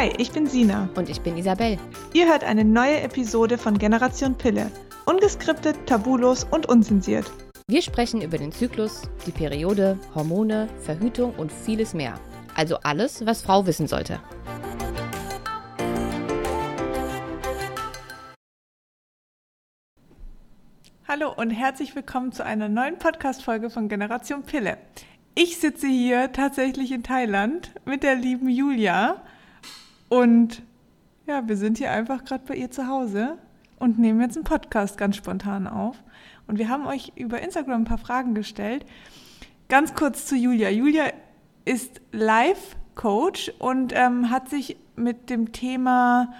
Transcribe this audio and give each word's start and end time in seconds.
Hi, 0.00 0.10
ich 0.16 0.32
bin 0.32 0.46
Sina. 0.46 0.88
Und 0.94 1.10
ich 1.10 1.20
bin 1.20 1.36
Isabel. 1.36 1.76
Ihr 2.14 2.26
hört 2.26 2.42
eine 2.42 2.64
neue 2.64 3.02
Episode 3.02 3.58
von 3.58 3.76
Generation 3.76 4.34
Pille. 4.34 4.70
Ungeskriptet, 5.04 5.76
tabulos 5.84 6.44
und 6.50 6.64
unzensiert. 6.64 7.30
Wir 7.66 7.82
sprechen 7.82 8.22
über 8.22 8.38
den 8.38 8.50
Zyklus, 8.50 9.02
die 9.26 9.30
Periode, 9.30 9.98
Hormone, 10.14 10.68
Verhütung 10.80 11.34
und 11.34 11.52
vieles 11.52 11.92
mehr. 11.92 12.18
Also 12.54 12.78
alles, 12.78 13.26
was 13.26 13.42
Frau 13.42 13.66
wissen 13.66 13.86
sollte. 13.86 14.20
Hallo 21.06 21.30
und 21.36 21.50
herzlich 21.50 21.94
willkommen 21.94 22.32
zu 22.32 22.42
einer 22.42 22.70
neuen 22.70 22.96
Podcast-Folge 22.96 23.68
von 23.68 23.90
Generation 23.90 24.44
Pille. 24.44 24.78
Ich 25.34 25.58
sitze 25.58 25.88
hier 25.88 26.32
tatsächlich 26.32 26.90
in 26.90 27.02
Thailand 27.02 27.72
mit 27.84 28.02
der 28.02 28.14
lieben 28.14 28.48
Julia 28.48 29.20
und 30.10 30.62
ja, 31.26 31.48
wir 31.48 31.56
sind 31.56 31.78
hier 31.78 31.92
einfach 31.92 32.24
gerade 32.24 32.42
bei 32.46 32.56
ihr 32.56 32.70
zu 32.70 32.88
Hause 32.88 33.38
und 33.78 33.98
nehmen 33.98 34.20
jetzt 34.20 34.36
einen 34.36 34.44
Podcast 34.44 34.98
ganz 34.98 35.16
spontan 35.16 35.68
auf. 35.68 35.96
Und 36.48 36.58
wir 36.58 36.68
haben 36.68 36.86
euch 36.86 37.12
über 37.14 37.40
Instagram 37.40 37.82
ein 37.82 37.84
paar 37.84 37.96
Fragen 37.96 38.34
gestellt. 38.34 38.84
Ganz 39.68 39.94
kurz 39.94 40.26
zu 40.26 40.34
Julia. 40.34 40.68
Julia 40.68 41.04
ist 41.64 42.00
Life-Coach 42.10 43.52
und 43.60 43.92
ähm, 43.94 44.30
hat 44.30 44.50
sich 44.50 44.76
mit 44.96 45.30
dem 45.30 45.52
Thema 45.52 46.34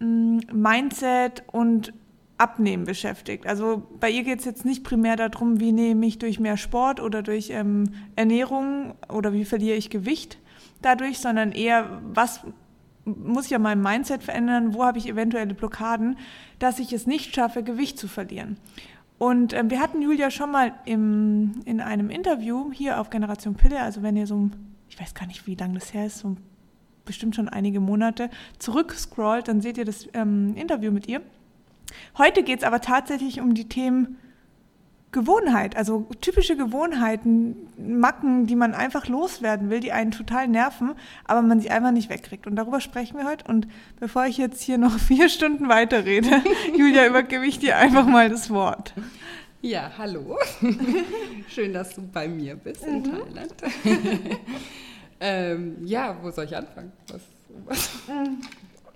ähm, 0.00 0.40
Mindset 0.52 1.42
und 1.50 1.92
Abnehmen 2.38 2.84
beschäftigt. 2.84 3.44
Also 3.48 3.82
bei 3.98 4.08
ihr 4.08 4.22
geht 4.22 4.38
es 4.38 4.44
jetzt 4.44 4.64
nicht 4.64 4.84
primär 4.84 5.16
darum, 5.16 5.58
wie 5.58 5.72
nehme 5.72 6.06
ich 6.06 6.18
durch 6.18 6.38
mehr 6.38 6.56
Sport 6.56 7.00
oder 7.00 7.22
durch 7.22 7.50
ähm, 7.50 7.90
Ernährung 8.14 8.94
oder 9.08 9.32
wie 9.32 9.44
verliere 9.44 9.76
ich 9.76 9.90
Gewicht 9.90 10.38
dadurch, 10.80 11.18
sondern 11.18 11.52
eher, 11.52 12.00
was 12.14 12.40
muss 13.16 13.46
ich 13.46 13.50
ja 13.50 13.58
mein 13.58 13.80
Mindset 13.80 14.22
verändern, 14.22 14.74
wo 14.74 14.84
habe 14.84 14.98
ich 14.98 15.08
eventuelle 15.08 15.54
Blockaden, 15.54 16.16
dass 16.58 16.78
ich 16.78 16.92
es 16.92 17.06
nicht 17.06 17.34
schaffe, 17.34 17.62
Gewicht 17.62 17.98
zu 17.98 18.08
verlieren. 18.08 18.56
Und 19.18 19.52
ähm, 19.52 19.70
wir 19.70 19.80
hatten 19.80 20.00
Julia 20.00 20.30
schon 20.30 20.50
mal 20.50 20.72
im, 20.86 21.60
in 21.66 21.80
einem 21.80 22.08
Interview 22.08 22.72
hier 22.72 23.00
auf 23.00 23.10
Generation 23.10 23.54
Pille, 23.54 23.80
also 23.80 24.02
wenn 24.02 24.16
ihr 24.16 24.26
so, 24.26 24.50
ich 24.88 24.98
weiß 24.98 25.14
gar 25.14 25.26
nicht, 25.26 25.46
wie 25.46 25.56
lange 25.56 25.74
das 25.74 25.92
her 25.92 26.06
ist, 26.06 26.20
so 26.20 26.36
bestimmt 27.04 27.36
schon 27.36 27.48
einige 27.48 27.80
Monate, 27.80 28.30
zurückscrollt, 28.58 29.48
dann 29.48 29.60
seht 29.60 29.78
ihr 29.78 29.84
das 29.84 30.08
ähm, 30.14 30.54
Interview 30.56 30.90
mit 30.90 31.06
ihr. 31.06 31.20
Heute 32.16 32.42
geht 32.42 32.60
es 32.60 32.64
aber 32.64 32.80
tatsächlich 32.80 33.40
um 33.40 33.54
die 33.54 33.68
Themen 33.68 34.16
Gewohnheit, 35.12 35.76
also 35.76 36.06
typische 36.20 36.56
Gewohnheiten, 36.56 37.56
Macken, 37.76 38.46
die 38.46 38.54
man 38.54 38.74
einfach 38.74 39.08
loswerden 39.08 39.68
will, 39.68 39.80
die 39.80 39.90
einen 39.90 40.12
total 40.12 40.46
nerven, 40.46 40.94
aber 41.24 41.42
man 41.42 41.60
sie 41.60 41.70
einfach 41.70 41.90
nicht 41.90 42.10
wegkriegt. 42.10 42.46
Und 42.46 42.54
darüber 42.54 42.80
sprechen 42.80 43.18
wir 43.18 43.26
heute. 43.26 43.44
Und 43.48 43.66
bevor 43.98 44.26
ich 44.26 44.38
jetzt 44.38 44.62
hier 44.62 44.78
noch 44.78 44.98
vier 44.98 45.28
Stunden 45.28 45.68
weiterrede, 45.68 46.42
Julia, 46.76 47.06
übergebe 47.06 47.44
ich 47.44 47.58
dir 47.58 47.76
einfach 47.76 48.06
mal 48.06 48.28
das 48.28 48.50
Wort. 48.50 48.94
Ja, 49.62 49.90
hallo. 49.98 50.38
Schön, 51.48 51.72
dass 51.72 51.94
du 51.94 52.02
bei 52.02 52.28
mir 52.28 52.54
bist 52.54 52.84
in 52.84 53.00
mhm. 53.00 53.04
Thailand. 53.04 53.54
ähm, 55.20 55.76
ja, 55.84 56.16
wo 56.22 56.30
soll 56.30 56.44
ich 56.44 56.56
anfangen? 56.56 56.92
Was, 57.08 57.22
was? 57.66 57.90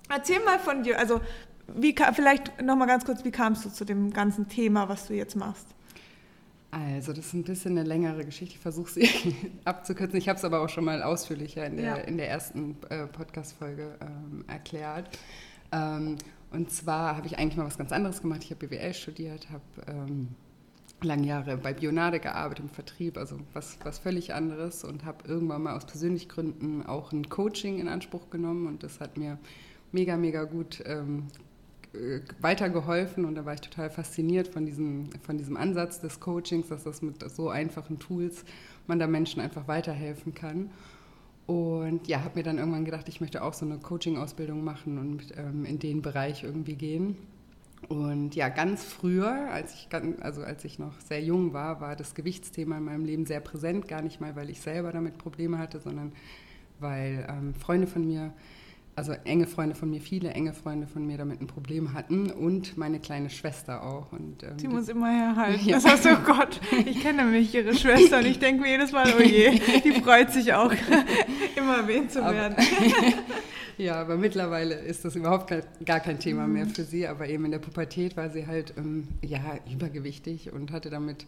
Erzähl 0.09 0.39
mal 0.45 0.61
von 0.61 0.85
dir. 0.85 0.99
Also 0.99 1.21
wie, 1.67 1.95
vielleicht 2.13 2.63
noch 2.63 2.77
mal 2.77 2.87
ganz 2.87 3.05
kurz, 3.05 3.25
wie 3.25 3.31
kamst 3.31 3.65
du 3.65 3.71
zu 3.71 3.85
dem 3.85 4.13
ganzen 4.13 4.49
Thema, 4.49 4.89
was 4.89 5.09
du 5.09 5.15
jetzt 5.15 5.35
machst? 5.35 5.74
Also, 6.75 7.13
das 7.13 7.27
ist 7.27 7.35
ein 7.35 7.45
bisschen 7.45 7.79
eine 7.79 7.87
längere 7.87 8.25
Geschichte. 8.25 8.57
Ich 8.57 8.61
versuche 8.61 8.91
sie 8.91 9.09
abzukürzen. 9.65 10.19
Ich 10.19 10.29
habe 10.29 10.39
es 10.39 10.45
aber 10.45 10.61
auch 10.61 10.69
schon 10.69 10.85
mal 10.85 11.05
ausführlicher 11.05 11.65
in 11.67 11.77
der, 11.77 11.85
ja. 11.85 11.95
in 11.95 12.17
der 12.17 12.29
ersten 12.29 12.77
äh, 12.89 13.07
Podcast-Folge 13.07 13.97
ähm, 14.01 14.45
erklärt. 14.49 15.09
Ähm, 15.71 16.17
und 16.51 16.73
zwar 16.73 17.17
habe 17.17 17.29
ich 17.29 17.39
eigentlich 17.39 17.57
mal 17.57 17.67
was 17.67 17.79
ganz 17.79 17.93
anderes 17.93 18.23
gemacht. 18.23 18.43
Ich 18.43 18.51
habe 18.51 18.67
BWL 18.67 18.93
studiert, 18.93 19.47
habe 19.51 19.63
ähm, 19.87 20.31
lange 21.01 21.29
Jahre 21.29 21.57
bei 21.59 21.73
Bionade 21.73 22.19
gearbeitet 22.19 22.65
im 22.65 22.71
Vertrieb, 22.71 23.19
also 23.19 23.39
was, 23.53 23.79
was 23.85 24.01
völlig 24.01 24.35
anderes 24.35 24.83
und 24.83 25.05
habe 25.05 25.29
irgendwann 25.29 25.63
mal 25.63 25.77
aus 25.77 25.87
persönlichen 25.87 26.29
Gründen 26.29 26.85
auch 26.85 27.13
ein 27.13 27.29
Coaching 27.29 27.79
in 27.79 27.87
Anspruch 27.87 28.31
genommen 28.31 28.67
und 28.67 28.83
das 28.83 28.99
hat 28.99 29.17
mir 29.17 29.39
mega, 29.93 30.17
mega 30.17 30.43
gut 30.43 30.83
ähm, 30.87 31.29
äh, 31.29 31.44
weitergeholfen 32.41 33.25
und 33.25 33.35
da 33.35 33.45
war 33.45 33.55
ich 33.55 33.61
total 33.61 33.91
fasziniert 33.91 34.49
von 34.49 34.67
diesem, 34.67 35.11
von 35.23 35.39
diesem 35.39 35.57
Ansatz 35.57 36.01
des 36.01 36.21
Coachings, 36.21 36.69
dass 36.69 36.85
das 36.85 37.03
mit 37.03 37.29
so 37.31 37.49
einfachen 37.49 37.99
Tools 37.99 38.45
man 38.87 38.99
da 38.99 39.07
Menschen 39.07 39.41
einfach 39.41 39.69
weiterhelfen 39.69 40.35
kann. 40.35 40.71
Und 41.47 42.09
ja, 42.09 42.25
habe 42.25 42.39
mir 42.39 42.43
dann 42.43 42.59
irgendwann 42.59 42.85
gedacht, 42.85 43.09
ich 43.09 43.21
möchte 43.21 43.43
auch 43.43 43.53
so 43.53 43.67
eine 43.67 43.79
Coaching-Ausbildung 43.79 44.65
machen 44.65 44.99
und 44.99 45.37
ähm, 45.37 45.65
in 45.67 45.79
den 45.79 46.01
Bereich 46.01 46.43
irgendwie 46.43 46.75
gehen. 46.75 47.17
Und 47.89 48.35
ja, 48.35 48.49
ganz 48.49 48.83
früher, 48.83 49.51
als 49.51 49.75
ich, 49.75 49.89
also 50.21 50.43
als 50.43 50.65
ich 50.65 50.79
noch 50.79 50.99
sehr 51.01 51.23
jung 51.23 51.53
war, 51.53 51.83
war 51.83 51.97
das 51.97 52.15
Gewichtsthema 52.15 52.79
in 52.79 52.85
meinem 52.85 53.05
Leben 53.05 53.27
sehr 53.27 53.41
präsent. 53.41 53.89
Gar 53.89 54.01
nicht 54.01 54.23
mal, 54.23 54.37
weil 54.37 54.49
ich 54.49 54.63
selber 54.63 54.91
damit 54.91 55.19
Probleme 55.19 55.59
hatte, 55.59 55.81
sondern 55.81 56.13
weil 56.81 57.27
ähm, 57.29 57.55
Freunde 57.55 57.87
von 57.87 58.07
mir 58.07 58.33
also 58.97 59.13
enge 59.25 59.47
Freunde 59.47 59.75
von 59.75 59.91
mir, 59.91 60.01
viele 60.01 60.31
enge 60.31 60.53
Freunde 60.53 60.87
von 60.87 61.07
mir 61.07 61.19
damit 61.19 61.41
ein 61.41 61.47
Problem 61.47 61.95
hatten 61.95 62.31
und 62.31 62.77
meine 62.77 63.01
kleine 63.01 63.31
Schwester 63.31 63.83
auch. 63.83 64.13
Und, 64.13 64.43
ähm, 64.43 64.57
die, 64.57 64.69
muss 64.69 64.89
immer 64.89 65.11
herhalten. 65.11 65.65
Ja. 65.65 65.77
Das 65.77 65.85
heißt, 65.85 66.07
oh 66.07 66.25
Gott, 66.25 66.61
ich 66.87 67.01
kenne 67.01 67.25
nämlich 67.25 67.55
ihre 67.55 67.75
Schwester 67.75 68.19
und 68.19 68.27
ich 68.27 68.39
denke 68.39 68.63
mir 68.63 68.71
jedes 68.71 68.93
Mal, 68.93 69.13
oh 69.19 69.23
je, 69.23 69.59
die 69.83 69.93
freut 69.93 70.31
sich 70.31 70.53
auch, 70.53 70.73
immer 71.57 71.79
erwähnt 71.79 72.13
zu 72.13 72.21
werden. 72.21 72.57
ja, 73.79 74.01
aber 74.01 74.17
mittlerweile 74.17 74.75
ist 74.75 75.05
das 75.05 75.17
überhaupt 75.17 75.53
gar 75.85 76.01
kein 76.01 76.19
Thema 76.19 76.47
mehr 76.47 76.67
mhm. 76.67 76.71
für 76.71 76.85
sie. 76.85 77.07
Aber 77.07 77.29
eben 77.29 77.45
in 77.47 77.53
der 77.53 77.61
Pubertät 77.61 78.17
war 78.17 78.31
sie 78.31 78.47
halt 78.47 78.75
ähm, 78.77 79.09
ja, 79.23 79.41
übergewichtig 79.73 80.53
und 80.53 80.71
hatte 80.71 80.91
damit 80.91 81.27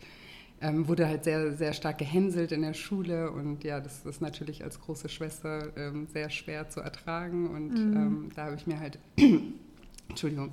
ähm, 0.60 0.88
wurde 0.88 1.06
halt 1.06 1.24
sehr, 1.24 1.52
sehr 1.52 1.72
stark 1.72 1.98
gehänselt 1.98 2.52
in 2.52 2.62
der 2.62 2.74
Schule 2.74 3.30
und 3.30 3.62
ja, 3.64 3.80
das 3.80 4.04
ist 4.06 4.22
natürlich 4.22 4.64
als 4.64 4.80
große 4.80 5.08
Schwester 5.08 5.68
ähm, 5.76 6.06
sehr 6.12 6.30
schwer 6.30 6.68
zu 6.70 6.80
ertragen 6.80 7.48
und 7.48 7.72
mhm. 7.72 7.96
ähm, 7.96 8.28
da 8.34 8.46
habe 8.46 8.56
ich 8.56 8.66
mir 8.66 8.80
halt, 8.80 8.98
Entschuldigung, 10.08 10.52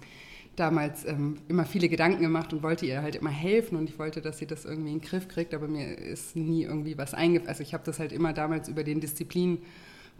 damals 0.55 1.05
ähm, 1.05 1.37
immer 1.47 1.65
viele 1.65 1.89
Gedanken 1.89 2.21
gemacht 2.21 2.53
und 2.53 2.63
wollte 2.63 2.85
ihr 2.85 3.01
halt 3.01 3.15
immer 3.15 3.29
helfen 3.29 3.77
und 3.77 3.89
ich 3.89 3.97
wollte, 3.97 4.21
dass 4.21 4.37
sie 4.37 4.45
das 4.45 4.65
irgendwie 4.65 4.91
in 4.91 4.99
den 4.99 5.07
Griff 5.07 5.27
kriegt, 5.27 5.53
aber 5.53 5.67
mir 5.67 5.97
ist 5.97 6.35
nie 6.35 6.63
irgendwie 6.63 6.97
was 6.97 7.13
eingefallen. 7.13 7.49
Also 7.49 7.63
ich 7.63 7.73
habe 7.73 7.83
das 7.85 7.99
halt 7.99 8.11
immer 8.11 8.33
damals 8.33 8.67
über 8.67 8.83
den 8.83 8.99
Disziplin 8.99 9.59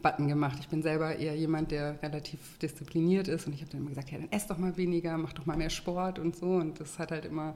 Button 0.02 0.28
gemacht. 0.28 0.58
Ich 0.60 0.68
bin 0.68 0.82
selber 0.82 1.16
eher 1.18 1.36
jemand, 1.36 1.72
der 1.72 2.02
relativ 2.02 2.58
diszipliniert 2.60 3.28
ist 3.28 3.48
und 3.48 3.54
ich 3.54 3.62
habe 3.62 3.72
dann 3.72 3.82
immer 3.82 3.90
gesagt, 3.90 4.12
ja, 4.12 4.18
dann 4.18 4.32
ess 4.32 4.48
doch 4.48 4.58
mal 4.58 4.76
weniger, 4.76 5.18
mach 5.18 5.34
doch 5.34 5.46
mal 5.46 5.58
mehr 5.58 5.70
Sport 5.70 6.20
und 6.20 6.36
so 6.36 6.56
und 6.56 6.80
das 6.80 7.00
hat 7.00 7.12
halt 7.12 7.26
immer 7.26 7.56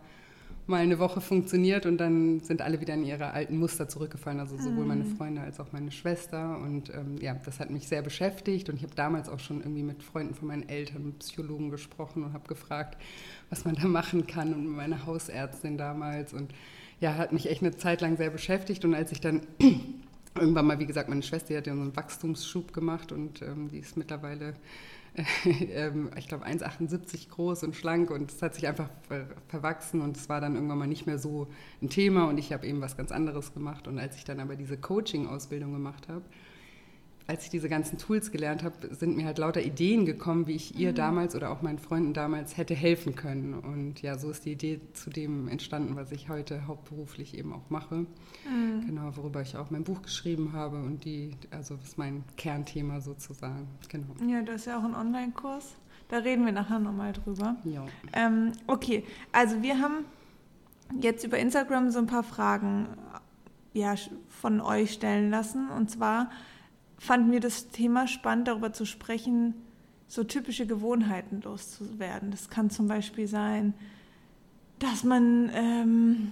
mal 0.68 0.82
eine 0.82 1.00
Woche 1.00 1.22
funktioniert 1.22 1.86
und 1.86 1.98
dann 1.98 2.42
sind 2.42 2.62
alle 2.62 2.82
wieder 2.82 2.94
in 2.94 3.06
ihre 3.06 3.32
alten 3.32 3.58
Muster 3.58 3.88
zurückgefallen, 3.88 4.40
also 4.40 4.58
sowohl 4.58 4.86
meine 4.86 5.06
mhm. 5.06 5.16
Freunde 5.16 5.42
als 5.42 5.60
auch 5.60 5.72
meine 5.72 5.92
Schwester. 5.92 6.60
Und 6.60 6.90
ähm, 6.90 7.18
ja, 7.20 7.36
das 7.46 7.60
hat 7.60 7.70
mich 7.70 7.88
sehr 7.88 8.02
beschäftigt 8.02 8.70
und 8.70 8.76
ich 8.76 8.84
habe 8.84 8.96
damals 8.96 9.30
auch 9.30 9.40
schon 9.40 9.62
irgendwie 9.62 9.84
mit 9.84 10.04
Freunden 10.04 10.34
von 10.34 10.48
meinen 10.48 10.68
Eltern, 10.68 11.14
Psychologen 11.20 11.72
gesprochen 11.72 12.24
und 12.24 12.34
habe 12.34 12.48
gefragt, 12.48 12.98
was 13.50 13.66
man 13.66 13.76
da 13.76 13.88
machen 13.88 14.28
kann 14.28 14.54
und 14.54 14.68
meine 14.68 15.06
Hausärztin 15.06 15.78
damals 15.78 16.34
und 16.34 16.54
ja, 17.00 17.16
hat 17.16 17.32
mich 17.32 17.50
echt 17.50 17.62
eine 17.62 17.78
Zeit 17.78 18.02
lang 18.02 18.18
sehr 18.18 18.30
beschäftigt 18.30 18.84
und 18.84 18.94
als 18.96 19.12
ich 19.12 19.22
dann 19.22 19.42
irgendwann 20.40 20.68
mal, 20.68 20.80
wie 20.80 20.86
gesagt, 20.86 21.10
meine 21.10 21.24
Schwester 21.24 21.50
die 21.50 21.58
hat 21.58 21.68
ja 21.68 21.76
so 21.76 21.82
einen 21.82 21.96
Wachstumsschub 21.96 22.74
gemacht 22.74 23.12
und 23.12 23.42
ähm, 23.42 23.70
die 23.70 23.80
ist 23.80 23.98
mittlerweile 23.98 24.54
Ähm, 25.46 26.10
ich 26.18 26.28
glaube 26.28 26.46
1,78 26.46 27.30
groß 27.30 27.64
und 27.64 27.76
schlank 27.76 28.12
und 28.12 28.32
es 28.32 28.42
hat 28.42 28.56
sich 28.56 28.68
einfach 28.68 28.90
verwachsen 29.48 30.02
und 30.02 30.18
es 30.18 30.30
war 30.30 30.42
dann 30.42 30.56
irgendwann 30.56 30.78
mal 30.78 30.88
nicht 30.88 31.06
mehr 31.06 31.18
so 31.18 31.48
ein 31.82 31.90
Thema 31.90 32.26
und 32.26 32.38
ich 32.38 32.54
habe 32.54 32.66
eben 32.68 32.82
was 32.82 32.98
ganz 32.98 33.12
anderes 33.12 33.54
gemacht. 33.54 33.88
Und 33.88 34.00
als 34.00 34.16
ich 34.16 34.26
dann 34.26 34.40
aber 34.40 34.56
diese 34.56 34.78
Coaching-Ausbildung 34.78 35.74
gemacht 35.74 36.08
habe, 36.08 36.24
als 37.28 37.44
ich 37.44 37.50
diese 37.50 37.68
ganzen 37.68 37.98
Tools 37.98 38.32
gelernt 38.32 38.64
habe, 38.64 38.96
sind 38.96 39.18
mir 39.18 39.26
halt 39.26 39.38
lauter 39.38 39.62
Ideen 39.62 40.06
gekommen, 40.06 40.48
wie 40.48 40.56
ich 40.56 40.80
ihr 40.80 40.92
mhm. 40.92 40.96
damals 40.96 41.36
oder 41.36 41.52
auch 41.52 41.62
meinen 41.62 41.78
Freunden 41.78 42.14
damals 42.14 42.56
hätte 42.56 42.74
helfen 42.74 43.16
können. 43.16 43.54
Und 43.54 44.02
ja, 44.02 44.18
so 44.18 44.30
ist 44.30 44.46
die 44.46 44.54
Idee 44.54 44.80
zu 44.94 45.10
dem 45.10 45.50
entstanden, 45.50 45.98
was 45.98 46.14
ich 46.14 46.30
heute 46.30 46.68
hauptberuflich 46.68 47.38
eben 47.38 47.52
auch 47.52 47.70
mache. 47.70 47.96
Mhm. 48.50 48.86
Genau, 48.86 49.12
worüber 49.18 49.42
ich 49.42 49.58
auch 49.58 49.70
mein 49.72 49.84
Buch 49.84 50.02
geschrieben 50.02 50.54
habe 50.54 50.78
und 50.78 51.04
die, 51.04 51.32
also 51.52 51.76
das 51.76 51.90
ist 51.90 51.98
mein 51.98 52.24
Kernthema 52.38 53.02
sozusagen. 53.02 53.68
Genau. 53.90 54.08
Ja, 54.26 54.42
das 54.42 54.62
ist 54.62 54.66
ja 54.68 54.80
auch 54.80 54.86
ein 54.86 54.96
Online-Kurs. 54.96 55.76
Da 56.08 56.20
reden 56.20 56.46
wir 56.46 56.54
nachher 56.54 56.80
nochmal 56.80 57.12
drüber. 57.12 57.58
Ja. 57.66 57.86
Ähm, 58.14 58.54
okay, 58.68 59.04
also 59.34 59.62
wir 59.62 59.82
haben 59.82 60.06
jetzt 61.02 61.26
über 61.26 61.38
Instagram 61.38 61.92
so 61.92 62.00
ein 62.00 62.08
paar 62.08 62.24
Fragen 62.24 62.88
ja, 63.74 63.96
von 64.30 64.62
euch 64.62 64.94
stellen 64.94 65.30
lassen. 65.30 65.70
Und 65.70 65.92
zwar 65.92 66.30
fanden 66.98 67.32
wir 67.32 67.40
das 67.40 67.70
Thema 67.70 68.08
spannend, 68.08 68.48
darüber 68.48 68.74
zu 68.74 68.86
sprechen, 68.86 69.54
so 70.08 70.24
typische 70.24 70.66
Gewohnheiten 70.66 71.42
loszuwerden. 71.42 72.32
Das 72.32 72.50
kann 72.50 72.70
zum 72.70 72.88
Beispiel 72.88 73.28
sein, 73.28 73.74
dass 74.80 75.04
man 75.04 75.50
ähm, 75.54 76.32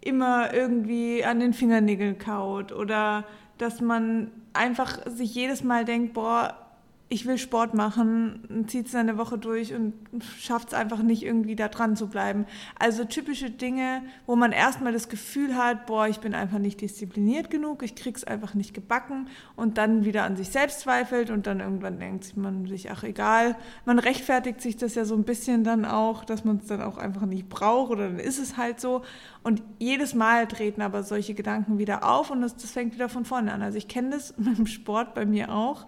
immer 0.00 0.52
irgendwie 0.52 1.24
an 1.24 1.40
den 1.40 1.52
Fingernägeln 1.52 2.18
kaut 2.18 2.72
oder 2.72 3.24
dass 3.58 3.80
man 3.80 4.30
einfach 4.52 4.98
sich 5.06 5.34
jedes 5.34 5.62
Mal 5.62 5.84
denkt, 5.84 6.14
boah, 6.14 6.65
ich 7.08 7.24
will 7.24 7.38
Sport 7.38 7.72
machen, 7.72 8.64
zieht 8.66 8.88
es 8.88 8.94
eine 8.96 9.16
Woche 9.16 9.38
durch 9.38 9.72
und 9.72 9.94
schafft 10.40 10.68
es 10.68 10.74
einfach 10.74 11.02
nicht 11.02 11.22
irgendwie 11.22 11.54
da 11.54 11.68
dran 11.68 11.94
zu 11.94 12.08
bleiben. 12.08 12.46
Also 12.80 13.04
typische 13.04 13.48
Dinge, 13.48 14.02
wo 14.26 14.34
man 14.34 14.50
erstmal 14.50 14.92
das 14.92 15.08
Gefühl 15.08 15.56
hat, 15.56 15.86
boah, 15.86 16.08
ich 16.08 16.18
bin 16.18 16.34
einfach 16.34 16.58
nicht 16.58 16.80
diszipliniert 16.80 17.48
genug, 17.48 17.84
ich 17.84 17.94
krieg's 17.94 18.24
einfach 18.24 18.54
nicht 18.54 18.74
gebacken 18.74 19.28
und 19.54 19.78
dann 19.78 20.04
wieder 20.04 20.24
an 20.24 20.36
sich 20.36 20.50
selbst 20.50 20.80
zweifelt 20.80 21.30
und 21.30 21.46
dann 21.46 21.60
irgendwann 21.60 22.00
denkt 22.00 22.36
man 22.36 22.66
sich, 22.66 22.90
ach 22.90 23.04
egal, 23.04 23.54
man 23.84 24.00
rechtfertigt 24.00 24.60
sich 24.60 24.76
das 24.76 24.96
ja 24.96 25.04
so 25.04 25.14
ein 25.14 25.22
bisschen 25.22 25.62
dann 25.62 25.84
auch, 25.84 26.24
dass 26.24 26.44
man 26.44 26.56
es 26.56 26.66
dann 26.66 26.82
auch 26.82 26.98
einfach 26.98 27.26
nicht 27.26 27.48
braucht 27.48 27.92
oder 27.92 28.08
dann 28.08 28.18
ist 28.18 28.40
es 28.40 28.56
halt 28.56 28.80
so 28.80 29.02
und 29.44 29.62
jedes 29.78 30.14
Mal 30.14 30.48
treten 30.48 30.82
aber 30.82 31.04
solche 31.04 31.34
Gedanken 31.34 31.78
wieder 31.78 32.02
auf 32.02 32.32
und 32.32 32.40
das, 32.40 32.56
das 32.56 32.72
fängt 32.72 32.94
wieder 32.94 33.08
von 33.08 33.24
vorne 33.24 33.52
an. 33.52 33.62
Also 33.62 33.78
ich 33.78 33.86
kenne 33.86 34.10
das 34.10 34.36
mit 34.38 34.58
dem 34.58 34.66
Sport 34.66 35.14
bei 35.14 35.24
mir 35.24 35.52
auch 35.52 35.86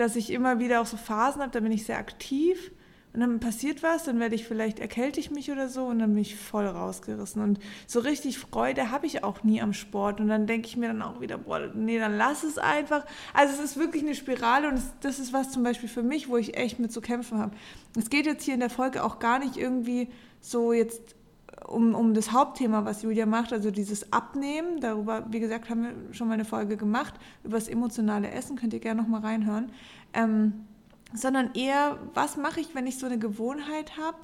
dass 0.00 0.16
ich 0.16 0.30
immer 0.30 0.58
wieder 0.58 0.80
auch 0.80 0.86
so 0.86 0.96
Phasen 0.96 1.42
habe, 1.42 1.52
da 1.52 1.60
bin 1.60 1.72
ich 1.72 1.84
sehr 1.84 1.98
aktiv 1.98 2.70
und 3.14 3.20
dann 3.20 3.40
passiert 3.40 3.82
was, 3.82 4.04
dann 4.04 4.20
werde 4.20 4.34
ich 4.34 4.46
vielleicht 4.46 4.80
erkälte 4.80 5.18
ich 5.18 5.30
mich 5.30 5.50
oder 5.50 5.68
so 5.68 5.86
und 5.86 5.98
dann 5.98 6.12
bin 6.12 6.22
ich 6.22 6.36
voll 6.36 6.66
rausgerissen 6.66 7.42
und 7.42 7.58
so 7.86 8.00
richtig 8.00 8.38
Freude 8.38 8.90
habe 8.90 9.06
ich 9.06 9.24
auch 9.24 9.42
nie 9.42 9.60
am 9.60 9.72
Sport 9.72 10.20
und 10.20 10.28
dann 10.28 10.46
denke 10.46 10.68
ich 10.68 10.76
mir 10.76 10.88
dann 10.88 11.02
auch 11.02 11.20
wieder, 11.20 11.38
boah, 11.38 11.70
nee, 11.74 11.98
dann 11.98 12.16
lass 12.16 12.44
es 12.44 12.58
einfach. 12.58 13.04
Also 13.32 13.54
es 13.54 13.72
ist 13.72 13.76
wirklich 13.78 14.02
eine 14.02 14.14
Spirale 14.14 14.68
und 14.68 14.80
das 15.00 15.18
ist 15.18 15.32
was 15.32 15.50
zum 15.50 15.62
Beispiel 15.62 15.88
für 15.88 16.02
mich, 16.02 16.28
wo 16.28 16.36
ich 16.36 16.56
echt 16.56 16.78
mit 16.78 16.92
zu 16.92 17.00
kämpfen 17.00 17.38
habe. 17.38 17.56
Es 17.96 18.10
geht 18.10 18.26
jetzt 18.26 18.44
hier 18.44 18.54
in 18.54 18.60
der 18.60 18.70
Folge 18.70 19.02
auch 19.02 19.18
gar 19.18 19.38
nicht 19.38 19.56
irgendwie 19.56 20.08
so 20.40 20.72
jetzt 20.72 21.16
um, 21.66 21.94
um 21.94 22.14
das 22.14 22.32
Hauptthema, 22.32 22.84
was 22.84 23.02
Julia 23.02 23.26
macht, 23.26 23.52
also 23.52 23.70
dieses 23.70 24.12
Abnehmen. 24.12 24.80
Darüber, 24.80 25.26
wie 25.30 25.40
gesagt, 25.40 25.70
haben 25.70 25.82
wir 25.82 26.14
schon 26.14 26.28
mal 26.28 26.34
eine 26.34 26.44
Folge 26.44 26.76
gemacht. 26.76 27.14
Über 27.44 27.58
das 27.58 27.68
emotionale 27.68 28.30
Essen 28.30 28.56
könnt 28.56 28.72
ihr 28.72 28.80
gerne 28.80 29.02
noch 29.02 29.08
mal 29.08 29.20
reinhören. 29.20 29.70
Ähm, 30.12 30.52
sondern 31.12 31.54
eher, 31.54 31.98
was 32.14 32.36
mache 32.36 32.60
ich, 32.60 32.74
wenn 32.74 32.86
ich 32.86 32.98
so 32.98 33.06
eine 33.06 33.18
Gewohnheit 33.18 33.96
habe 33.96 34.18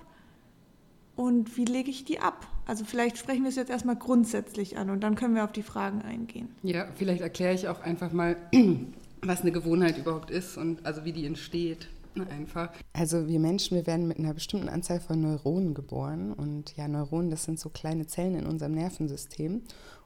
und 1.17 1.57
wie 1.57 1.65
lege 1.65 1.91
ich 1.91 2.05
die 2.05 2.21
ab? 2.21 2.47
Also 2.67 2.85
vielleicht 2.85 3.19
sprechen 3.19 3.43
wir 3.43 3.51
es 3.51 3.57
jetzt 3.57 3.71
erstmal 3.71 3.97
grundsätzlich 3.97 4.79
an 4.79 4.91
und 4.91 5.01
dann 5.01 5.15
können 5.15 5.35
wir 5.35 5.45
auf 5.45 5.53
die 5.53 5.63
Fragen 5.63 6.03
eingehen. 6.03 6.49
Ja, 6.63 6.87
vielleicht 6.95 7.21
erkläre 7.21 7.55
ich 7.55 7.69
auch 7.69 7.81
einfach 7.81 8.13
mal, 8.13 8.37
was 9.23 9.43
eine 9.43 9.53
Gewohnheit 9.53 9.99
überhaupt 9.99 10.31
ist 10.31 10.57
und 10.57 10.85
also 10.85 11.05
wie 11.05 11.13
die 11.13 11.27
entsteht 11.27 11.89
einfach. 12.23 12.73
Also 12.93 13.27
wir 13.29 13.41
Menschen, 13.41 13.77
wir 13.77 13.87
werden 13.87 14.09
mit 14.09 14.19
einer 14.19 14.35
bestimmten 14.35 14.69
Anzahl 14.69 15.01
von 15.01 15.21
Neuronen 15.21 15.75
geboren 15.75 16.33
und 16.33 16.77
ja, 16.77 16.89
Neuronen, 16.89 17.31
das 17.31 17.45
sind 17.45 17.59
so 17.59 17.71
kleine 17.71 18.07
Zellen 18.07 18.35
in 18.35 18.47
unserem 18.47 18.73
Nervensystem 18.73 19.63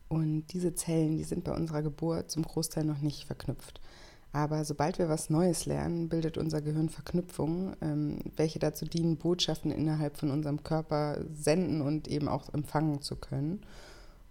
und 0.09 0.47
diese 0.53 0.75
Zellen, 0.75 1.17
die 1.17 1.25
sind 1.25 1.45
bei 1.45 1.55
unserer 1.55 1.83
Geburt 1.83 2.31
zum 2.31 2.43
Großteil 2.43 2.85
noch 2.85 3.01
nicht 3.01 3.25
verknüpft. 3.25 3.81
Aber 4.33 4.65
sobald 4.65 4.99
wir 4.99 5.09
was 5.09 5.31
Neues 5.31 5.67
lernen, 5.67 6.09
bildet 6.09 6.37
unser 6.37 6.61
Gehirn 6.61 6.91
Verknüpfungen, 6.91 7.77
ähm, 7.81 8.19
welche 8.37 8.59
dazu 8.59 8.85
dienen, 8.85 9.17
Botschaften 9.17 9.71
innerhalb 9.71 10.17
von 10.17 10.31
unserem 10.31 10.63
Körper 10.63 11.25
senden 11.33 11.81
und 11.81 12.09
eben 12.09 12.29
auch 12.29 12.53
empfangen 12.53 13.01
zu 13.01 13.17
können. 13.17 13.63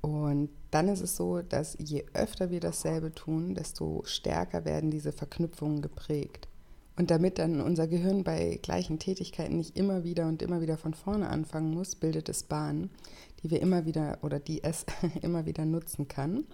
Und 0.02 0.50
dann 0.72 0.88
ist 0.88 1.02
es 1.02 1.16
so, 1.16 1.42
dass 1.42 1.76
je 1.80 2.06
öfter 2.14 2.52
wir 2.52 2.60
dasselbe 2.60 3.12
tun, 3.12 3.56
desto 3.56 4.04
stärker 4.06 4.66
werden 4.66 4.92
diese 4.92 5.12
Verknüpfungen 5.12 5.82
geprägt. 5.82 6.48
Und 6.98 7.12
damit 7.12 7.38
dann 7.38 7.62
unser 7.62 7.88
Gehirn 7.88 8.24
bei 8.24 8.60
gleichen 8.62 8.98
Tätigkeiten 8.98 9.58
nicht 9.58 9.78
immer 9.78 10.04
wieder 10.04 10.28
und 10.28 10.42
immer 10.42 10.62
wieder 10.62 10.78
von 10.78 10.96
vorne 10.96 11.30
anfangen 11.30 11.72
muss, 11.72 11.96
bildet 11.96 12.28
es 12.28 12.42
Bahnen, 12.42 12.90
die 13.42 13.52
wir 13.52 13.62
immer 13.62 13.86
wieder 13.86 14.18
oder 14.24 14.40
die 14.40 14.64
es 14.64 14.86
immer 15.22 15.46
wieder 15.46 15.64
nutzen 15.64 16.08
kann. 16.08 16.46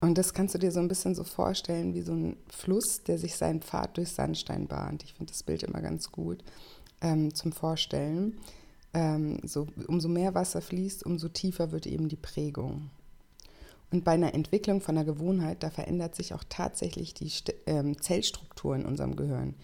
Und 0.00 0.16
das 0.16 0.32
kannst 0.32 0.54
du 0.54 0.58
dir 0.58 0.70
so 0.70 0.78
ein 0.78 0.86
bisschen 0.86 1.16
so 1.16 1.24
vorstellen 1.24 1.94
wie 1.94 2.02
so 2.02 2.12
ein 2.12 2.36
Fluss, 2.48 3.02
der 3.02 3.18
sich 3.18 3.34
seinen 3.34 3.60
Pfad 3.60 3.96
durch 3.96 4.10
Sandstein 4.10 4.68
bahnt. 4.68 5.02
Ich 5.02 5.14
finde 5.14 5.32
das 5.32 5.42
Bild 5.42 5.64
immer 5.64 5.80
ganz 5.80 6.12
gut 6.12 6.44
ähm, 7.00 7.34
zum 7.34 7.50
Vorstellen. 7.50 8.38
Ähm, 8.94 9.40
so, 9.42 9.66
umso 9.88 10.08
mehr 10.08 10.34
Wasser 10.34 10.60
fließt, 10.60 11.04
umso 11.04 11.28
tiefer 11.28 11.72
wird 11.72 11.88
eben 11.88 12.08
die 12.08 12.16
Prägung. 12.16 12.90
Und 13.90 14.04
bei 14.04 14.12
einer 14.12 14.34
Entwicklung 14.34 14.80
von 14.80 14.96
einer 14.96 15.04
Gewohnheit, 15.04 15.64
da 15.64 15.70
verändert 15.70 16.14
sich 16.14 16.34
auch 16.34 16.44
tatsächlich 16.48 17.14
die 17.14 17.32
ähm, 17.66 18.00
Zellstruktur 18.00 18.76
in 18.76 18.86
unserem 18.86 19.16
Gehirn 19.16 19.54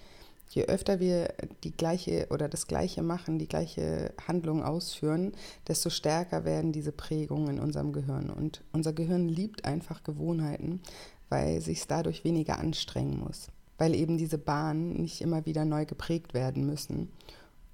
je 0.55 0.67
öfter 0.67 1.01
wir 1.01 1.35
die 1.65 1.77
gleiche 1.77 2.29
oder 2.31 2.49
das 2.49 2.69
Gleiche 2.69 3.03
machen, 3.03 3.39
die 3.39 3.49
gleiche 3.49 4.13
Handlung 4.27 4.63
ausführen, 4.63 5.33
desto 5.67 5.91
stärker 5.91 6.45
werden 6.45 6.71
diese 6.71 6.93
Prägungen 6.93 7.57
in 7.57 7.61
unserem 7.61 7.93
Gehirn. 7.93 8.31
Und 8.31 8.63
unser 8.73 8.93
Gehirn 8.93 9.29
liebt 9.29 9.65
einfach 9.65 10.05
Gewohnheiten, 10.05 10.81
weil 11.29 11.61
sich 11.61 11.87
dadurch 11.87 12.23
weniger 12.23 12.59
anstrengen 12.59 13.19
muss, 13.19 13.49
weil 13.79 13.95
eben 13.95 14.17
diese 14.17 14.39
Bahnen 14.39 15.03
nicht 15.03 15.21
immer 15.21 15.45
wieder 15.45 15.65
neu 15.65 15.87
geprägt 15.87 16.35
werden 16.35 16.65
müssen. 16.65 17.11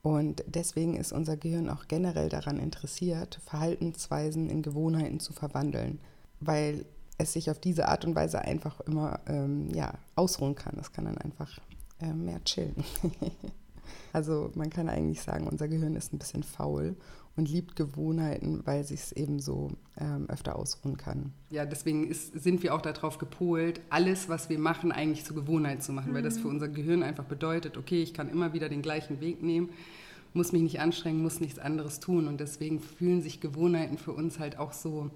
Und 0.03 0.43
deswegen 0.47 0.97
ist 0.97 1.13
unser 1.13 1.37
Gehirn 1.37 1.69
auch 1.69 1.87
generell 1.87 2.31
daran 2.31 2.59
interessiert, 2.59 3.39
Verhaltensweisen 3.45 4.49
in 4.49 4.63
Gewohnheiten 4.63 5.21
zu 5.21 5.35
verwandeln, 5.35 6.01
weil 6.41 6.87
es 7.19 7.35
sich 7.35 7.51
auf 7.51 7.59
diese 7.59 7.89
Art 7.89 8.07
und 8.07 8.15
Weise 8.15 8.41
einfach 8.41 8.81
immer 8.81 9.21
ähm, 9.27 9.69
ja, 9.75 9.93
ausruhen 10.17 10.55
kann. 10.55 10.79
Es 10.81 10.93
kann 10.93 11.05
dann 11.05 11.19
einfach 11.19 11.61
äh, 12.01 12.13
mehr 12.13 12.43
chillen. 12.45 12.75
also 14.13 14.51
man 14.55 14.71
kann 14.71 14.89
eigentlich 14.89 15.23
sagen, 15.23 15.47
unser 15.47 15.69
Gehirn 15.69 15.97
ist 15.97 16.13
ein 16.13 16.19
bisschen 16.19 16.43
faul 16.43 16.97
und 17.37 17.49
liebt 17.49 17.77
Gewohnheiten, 17.77 18.61
weil 18.65 18.85
sich 18.85 19.01
es 19.01 19.13
eben 19.13 19.41
so 19.41 19.71
ähm, 19.99 20.29
öfter 20.29 20.57
ausruhen 20.57 20.97
kann. 20.97 21.33
Ja, 21.51 21.65
deswegen 21.65 22.09
ist, 22.09 22.35
sind 22.41 22.63
wir 22.63 22.75
auch 22.75 22.83
darauf 22.83 23.19
gepolt, 23.19 23.81
alles, 23.89 24.29
was 24.29 24.49
wir 24.49 24.59
machen, 24.59 24.93
eigentlich 24.93 25.25
zur 25.25 25.37
Gewohnheit 25.37 25.83
zu 25.83 25.93
machen, 25.93 26.11
mhm. 26.11 26.17
weil 26.17 26.23
das 26.23 26.39
für 26.39 26.49
mhm. 26.49 26.55
unser 26.55 26.69
Gehirn 26.69 27.03
einfach 27.03 27.25
bedeutet, 27.25 27.77
okay, 27.77 28.03
ich 28.03 28.15
kann 28.15 28.29
immer 28.29 28.53
wieder 28.53 28.69
den 28.69 28.83
gleichen 28.83 29.21
Weg 29.21 29.43
nehmen, 29.43 29.71
muss 30.35 30.53
mich 30.53 30.63
nicht 30.63 30.81
anstrengen, 30.81 31.23
muss 31.23 31.41
nichts 31.41 31.59
anderes 31.59 32.01
tun 32.01 32.29
und 32.29 32.41
deswegen 32.41 32.81
fühlen 32.81 33.23
sich 33.23 33.41
Gewohnheiten 33.41 33.99
für 33.99 34.13
uns 34.13 34.39
halt 34.39 34.59
auch 34.59 34.73
so 34.73 35.11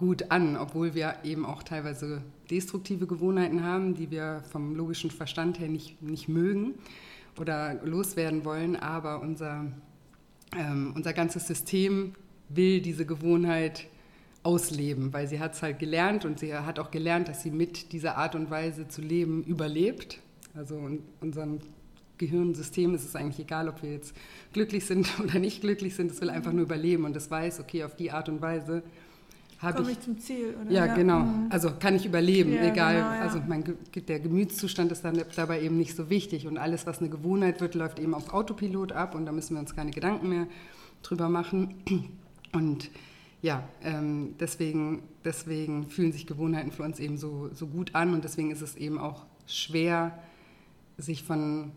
gut 0.00 0.30
an, 0.30 0.56
obwohl 0.56 0.94
wir 0.94 1.16
eben 1.24 1.44
auch 1.44 1.62
teilweise 1.62 2.22
destruktive 2.50 3.06
Gewohnheiten 3.06 3.62
haben, 3.62 3.94
die 3.94 4.10
wir 4.10 4.42
vom 4.50 4.74
logischen 4.74 5.10
Verstand 5.10 5.60
her 5.60 5.68
nicht, 5.68 6.00
nicht 6.00 6.26
mögen 6.26 6.72
oder 7.38 7.74
loswerden 7.84 8.46
wollen, 8.46 8.76
aber 8.76 9.20
unser, 9.20 9.66
ähm, 10.56 10.94
unser 10.96 11.12
ganzes 11.12 11.46
System 11.46 12.14
will 12.48 12.80
diese 12.80 13.04
Gewohnheit 13.04 13.88
ausleben, 14.42 15.12
weil 15.12 15.28
sie 15.28 15.38
hat 15.38 15.52
es 15.52 15.60
halt 15.60 15.78
gelernt 15.78 16.24
und 16.24 16.38
sie 16.38 16.54
hat 16.54 16.78
auch 16.78 16.90
gelernt, 16.90 17.28
dass 17.28 17.42
sie 17.42 17.50
mit 17.50 17.92
dieser 17.92 18.16
Art 18.16 18.34
und 18.34 18.50
Weise 18.50 18.88
zu 18.88 19.02
leben 19.02 19.44
überlebt. 19.44 20.18
Also 20.54 20.78
in 20.78 21.02
unserem 21.20 21.58
Gehirnsystem 22.16 22.94
ist 22.94 23.04
es 23.04 23.14
eigentlich 23.14 23.40
egal, 23.40 23.68
ob 23.68 23.82
wir 23.82 23.92
jetzt 23.92 24.16
glücklich 24.54 24.86
sind 24.86 25.20
oder 25.22 25.38
nicht 25.38 25.60
glücklich 25.60 25.94
sind, 25.94 26.10
es 26.10 26.22
will 26.22 26.30
einfach 26.30 26.52
nur 26.52 26.62
überleben 26.62 27.04
und 27.04 27.14
es 27.16 27.30
weiß, 27.30 27.60
okay, 27.60 27.84
auf 27.84 27.96
die 27.96 28.10
Art 28.10 28.30
und 28.30 28.40
Weise 28.40 28.82
Komme 29.60 29.90
ich, 29.90 29.98
ich, 29.98 30.00
zum 30.00 30.18
Ziel, 30.18 30.54
oder? 30.60 30.70
Ja, 30.70 30.86
ja. 30.86 30.94
genau. 30.94 31.20
Mhm. 31.20 31.46
Also 31.50 31.70
kann 31.78 31.94
ich 31.94 32.06
überleben, 32.06 32.52
ja, 32.54 32.64
egal. 32.64 32.94
Genau, 32.94 33.06
ja. 33.06 33.20
Also 33.20 33.42
mein, 33.46 33.64
der 33.94 34.20
Gemütszustand 34.20 34.90
ist 34.90 35.04
dann 35.04 35.22
dabei 35.36 35.62
eben 35.62 35.76
nicht 35.76 35.94
so 35.94 36.08
wichtig 36.08 36.46
und 36.46 36.56
alles, 36.56 36.86
was 36.86 37.00
eine 37.00 37.10
Gewohnheit 37.10 37.60
wird, 37.60 37.74
läuft 37.74 37.98
eben 37.98 38.14
auf 38.14 38.32
Autopilot 38.32 38.92
ab 38.92 39.14
und 39.14 39.26
da 39.26 39.32
müssen 39.32 39.54
wir 39.54 39.60
uns 39.60 39.74
keine 39.74 39.90
Gedanken 39.90 40.28
mehr 40.28 40.46
drüber 41.02 41.28
machen. 41.28 41.74
Und 42.52 42.90
ja, 43.42 43.62
ähm, 43.82 44.34
deswegen, 44.40 45.02
deswegen 45.24 45.86
fühlen 45.86 46.12
sich 46.12 46.26
Gewohnheiten 46.26 46.72
für 46.72 46.82
uns 46.82 46.98
eben 46.98 47.16
so, 47.16 47.50
so 47.54 47.66
gut 47.66 47.94
an 47.94 48.14
und 48.14 48.24
deswegen 48.24 48.50
ist 48.50 48.60
es 48.60 48.76
eben 48.76 48.98
auch 48.98 49.24
schwer, 49.46 50.18
sich 50.98 51.22
von 51.22 51.72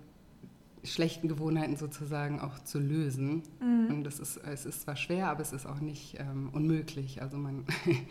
schlechten 0.83 1.27
Gewohnheiten 1.27 1.77
sozusagen 1.77 2.39
auch 2.39 2.59
zu 2.59 2.79
lösen. 2.79 3.43
Mhm. 3.61 3.87
Und 3.89 4.03
das 4.03 4.19
ist, 4.19 4.37
es 4.37 4.65
ist 4.65 4.81
zwar 4.81 4.95
schwer, 4.95 5.29
aber 5.29 5.41
es 5.41 5.53
ist 5.53 5.65
auch 5.65 5.79
nicht 5.79 6.17
ähm, 6.19 6.49
unmöglich. 6.51 7.21
Also 7.21 7.37
man 7.37 7.65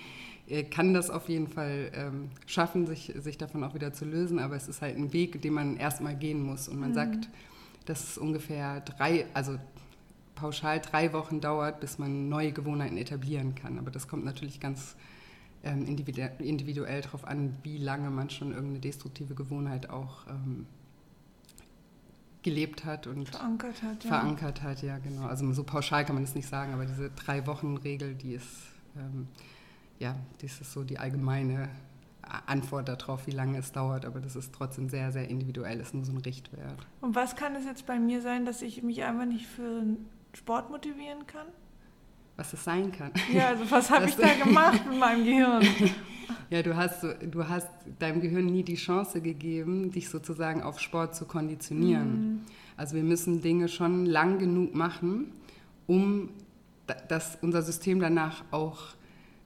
kann 0.70 0.94
das 0.94 1.10
auf 1.10 1.28
jeden 1.28 1.48
Fall 1.48 1.90
ähm, 1.94 2.30
schaffen, 2.46 2.86
sich, 2.86 3.12
sich 3.18 3.38
davon 3.38 3.62
auch 3.64 3.74
wieder 3.74 3.92
zu 3.92 4.04
lösen, 4.04 4.38
aber 4.38 4.56
es 4.56 4.68
ist 4.68 4.80
halt 4.80 4.96
ein 4.96 5.12
Weg, 5.12 5.42
den 5.42 5.52
man 5.52 5.76
erstmal 5.76 6.16
gehen 6.16 6.42
muss. 6.42 6.68
Und 6.68 6.80
man 6.80 6.90
mhm. 6.90 6.94
sagt, 6.94 7.28
dass 7.84 8.08
es 8.08 8.18
ungefähr 8.18 8.80
drei, 8.80 9.26
also 9.34 9.58
pauschal 10.34 10.80
drei 10.80 11.12
Wochen 11.12 11.40
dauert, 11.40 11.80
bis 11.80 11.98
man 11.98 12.28
neue 12.28 12.52
Gewohnheiten 12.52 12.96
etablieren 12.96 13.54
kann. 13.54 13.78
Aber 13.78 13.90
das 13.90 14.08
kommt 14.08 14.24
natürlich 14.24 14.60
ganz 14.60 14.96
ähm, 15.62 15.86
individuell 15.86 17.02
darauf 17.02 17.24
an, 17.24 17.56
wie 17.62 17.78
lange 17.78 18.10
man 18.10 18.30
schon 18.30 18.52
irgendeine 18.52 18.80
destruktive 18.80 19.34
Gewohnheit 19.34 19.90
auch 19.90 20.26
ähm, 20.28 20.66
gelebt 22.42 22.84
hat 22.84 23.06
und 23.06 23.28
verankert 23.28 23.82
hat. 23.82 24.04
Ja. 24.04 24.10
Verankert 24.10 24.62
hat, 24.62 24.82
ja, 24.82 24.98
genau. 24.98 25.26
Also 25.26 25.50
so 25.52 25.64
pauschal 25.64 26.04
kann 26.04 26.14
man 26.14 26.24
das 26.24 26.34
nicht 26.34 26.48
sagen, 26.48 26.72
aber 26.72 26.86
diese 26.86 27.10
Drei-Wochen-Regel, 27.10 28.14
die 28.14 28.34
ist, 28.34 28.48
ähm, 28.96 29.28
ja, 29.98 30.16
das 30.40 30.60
ist 30.60 30.72
so 30.72 30.82
die 30.82 30.98
allgemeine 30.98 31.68
Antwort 32.46 32.88
darauf, 32.88 33.26
wie 33.26 33.32
lange 33.32 33.58
es 33.58 33.72
dauert, 33.72 34.04
aber 34.04 34.20
das 34.20 34.36
ist 34.36 34.52
trotzdem 34.54 34.88
sehr, 34.88 35.12
sehr 35.12 35.28
individuell, 35.28 35.80
ist 35.80 35.94
nur 35.94 36.04
so 36.04 36.12
ein 36.12 36.18
Richtwert. 36.18 36.86
Und 37.00 37.14
was 37.14 37.36
kann 37.36 37.54
es 37.54 37.64
jetzt 37.64 37.86
bei 37.86 37.98
mir 37.98 38.22
sein, 38.22 38.44
dass 38.44 38.62
ich 38.62 38.82
mich 38.82 39.02
einfach 39.02 39.26
nicht 39.26 39.46
für 39.46 39.82
Sport 40.32 40.70
motivieren 40.70 41.26
kann? 41.26 41.46
Was 42.36 42.52
es 42.52 42.64
sein 42.64 42.90
kann. 42.92 43.12
Ja, 43.32 43.48
also 43.48 43.70
was 43.70 43.90
habe 43.90 44.04
ich 44.08 44.16
da 44.16 44.32
gemacht 44.34 44.86
mit 44.88 44.98
meinem 44.98 45.24
Gehirn? 45.24 45.66
Ja, 46.50 46.62
du 46.62 46.76
hast, 46.76 47.02
du 47.02 47.48
hast 47.48 47.68
deinem 47.98 48.20
Gehirn 48.20 48.46
nie 48.46 48.62
die 48.62 48.76
Chance 48.76 49.20
gegeben, 49.20 49.90
dich 49.90 50.08
sozusagen 50.08 50.62
auf 50.62 50.80
Sport 50.80 51.14
zu 51.14 51.24
konditionieren. 51.24 52.10
Mhm. 52.10 52.40
Also 52.76 52.96
wir 52.96 53.02
müssen 53.02 53.42
Dinge 53.42 53.68
schon 53.68 54.06
lang 54.06 54.38
genug 54.38 54.74
machen, 54.74 55.32
um 55.86 56.30
dass 57.08 57.38
unser 57.40 57.62
System 57.62 58.00
danach 58.00 58.44
auch 58.50 58.94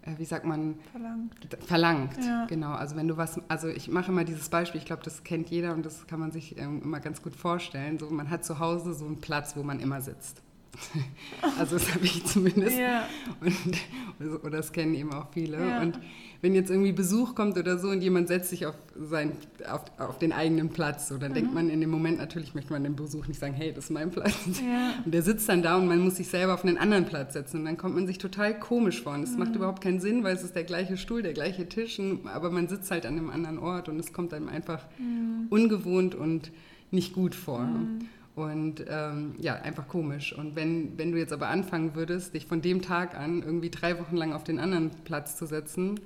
äh, 0.06 0.18
wie 0.18 0.25
sagt 0.25 0.45
man, 0.45 0.76
verlangt. 0.92 1.35
Verlangt, 1.64 2.25
ja. 2.25 2.47
genau. 2.47 2.73
Also 2.73 2.97
wenn 2.97 3.09
du 3.09 3.16
was, 3.16 3.40
also 3.49 3.68
ich 3.68 3.88
mache 3.88 4.12
immer 4.12 4.25
dieses 4.25 4.49
Beispiel, 4.49 4.80
ich 4.80 4.87
glaube, 4.87 5.02
das 5.02 5.25
kennt 5.25 5.50
jeder 5.50 5.75
und 5.75 5.85
das 5.85 6.06
kann 6.06 6.21
man 6.21 6.30
sich 6.30 6.56
ähm, 6.59 6.80
immer 6.83 7.00
ganz 7.00 7.23
gut 7.23 7.35
vorstellen. 7.35 7.99
So, 7.99 8.09
man 8.11 8.30
hat 8.30 8.45
zu 8.45 8.59
Hause 8.59 8.95
so 8.95 9.04
einen 9.04 9.21
Platz, 9.21 9.56
wo 9.56 9.62
man 9.62 9.80
immer 9.80 10.00
sitzt. 10.00 10.42
Also 11.59 11.76
das 11.76 11.95
habe 11.95 12.04
ich 12.04 12.25
zumindest. 12.25 12.78
Ja. 12.78 13.09
Und, 13.40 14.45
oder 14.45 14.59
das 14.59 14.73
kennen 14.73 14.95
eben 14.95 15.12
auch 15.12 15.28
viele. 15.33 15.59
Ja. 15.59 15.80
Und 15.80 15.99
wenn 16.42 16.54
jetzt 16.54 16.71
irgendwie 16.71 16.92
Besuch 16.92 17.35
kommt 17.35 17.56
oder 17.56 17.78
so 17.78 17.88
und 17.88 18.02
jemand 18.02 18.28
setzt 18.28 18.50
sich 18.50 18.66
auf, 18.66 18.75
sein, 18.99 19.33
auf, 19.71 19.83
auf 19.99 20.18
den 20.18 20.33
eigenen 20.33 20.68
Platz, 20.68 21.09
so, 21.09 21.18
dann 21.18 21.30
mhm. 21.30 21.35
denkt 21.35 21.54
man 21.54 21.71
in 21.71 21.80
dem 21.80 21.90
Moment 21.90 22.18
natürlich, 22.18 22.54
möchte 22.54 22.73
man 22.73 22.85
dem 22.85 22.97
Besuch 22.97 23.26
nicht 23.26 23.40
sagen, 23.40 23.54
hey, 23.54 23.73
das 23.73 23.85
ist 23.85 23.90
mein 23.90 24.11
Platz. 24.11 24.35
Ja. 24.61 24.95
Und 25.04 25.12
der 25.12 25.23
sitzt 25.23 25.49
dann 25.49 25.62
da 25.62 25.76
und 25.76 25.87
man 25.87 26.00
muss 26.00 26.16
sich 26.16 26.28
selber 26.28 26.54
auf 26.54 26.64
einen 26.64 26.78
anderen 26.78 27.04
Platz 27.04 27.33
setzen. 27.33 27.59
Und 27.59 27.64
dann 27.64 27.76
kommt 27.76 27.95
man 27.95 28.06
sich 28.06 28.18
total 28.18 28.59
komisch 28.59 29.02
vor. 29.02 29.14
Und 29.14 29.23
es 29.23 29.33
mhm. 29.33 29.38
macht 29.40 29.56
überhaupt 29.56 29.83
keinen 29.83 30.00
Sinn, 30.00 30.25
weil 30.25 30.37
es 30.37 30.42
ist 30.42 30.54
der 30.54 30.64
gleiche 30.64 30.97
Stuhl, 30.97 31.23
der 31.23 31.33
gleiche 31.33 31.68
Tisch, 31.68 32.00
aber 32.25 32.50
man 32.50 32.68
sitzt 32.68 32.90
halt 32.90 33.06
an 33.06 33.16
einem 33.16 33.30
anderen 33.30 33.59
Ort 33.59 33.88
und 33.88 33.99
es 33.99 34.12
kommt 34.12 34.35
einem 34.35 34.49
einfach 34.49 34.85
mhm. 34.99 35.47
ungewohnt 35.50 36.14
und 36.14 36.50
nicht 36.90 37.12
gut 37.12 37.35
vor. 37.35 37.61
Mhm. 37.61 38.09
Und 38.36 38.84
ähm, 38.86 39.34
ja, 39.38 39.54
einfach 39.54 39.88
komisch. 39.88 40.36
Und 40.36 40.56
wenn, 40.56 40.98
wenn 40.98 41.10
du 41.10 41.18
jetzt 41.18 41.32
aber 41.32 41.48
anfangen 41.48 41.94
würdest, 41.94 42.34
dich 42.34 42.46
von 42.46 42.60
dem 42.60 42.82
Tag 42.82 43.18
an 43.18 43.42
irgendwie 43.42 43.70
drei 43.70 43.98
Wochen 43.98 44.14
lang 44.14 44.34
auf 44.34 44.44
den 44.44 44.58
anderen 44.58 44.90
Platz 45.04 45.36
zu 45.36 45.46
setzen, 45.46 45.98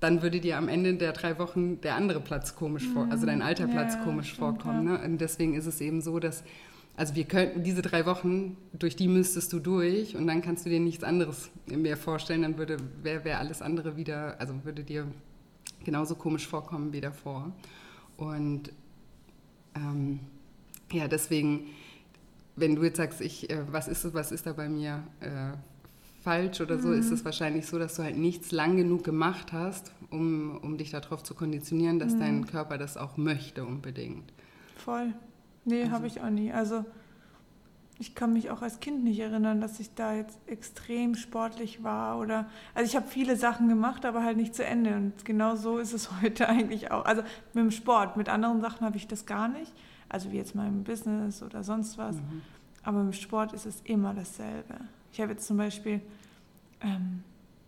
dann 0.00 0.22
würde 0.22 0.40
dir 0.40 0.56
am 0.56 0.68
Ende 0.68 0.94
der 0.94 1.12
drei 1.12 1.38
Wochen 1.38 1.78
der 1.82 1.96
andere 1.96 2.20
Platz 2.20 2.56
komisch 2.56 2.88
vor, 2.88 3.06
also 3.10 3.26
dein 3.26 3.42
alter 3.42 3.66
Platz 3.66 3.94
ja, 3.94 4.02
komisch 4.02 4.28
stimmt, 4.32 4.38
vorkommen. 4.38 4.84
Ne? 4.84 4.98
Und 5.04 5.20
deswegen 5.20 5.54
ist 5.54 5.66
es 5.66 5.82
eben 5.82 6.00
so, 6.00 6.18
dass, 6.18 6.42
also 6.96 7.14
wir 7.14 7.24
könnten 7.24 7.62
diese 7.62 7.82
drei 7.82 8.06
Wochen, 8.06 8.56
durch 8.72 8.96
die 8.96 9.08
müsstest 9.08 9.52
du 9.52 9.60
durch 9.60 10.16
und 10.16 10.26
dann 10.26 10.40
kannst 10.40 10.64
du 10.64 10.70
dir 10.70 10.80
nichts 10.80 11.04
anderes 11.04 11.50
mehr 11.66 11.98
vorstellen, 11.98 12.40
dann 12.40 12.56
würde, 12.56 12.78
wäre 13.02 13.26
wär 13.26 13.38
alles 13.38 13.60
andere 13.60 13.98
wieder, 13.98 14.40
also 14.40 14.54
würde 14.64 14.82
dir 14.82 15.06
genauso 15.84 16.14
komisch 16.14 16.46
vorkommen 16.46 16.94
wie 16.94 17.02
davor. 17.02 17.52
Und 18.16 18.72
ähm, 19.76 20.20
ja, 20.92 21.08
deswegen, 21.08 21.66
wenn 22.56 22.76
du 22.76 22.82
jetzt 22.82 22.96
sagst, 22.96 23.20
ich, 23.20 23.50
äh, 23.50 23.62
was, 23.70 23.88
ist, 23.88 24.12
was 24.14 24.32
ist 24.32 24.46
da 24.46 24.52
bei 24.52 24.68
mir 24.68 25.02
äh, 25.20 25.52
falsch 26.22 26.60
oder 26.60 26.78
so, 26.78 26.88
mhm. 26.88 27.00
ist 27.00 27.10
es 27.10 27.24
wahrscheinlich 27.24 27.66
so, 27.66 27.78
dass 27.78 27.96
du 27.96 28.02
halt 28.02 28.16
nichts 28.16 28.52
lang 28.52 28.76
genug 28.76 29.04
gemacht 29.04 29.52
hast, 29.52 29.92
um, 30.10 30.58
um 30.58 30.76
dich 30.76 30.90
darauf 30.90 31.22
zu 31.22 31.34
konditionieren, 31.34 31.98
dass 31.98 32.14
mhm. 32.14 32.20
dein 32.20 32.46
Körper 32.46 32.78
das 32.78 32.96
auch 32.96 33.16
möchte 33.16 33.64
unbedingt. 33.64 34.32
Voll. 34.76 35.14
Nee, 35.64 35.82
also. 35.82 35.92
habe 35.92 36.06
ich 36.06 36.20
auch 36.20 36.30
nie. 36.30 36.52
Also 36.52 36.84
ich 37.98 38.14
kann 38.14 38.32
mich 38.32 38.50
auch 38.50 38.62
als 38.62 38.80
Kind 38.80 39.04
nicht 39.04 39.20
erinnern, 39.20 39.60
dass 39.60 39.78
ich 39.78 39.94
da 39.94 40.14
jetzt 40.14 40.38
extrem 40.46 41.14
sportlich 41.14 41.84
war 41.84 42.18
oder 42.18 42.48
also 42.74 42.88
ich 42.88 42.96
habe 42.96 43.06
viele 43.06 43.36
Sachen 43.36 43.68
gemacht, 43.68 44.06
aber 44.06 44.24
halt 44.24 44.38
nicht 44.38 44.54
zu 44.54 44.64
Ende 44.64 44.96
und 44.96 45.24
genau 45.26 45.54
so 45.54 45.78
ist 45.78 45.92
es 45.92 46.10
heute 46.22 46.48
eigentlich 46.48 46.90
auch. 46.90 47.04
Also 47.04 47.22
mit 47.52 47.62
dem 47.62 47.70
Sport, 47.70 48.16
mit 48.16 48.28
anderen 48.28 48.62
Sachen 48.62 48.86
habe 48.86 48.96
ich 48.96 49.06
das 49.06 49.26
gar 49.26 49.48
nicht 49.48 49.72
also 50.10 50.30
wie 50.30 50.36
jetzt 50.36 50.54
mal 50.54 50.68
im 50.68 50.84
Business 50.84 51.42
oder 51.42 51.64
sonst 51.64 51.96
was. 51.96 52.16
Mhm. 52.16 52.42
Aber 52.82 53.00
im 53.00 53.12
Sport 53.12 53.52
ist 53.52 53.64
es 53.64 53.80
immer 53.84 54.12
dasselbe. 54.12 54.74
Ich 55.12 55.20
habe 55.20 55.32
jetzt 55.32 55.46
zum 55.46 55.56
Beispiel 55.56 56.02
ähm, 56.82 57.22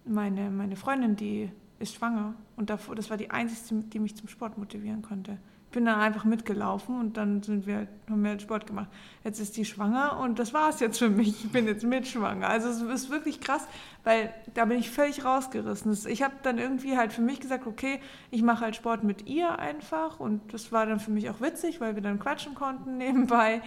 meine, 0.04 0.50
meine 0.50 0.76
Freundin, 0.76 1.16
die 1.16 1.50
ist 1.78 1.94
schwanger 1.94 2.34
und 2.56 2.70
davor, 2.70 2.94
das 2.94 3.10
war 3.10 3.16
die 3.16 3.30
einzige, 3.30 3.82
die 3.82 3.98
mich 3.98 4.16
zum 4.16 4.28
Sport 4.28 4.58
motivieren 4.58 5.02
konnte. 5.02 5.38
Bin 5.72 5.86
dann 5.86 6.00
einfach 6.00 6.24
mitgelaufen 6.24 7.00
und 7.00 7.16
dann 7.16 7.42
sind 7.42 7.66
wir, 7.66 7.88
haben 8.08 8.22
wir 8.22 8.38
Sport 8.38 8.66
gemacht. 8.66 8.88
Jetzt 9.24 9.40
ist 9.40 9.56
die 9.56 9.64
schwanger 9.64 10.18
und 10.20 10.38
das 10.38 10.52
war 10.52 10.68
es 10.68 10.80
jetzt 10.80 10.98
für 10.98 11.08
mich. 11.08 11.44
Ich 11.44 11.50
bin 11.50 11.66
jetzt 11.66 11.82
mitschwanger. 11.82 12.46
Also 12.46 12.68
es 12.68 12.82
ist 12.82 13.10
wirklich 13.10 13.40
krass, 13.40 13.66
weil 14.04 14.32
da 14.52 14.66
bin 14.66 14.78
ich 14.78 14.90
völlig 14.90 15.24
rausgerissen. 15.24 15.96
Ich 16.08 16.22
habe 16.22 16.34
dann 16.42 16.58
irgendwie 16.58 16.96
halt 16.96 17.12
für 17.12 17.22
mich 17.22 17.40
gesagt, 17.40 17.66
okay, 17.66 18.00
ich 18.30 18.42
mache 18.42 18.64
halt 18.64 18.76
Sport 18.76 19.02
mit 19.02 19.26
ihr 19.26 19.58
einfach 19.58 20.20
und 20.20 20.52
das 20.52 20.72
war 20.72 20.84
dann 20.84 21.00
für 21.00 21.10
mich 21.10 21.30
auch 21.30 21.40
witzig, 21.40 21.80
weil 21.80 21.94
wir 21.94 22.02
dann 22.02 22.18
quatschen 22.18 22.54
konnten 22.54 22.96
nebenbei. 22.98 23.62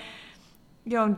Ja, 0.86 1.04
und 1.04 1.18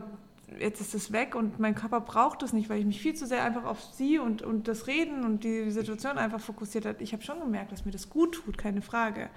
jetzt 0.58 0.80
ist 0.80 0.94
es 0.94 1.12
weg 1.12 1.34
und 1.34 1.58
mein 1.58 1.74
Körper 1.74 2.00
braucht 2.00 2.42
es 2.42 2.52
nicht, 2.52 2.70
weil 2.70 2.80
ich 2.80 2.86
mich 2.86 3.00
viel 3.00 3.14
zu 3.14 3.26
sehr 3.26 3.44
einfach 3.44 3.64
auf 3.64 3.82
sie 3.92 4.18
und, 4.18 4.42
und 4.42 4.68
das 4.68 4.86
Reden 4.86 5.24
und 5.24 5.44
die 5.44 5.70
Situation 5.70 6.16
einfach 6.18 6.40
fokussiert 6.40 6.86
habe. 6.86 7.02
Ich 7.02 7.12
habe 7.12 7.22
schon 7.22 7.40
gemerkt, 7.40 7.72
dass 7.72 7.84
mir 7.84 7.92
das 7.92 8.08
gut 8.08 8.34
tut, 8.36 8.56
keine 8.56 8.82
Frage. 8.82 9.28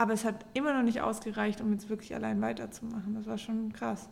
Aber 0.00 0.14
es 0.14 0.24
hat 0.24 0.46
immer 0.54 0.72
noch 0.72 0.82
nicht 0.82 1.02
ausgereicht, 1.02 1.60
um 1.60 1.72
jetzt 1.72 1.90
wirklich 1.90 2.14
allein 2.14 2.40
weiterzumachen. 2.40 3.14
Das 3.16 3.26
war 3.26 3.36
schon 3.36 3.70
krass. 3.74 4.08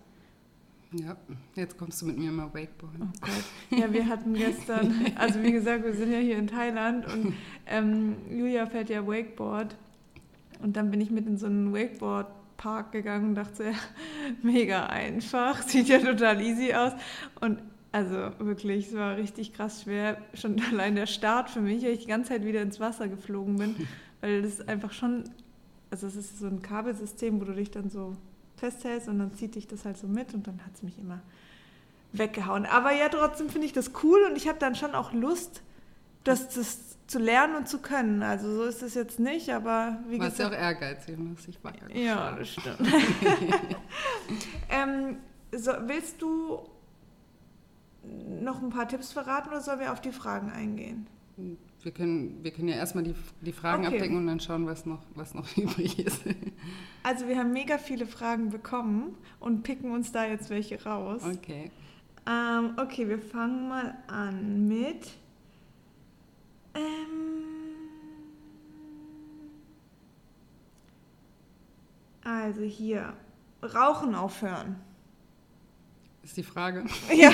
Ja, 0.93 1.17
jetzt 1.55 1.79
kommst 1.79 2.03
du 2.03 2.07
mit 2.07 2.19
mir 2.19 2.31
mal 2.31 2.53
Wakeboarden. 2.53 3.11
Oh 3.11 3.19
Gott. 3.23 3.79
Ja, 3.81 3.91
wir 3.91 4.07
hatten 4.07 4.35
gestern, 4.35 5.07
also 5.17 5.43
wie 5.43 5.51
gesagt, 5.51 5.85
wir 5.85 5.95
sind 5.95 6.13
ja 6.13 6.19
hier 6.19 6.37
in 6.37 6.47
Thailand 6.47 7.11
und 7.11 7.33
ähm, 7.65 8.17
Julia 8.31 8.67
fährt 8.67 8.91
ja 8.91 9.07
Wakeboard. 9.07 9.79
Und 10.61 10.77
dann 10.77 10.91
bin 10.91 11.01
ich 11.01 11.11
mit 11.11 11.27
in 11.27 11.39
so 11.39 11.47
einen 11.47 11.73
Wakeboard-Park 11.73 12.93
gegangen 12.93 13.31
und 13.31 13.35
dachte, 13.37 13.65
ja, 13.65 13.73
mega 14.43 14.89
einfach, 14.89 15.63
sieht 15.63 15.89
ja 15.89 16.01
total 16.01 16.43
easy 16.43 16.75
aus. 16.75 16.93
Und 17.41 17.63
also 17.93 18.31
wirklich, 18.41 18.89
es 18.89 18.95
war 18.95 19.17
richtig 19.17 19.55
krass 19.55 19.85
schwer. 19.85 20.19
Schon 20.35 20.61
allein 20.71 20.97
der 20.97 21.07
Start 21.07 21.49
für 21.49 21.63
mich, 21.63 21.83
weil 21.83 21.93
ich 21.93 22.01
die 22.01 22.09
ganze 22.09 22.29
Zeit 22.33 22.45
wieder 22.45 22.61
ins 22.61 22.79
Wasser 22.79 23.09
geflogen 23.09 23.57
bin, 23.57 23.89
weil 24.21 24.43
das 24.43 24.61
einfach 24.69 24.93
schon, 24.93 25.25
also 25.91 26.07
es 26.07 26.17
ist 26.17 26.39
so 26.39 26.47
ein 26.47 26.63
Kabelsystem, 26.63 27.41
wo 27.41 27.45
du 27.45 27.55
dich 27.55 27.71
dann 27.71 27.91
so 27.91 28.17
festhältst 28.57 29.09
und 29.09 29.19
dann 29.19 29.33
zieht 29.35 29.55
dich 29.55 29.67
das 29.67 29.85
halt 29.85 29.97
so 29.97 30.07
mit 30.07 30.35
und 30.35 30.47
dann 30.47 30.65
hat 30.65 30.75
es 30.75 30.83
mich 30.83 30.99
immer 30.99 31.21
weggehauen. 32.13 32.67
Aber 32.67 32.93
ja, 32.93 33.09
trotzdem 33.09 33.49
finde 33.49 33.67
ich 33.67 33.73
das 33.73 33.93
cool 34.03 34.27
und 34.29 34.37
ich 34.37 34.49
habe 34.49 34.59
dann 34.59 34.75
schon 34.75 34.95
auch 34.95 35.13
Lust, 35.13 35.63
das, 36.25 36.49
das 36.51 36.79
zu 37.07 37.19
lernen 37.19 37.57
und 37.57 37.69
zu 37.69 37.79
können. 37.79 38.23
Also 38.23 38.55
so 38.55 38.65
ist 38.65 38.83
es 38.83 38.95
jetzt 38.95 39.19
nicht, 39.19 39.51
aber 39.51 39.99
wie 40.09 40.19
gesagt... 40.19 40.39
Du 40.39 40.43
ja 40.43 40.49
auch 40.49 40.53
ehrgeizig, 40.53 41.19
muss 41.19 41.49
ich 41.49 41.63
weiter. 41.65 41.95
Ja, 41.95 42.33
das 42.33 42.49
stimmt. 42.49 42.79
ähm, 44.69 45.17
so, 45.53 45.73
willst 45.87 46.21
du 46.21 46.69
noch 48.43 48.63
ein 48.63 48.71
paar 48.71 48.89
Tipps 48.89 49.13
verraten 49.13 49.49
oder 49.49 49.61
sollen 49.61 49.81
wir 49.81 49.93
auf 49.93 50.01
die 50.01 50.13
Fragen 50.13 50.51
eingehen? 50.51 51.07
Wir 51.83 51.93
können, 51.93 52.43
wir 52.43 52.51
können 52.51 52.69
ja 52.69 52.77
erstmal 52.77 53.05
die, 53.05 53.15
die 53.41 53.53
Fragen 53.53 53.87
okay. 53.87 53.97
abdecken 53.97 54.17
und 54.17 54.27
dann 54.27 54.41
schauen, 54.41 54.67
was 54.67 54.85
noch, 54.85 55.03
was 55.15 55.35
noch 55.35 55.47
übrig 55.57 55.99
ist. 55.99 56.23
Also 57.03 57.29
wir 57.29 57.39
haben 57.39 57.53
mega 57.53 57.79
viele 57.79 58.07
Fragen 58.07 58.51
bekommen 58.51 59.17
und 59.41 59.63
picken 59.63 59.93
uns 59.93 60.13
da 60.13 60.27
jetzt 60.27 60.51
welche 60.51 60.83
raus. 60.83 61.23
Okay. 61.25 61.71
Ähm, 62.27 62.73
okay, 62.77 63.09
wir 63.09 63.19
fangen 63.19 63.69
mal 63.69 63.97
an 64.09 64.67
mit... 64.67 65.11
Ähm, 66.75 66.83
also 72.25 72.63
hier, 72.63 73.15
Rauchen 73.63 74.15
aufhören 74.15 74.77
ist 76.29 76.37
die 76.37 76.43
Frage. 76.43 76.85
Ja. 77.15 77.33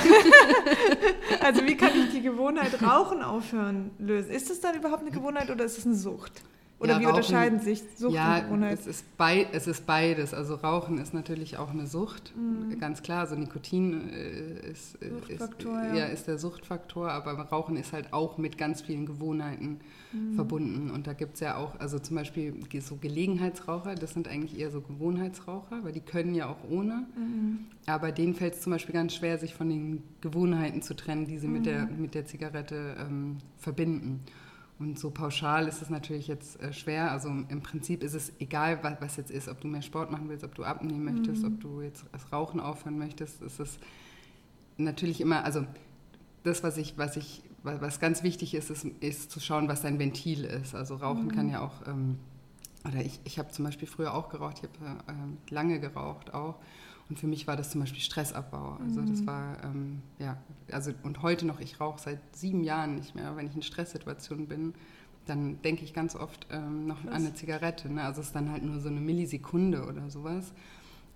also 1.40 1.66
wie 1.66 1.76
kann 1.76 1.90
ich 1.98 2.12
die 2.12 2.22
Gewohnheit 2.22 2.80
Rauchen 2.80 3.22
aufhören 3.22 3.90
lösen? 3.98 4.30
Ist 4.30 4.50
es 4.50 4.60
dann 4.60 4.76
überhaupt 4.76 5.02
eine 5.02 5.10
Gewohnheit 5.10 5.50
oder 5.50 5.64
ist 5.64 5.78
es 5.78 5.84
eine 5.84 5.96
Sucht? 5.96 6.42
Oder 6.84 6.94
ja, 6.94 7.00
wie 7.00 7.04
Rauchen, 7.04 7.16
unterscheiden 7.16 7.60
sich 7.60 7.82
Sucht 7.96 8.14
ja, 8.14 8.36
und 8.36 8.44
Gewohnheit? 8.44 8.78
Es 8.78 8.86
ist, 8.86 9.16
bei, 9.16 9.46
es 9.52 9.66
ist 9.66 9.86
beides. 9.86 10.34
Also 10.34 10.56
Rauchen 10.56 10.98
ist 10.98 11.14
natürlich 11.14 11.56
auch 11.56 11.70
eine 11.70 11.86
Sucht, 11.86 12.34
mhm. 12.36 12.78
ganz 12.78 13.02
klar. 13.02 13.20
Also 13.20 13.36
Nikotin 13.36 14.10
äh, 14.10 14.70
ist, 14.70 15.02
äh, 15.02 15.32
ist, 15.32 15.56
ja. 15.64 15.94
ja. 15.94 16.04
ist 16.04 16.28
der 16.28 16.38
Suchtfaktor, 16.38 17.10
aber 17.10 17.32
Rauchen 17.32 17.76
ist 17.76 17.94
halt 17.94 18.12
auch 18.12 18.36
mit 18.36 18.58
ganz 18.58 18.82
vielen 18.82 19.06
Gewohnheiten 19.06 19.80
mhm. 20.12 20.34
verbunden. 20.34 20.90
Und 20.90 21.06
da 21.06 21.14
gibt 21.14 21.34
es 21.34 21.40
ja 21.40 21.56
auch, 21.56 21.80
also 21.80 21.98
zum 21.98 22.16
Beispiel 22.16 22.54
so 22.80 22.96
Gelegenheitsraucher, 22.96 23.94
das 23.94 24.12
sind 24.12 24.28
eigentlich 24.28 24.58
eher 24.58 24.70
so 24.70 24.82
Gewohnheitsraucher, 24.82 25.82
weil 25.84 25.92
die 25.92 26.00
können 26.00 26.34
ja 26.34 26.48
auch 26.48 26.68
ohne. 26.70 27.06
Mhm. 27.16 27.60
Aber 27.86 28.12
denen 28.12 28.34
fällt 28.34 28.54
es 28.54 28.60
zum 28.60 28.72
Beispiel 28.72 28.94
ganz 28.94 29.14
schwer, 29.14 29.38
sich 29.38 29.54
von 29.54 29.70
den 29.70 30.02
Gewohnheiten 30.20 30.82
zu 30.82 30.94
trennen, 30.94 31.26
die 31.26 31.38
sie 31.38 31.48
mit, 31.48 31.64
der, 31.64 31.86
mhm. 31.86 32.02
mit 32.02 32.14
der 32.14 32.26
Zigarette 32.26 32.96
ähm, 33.00 33.38
verbinden. 33.58 34.20
Und 34.78 34.98
so 34.98 35.10
pauschal 35.10 35.68
ist 35.68 35.82
es 35.82 35.90
natürlich 35.90 36.26
jetzt 36.26 36.60
äh, 36.60 36.72
schwer. 36.72 37.12
Also 37.12 37.28
im 37.28 37.62
Prinzip 37.62 38.02
ist 38.02 38.14
es 38.14 38.32
egal, 38.40 38.82
was, 38.82 39.00
was, 39.00 39.16
jetzt 39.16 39.30
ist, 39.30 39.48
ob 39.48 39.60
du 39.60 39.68
mehr 39.68 39.82
Sport 39.82 40.10
machen 40.10 40.28
willst, 40.28 40.44
ob 40.44 40.54
du 40.54 40.64
abnehmen 40.64 41.04
möchtest, 41.04 41.42
mhm. 41.42 41.54
ob 41.54 41.60
du 41.60 41.80
jetzt 41.80 42.04
das 42.12 42.32
Rauchen 42.32 42.58
aufhören 42.58 42.98
möchtest. 42.98 43.40
Ist 43.42 43.60
es 43.60 43.78
natürlich 44.76 45.20
immer, 45.20 45.44
also 45.44 45.64
das, 46.42 46.62
was 46.64 46.76
ich, 46.76 46.98
was 46.98 47.16
ich, 47.16 47.42
was 47.62 48.00
ganz 48.00 48.22
wichtig 48.22 48.54
ist, 48.54 48.70
ist, 48.70 48.84
ist 49.00 49.30
zu 49.30 49.40
schauen, 49.40 49.68
was 49.68 49.82
dein 49.82 49.98
Ventil 49.98 50.44
ist. 50.44 50.74
Also 50.74 50.96
Rauchen 50.96 51.26
mhm. 51.26 51.32
kann 51.32 51.48
ja 51.48 51.60
auch, 51.60 51.86
ähm, 51.86 52.18
oder 52.86 53.00
ich, 53.00 53.20
ich 53.24 53.38
habe 53.38 53.50
zum 53.50 53.64
Beispiel 53.64 53.88
früher 53.88 54.12
auch 54.12 54.28
geraucht, 54.28 54.58
ich 54.58 54.68
habe 54.68 54.98
äh, 55.06 55.54
lange 55.54 55.78
geraucht 55.78 56.34
auch. 56.34 56.56
Und 57.08 57.18
für 57.18 57.26
mich 57.26 57.46
war 57.46 57.56
das 57.56 57.70
zum 57.70 57.80
Beispiel 57.80 58.00
Stressabbau. 58.00 58.78
Also 58.82 59.02
das 59.02 59.20
mhm. 59.20 59.26
war, 59.26 59.62
ähm, 59.64 60.02
ja, 60.18 60.38
also 60.72 60.92
und 61.02 61.22
heute 61.22 61.46
noch, 61.46 61.60
ich 61.60 61.80
rauche 61.80 62.00
seit 62.00 62.18
sieben 62.34 62.64
Jahren 62.64 62.96
nicht 62.96 63.14
mehr. 63.14 63.36
Wenn 63.36 63.46
ich 63.46 63.54
in 63.54 63.62
Stresssituationen 63.62 64.48
bin, 64.48 64.74
dann 65.26 65.60
denke 65.62 65.84
ich 65.84 65.92
ganz 65.92 66.16
oft 66.16 66.46
ähm, 66.50 66.86
noch 66.86 67.04
Was? 67.04 67.12
an 67.12 67.22
eine 67.22 67.34
Zigarette. 67.34 67.92
Ne? 67.92 68.02
Also 68.02 68.20
es 68.20 68.28
ist 68.28 68.36
dann 68.36 68.50
halt 68.50 68.62
nur 68.62 68.80
so 68.80 68.88
eine 68.88 69.00
Millisekunde 69.00 69.84
oder 69.86 70.10
sowas. 70.10 70.52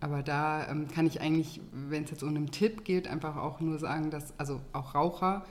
Aber 0.00 0.22
da 0.22 0.68
ähm, 0.68 0.88
kann 0.88 1.06
ich 1.06 1.20
eigentlich, 1.20 1.60
wenn 1.72 2.04
es 2.04 2.10
jetzt 2.10 2.22
um 2.22 2.28
einen 2.28 2.50
Tipp 2.50 2.84
geht, 2.84 3.08
einfach 3.08 3.36
auch 3.36 3.60
nur 3.60 3.78
sagen, 3.78 4.10
dass, 4.10 4.38
also 4.38 4.60
auch 4.72 4.94
Raucher, 4.94 5.44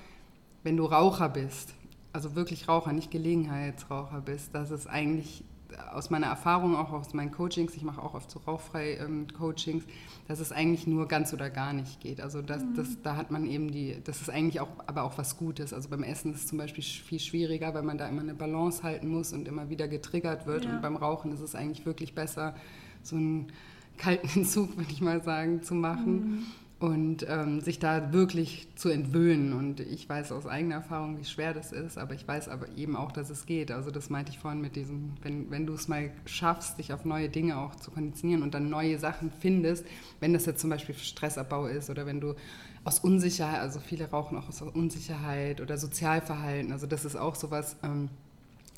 wenn 0.64 0.78
du 0.78 0.86
Raucher 0.86 1.30
bist, 1.30 1.74
also 2.14 2.36
wirklich 2.36 2.68
Raucher, 2.68 2.94
nicht 2.94 3.12
Gelegenheitsraucher 3.12 4.22
bist, 4.22 4.56
dass 4.56 4.72
es 4.72 4.88
eigentlich 4.88 5.44
aus 5.92 6.10
meiner 6.10 6.28
Erfahrung, 6.28 6.76
auch 6.76 6.92
aus 6.92 7.14
meinen 7.14 7.32
Coachings, 7.32 7.76
ich 7.76 7.84
mache 7.84 8.02
auch 8.02 8.14
oft 8.14 8.30
so 8.32 8.40
rauchfrei 8.40 8.98
ähm, 8.98 9.28
Coachings, 9.38 9.84
dass 10.28 10.40
es 10.40 10.52
eigentlich 10.52 10.88
nur 10.88 11.08
ganz 11.08 11.34
oder 11.34 11.50
gar 11.50 11.74
nicht 11.74 12.00
geht. 12.00 12.22
Also 12.22 12.42
das, 12.42 12.64
mhm. 12.64 12.76
das, 12.76 13.02
da 13.02 13.16
hat 13.16 13.32
man 13.32 13.46
eben 13.46 13.72
die, 13.72 13.98
das 14.04 14.22
ist 14.22 14.30
eigentlich 14.30 14.60
auch, 14.60 14.70
aber 14.86 15.04
auch 15.04 15.18
was 15.18 15.38
Gutes. 15.38 15.74
Also 15.74 15.90
beim 15.90 16.04
Essen 16.04 16.34
ist 16.34 16.42
es 16.42 16.48
zum 16.48 16.58
Beispiel 16.58 16.84
viel 16.84 17.20
schwieriger, 17.20 17.74
weil 17.74 17.84
man 17.84 17.98
da 17.98 18.08
immer 18.08 18.22
eine 18.22 18.34
Balance 18.34 18.84
halten 18.84 19.08
muss 19.08 19.34
und 19.34 19.48
immer 19.48 19.70
wieder 19.70 19.88
getriggert 19.88 20.46
wird. 20.46 20.66
Ja. 20.66 20.76
Und 20.76 20.82
beim 20.82 20.96
Rauchen 20.96 21.32
ist 21.32 21.42
es 21.42 21.56
eigentlich 21.56 21.86
wirklich 21.86 22.16
besser, 22.16 22.56
so 23.04 23.16
einen 23.16 23.52
kalten 23.98 24.28
Entzug, 24.40 24.78
würde 24.78 24.92
ich 24.92 25.02
mal 25.02 25.22
sagen, 25.24 25.64
zu 25.64 25.76
machen. 25.76 26.14
Mhm 26.14 26.46
und 26.80 27.26
ähm, 27.28 27.60
sich 27.60 27.80
da 27.80 28.14
wirklich 28.14 28.68
zu 28.76 28.90
entwöhnen. 28.90 29.54
Und 29.54 29.80
ich 29.80 30.08
weiß 30.08 30.32
aus 30.32 30.46
eigener 30.46 30.76
Erfahrung, 30.76 31.18
wie 31.18 31.26
schwer 31.26 31.54
das 31.54 31.72
ist, 31.72 31.98
aber 31.98 32.14
ich 32.14 32.28
weiß 32.28 32.50
aber 32.50 32.68
eben 32.78 32.96
auch, 32.96 33.12
dass 33.12 33.32
es 33.32 33.48
geht. 33.48 33.72
Also 33.72 33.90
das 33.90 34.12
meinte 34.12 34.32
ich 34.32 34.38
vorhin 34.38 34.62
mit 34.62 34.76
diesem, 34.76 35.14
wenn, 35.24 35.50
wenn 35.50 35.66
du 35.66 35.74
es 35.74 35.88
mal 35.88 36.12
schaffst, 36.26 36.78
dich 36.78 36.94
auf 36.94 37.04
neue 37.04 37.30
Dinge 37.30 37.58
auch 37.58 37.76
zu 37.76 37.90
konditionieren 37.90 38.44
und 38.44 38.54
dann 38.54 38.70
neue 38.70 39.00
Sachen 39.00 39.32
findest, 39.40 39.86
wenn 40.20 40.34
das 40.34 40.46
jetzt 40.46 40.62
zum 40.62 40.70
Beispiel 40.70 40.94
Stressabbau 40.94 41.66
ist 41.66 41.90
oder 41.90 42.06
wenn 42.06 42.22
du 42.22 42.36
aus 42.84 43.00
Unsicherheit, 43.00 43.60
also 43.60 43.80
viele 43.80 44.10
rauchen 44.10 44.38
auch 44.38 44.48
aus 44.48 44.62
Unsicherheit 44.62 45.62
oder 45.62 45.78
Sozialverhalten, 45.78 46.72
also 46.72 46.86
das 46.86 47.06
ist 47.06 47.16
auch 47.16 47.36
sowas, 47.36 47.76
ähm, 47.84 48.10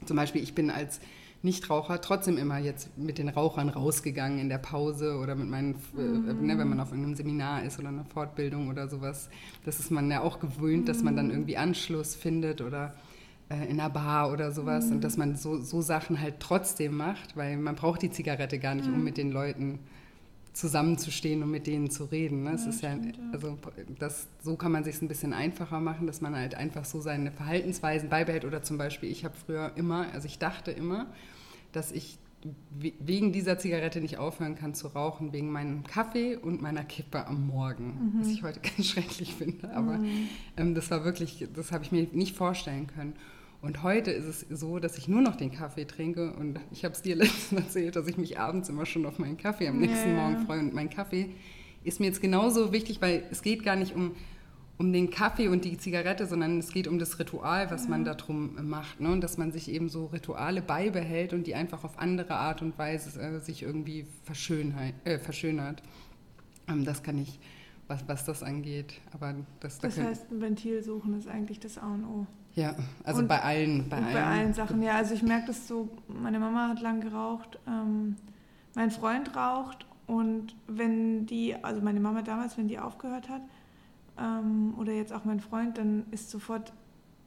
zum 0.05 0.15
Beispiel 0.15 0.41
ich 0.41 0.55
bin 0.55 0.71
als 0.71 1.01
Nichtraucher 1.41 2.01
trotzdem 2.01 2.37
immer 2.37 2.57
jetzt 2.57 2.97
mit 2.97 3.17
den 3.17 3.29
Rauchern 3.29 3.69
rausgegangen 3.69 4.39
in 4.39 4.49
der 4.49 4.57
Pause 4.57 5.17
oder 5.17 5.35
mit 5.35 5.49
meinen, 5.49 5.75
mhm. 5.93 6.29
äh, 6.29 6.33
ne, 6.33 6.57
wenn 6.57 6.67
man 6.67 6.79
auf 6.79 6.91
einem 6.91 7.15
Seminar 7.15 7.63
ist 7.63 7.79
oder 7.79 7.89
einer 7.89 8.03
Fortbildung 8.03 8.67
oder 8.67 8.89
sowas. 8.89 9.29
Das 9.63 9.79
ist 9.79 9.89
man 9.89 10.11
ja 10.11 10.21
auch 10.21 10.39
gewöhnt, 10.39 10.83
mhm. 10.83 10.85
dass 10.85 11.01
man 11.01 11.15
dann 11.15 11.27
mhm. 11.27 11.31
irgendwie 11.31 11.57
Anschluss 11.57 12.15
findet 12.15 12.61
oder 12.61 12.93
äh, 13.49 13.69
in 13.69 13.79
einer 13.79 13.89
Bar 13.89 14.33
oder 14.33 14.51
sowas 14.51 14.87
mhm. 14.87 14.95
und 14.95 15.03
dass 15.03 15.15
man 15.15 15.35
so, 15.35 15.57
so 15.59 15.81
Sachen 15.81 16.19
halt 16.19 16.35
trotzdem 16.39 16.97
macht, 16.97 17.37
weil 17.37 17.57
man 17.57 17.75
braucht 17.75 18.01
die 18.01 18.11
Zigarette 18.11 18.59
gar 18.59 18.75
nicht, 18.75 18.87
um 18.87 18.97
mhm. 18.97 19.03
mit 19.03 19.17
den 19.17 19.31
Leuten 19.31 19.79
zusammenzustehen 20.59 21.41
und 21.41 21.51
mit 21.51 21.67
denen 21.67 21.89
zu 21.89 22.05
reden. 22.05 22.43
Ne? 22.43 22.49
Ja, 22.49 22.55
ist 22.55 22.81
ja, 22.81 22.91
stimmt, 22.91 23.17
ja, 23.17 23.23
also 23.31 23.57
das, 23.97 24.27
so 24.41 24.55
kann 24.55 24.71
man 24.71 24.83
sich 24.83 25.01
ein 25.01 25.07
bisschen 25.07 25.33
einfacher 25.33 25.79
machen, 25.79 26.05
dass 26.05 26.21
man 26.21 26.35
halt 26.35 26.55
einfach 26.55 26.85
so 26.85 26.99
seine 26.99 27.31
Verhaltensweisen 27.31 28.09
beibehält. 28.09 28.45
Oder 28.45 28.61
zum 28.61 28.77
Beispiel, 28.77 29.09
ich 29.09 29.25
habe 29.25 29.35
früher 29.45 29.71
immer, 29.75 30.07
also 30.13 30.27
ich 30.27 30.37
dachte 30.37 30.71
immer, 30.71 31.07
dass 31.71 31.91
ich 31.91 32.19
wegen 32.71 33.33
dieser 33.33 33.57
Zigarette 33.57 33.99
nicht 33.99 34.17
aufhören 34.17 34.55
kann 34.55 34.73
zu 34.73 34.87
rauchen, 34.87 35.33
wegen 35.33 35.51
meinem 35.51 35.83
Kaffee 35.83 36.37
und 36.37 36.61
meiner 36.61 36.85
Kippe 36.85 37.27
am 37.27 37.47
Morgen, 37.47 38.13
mhm. 38.13 38.21
was 38.21 38.29
ich 38.29 38.43
heute 38.43 38.59
ganz 38.75 38.85
schrecklich 38.87 39.35
finde. 39.35 39.73
Aber 39.73 39.97
mhm. 39.97 40.29
ähm, 40.57 40.75
das 40.75 40.89
war 40.91 41.03
wirklich, 41.03 41.47
das 41.53 41.71
habe 41.71 41.83
ich 41.83 41.91
mir 41.91 42.07
nicht 42.13 42.35
vorstellen 42.35 42.87
können. 42.87 43.13
Und 43.61 43.83
heute 43.83 44.11
ist 44.11 44.25
es 44.25 44.59
so, 44.59 44.79
dass 44.79 44.97
ich 44.97 45.07
nur 45.09 45.21
noch 45.21 45.35
den 45.35 45.51
Kaffee 45.51 45.85
trinke 45.85 46.31
und 46.31 46.59
ich 46.71 46.85
habe 46.85 46.93
es 46.93 47.01
dir 47.01 47.15
letztens 47.17 47.61
erzählt, 47.61 47.95
dass 47.95 48.07
ich 48.07 48.17
mich 48.17 48.39
abends 48.39 48.69
immer 48.69 48.85
schon 48.85 49.05
auf 49.05 49.19
meinen 49.19 49.37
Kaffee 49.37 49.67
am 49.67 49.79
nächsten 49.79 50.09
ja. 50.09 50.15
Morgen 50.15 50.45
freue. 50.45 50.59
Und 50.59 50.73
mein 50.73 50.89
Kaffee 50.89 51.29
ist 51.83 51.99
mir 51.99 52.07
jetzt 52.07 52.21
genauso 52.21 52.71
wichtig, 52.71 53.01
weil 53.01 53.23
es 53.31 53.41
geht 53.41 53.63
gar 53.63 53.75
nicht 53.75 53.95
um, 53.95 54.15
um 54.77 54.93
den 54.93 55.09
Kaffee 55.09 55.49
und 55.49 55.65
die 55.65 55.77
Zigarette, 55.77 56.25
sondern 56.25 56.59
es 56.59 56.71
geht 56.71 56.87
um 56.87 56.99
das 56.99 57.19
Ritual, 57.19 57.69
was 57.69 57.83
ja. 57.83 57.89
man 57.89 58.05
darum 58.05 58.69
macht. 58.69 59.01
Ne? 59.01 59.11
Und 59.11 59.21
dass 59.21 59.37
man 59.37 59.51
sich 59.51 59.69
eben 59.69 59.89
so 59.89 60.05
Rituale 60.05 60.61
beibehält 60.61 61.33
und 61.33 61.45
die 61.45 61.55
einfach 61.55 61.83
auf 61.83 61.99
andere 61.99 62.35
Art 62.35 62.61
und 62.61 62.77
Weise 62.77 63.19
äh, 63.19 63.39
sich 63.39 63.63
irgendwie 63.63 64.05
äh, 65.03 65.17
verschönert. 65.19 65.83
Ähm, 66.69 66.85
das 66.85 67.03
kann 67.03 67.17
ich, 67.17 67.39
was, 67.87 68.07
was 68.07 68.23
das 68.23 68.41
angeht. 68.41 69.01
Aber 69.11 69.35
das, 69.59 69.79
das 69.79 69.97
heißt, 69.97 70.31
ein 70.31 70.39
Ventil 70.39 70.81
suchen 70.81 71.13
ist 71.17 71.27
eigentlich 71.27 71.59
das 71.59 71.77
A 71.77 71.93
und 71.93 72.05
O. 72.05 72.25
Ja, 72.59 72.75
also 73.05 73.21
und, 73.21 73.27
bei 73.29 73.41
allen. 73.41 73.87
Bei, 73.87 73.97
allen. 73.97 74.13
bei 74.13 74.23
allen 74.23 74.53
Sachen, 74.53 74.83
ja. 74.83 74.95
Also 74.95 75.13
ich 75.13 75.23
merke 75.23 75.47
das 75.47 75.67
so, 75.67 75.87
meine 76.07 76.39
Mama 76.39 76.67
hat 76.67 76.81
lang 76.81 76.99
geraucht, 76.99 77.57
ähm, 77.65 78.17
mein 78.75 78.91
Freund 78.91 79.33
raucht 79.35 79.85
und 80.07 80.55
wenn 80.67 81.25
die, 81.25 81.55
also 81.63 81.81
meine 81.81 82.01
Mama 82.01 82.21
damals, 82.21 82.57
wenn 82.57 82.67
die 82.67 82.77
aufgehört 82.77 83.29
hat, 83.29 83.41
ähm, 84.19 84.73
oder 84.77 84.91
jetzt 84.91 85.13
auch 85.13 85.23
mein 85.23 85.39
Freund, 85.39 85.77
dann 85.77 86.03
ist 86.11 86.29
sofort 86.29 86.73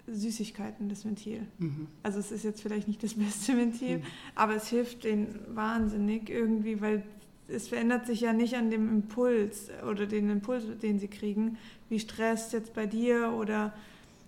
Süßigkeiten 0.07 0.91
das 0.91 1.07
Ventil. 1.07 1.47
Mhm. 1.59 1.87
Also 2.03 2.19
es 2.19 2.31
ist 2.31 2.45
jetzt 2.45 2.61
vielleicht 2.61 2.87
nicht 2.87 3.03
das 3.03 3.15
beste 3.19 3.57
Ventil, 3.57 3.99
mhm. 3.99 4.03
aber 4.35 4.57
es 4.57 4.69
hilft 4.69 5.05
denen 5.05 5.41
wahnsinnig 5.55 6.29
irgendwie, 6.29 6.83
weil 6.83 7.05
es 7.49 7.69
verändert 7.69 8.07
sich 8.07 8.21
ja 8.21 8.35
nicht 8.35 8.57
an 8.57 8.71
dem 8.71 8.89
Impuls 8.91 9.71
oder 9.91 10.07
den 10.07 10.29
Impuls, 10.29 10.65
den 10.83 10.99
sie 10.99 11.09
kriegen, 11.09 11.57
wie 11.89 11.99
Stress 11.99 12.53
jetzt 12.53 12.75
bei 12.75 12.87
dir 12.87 13.33
oder 13.33 13.73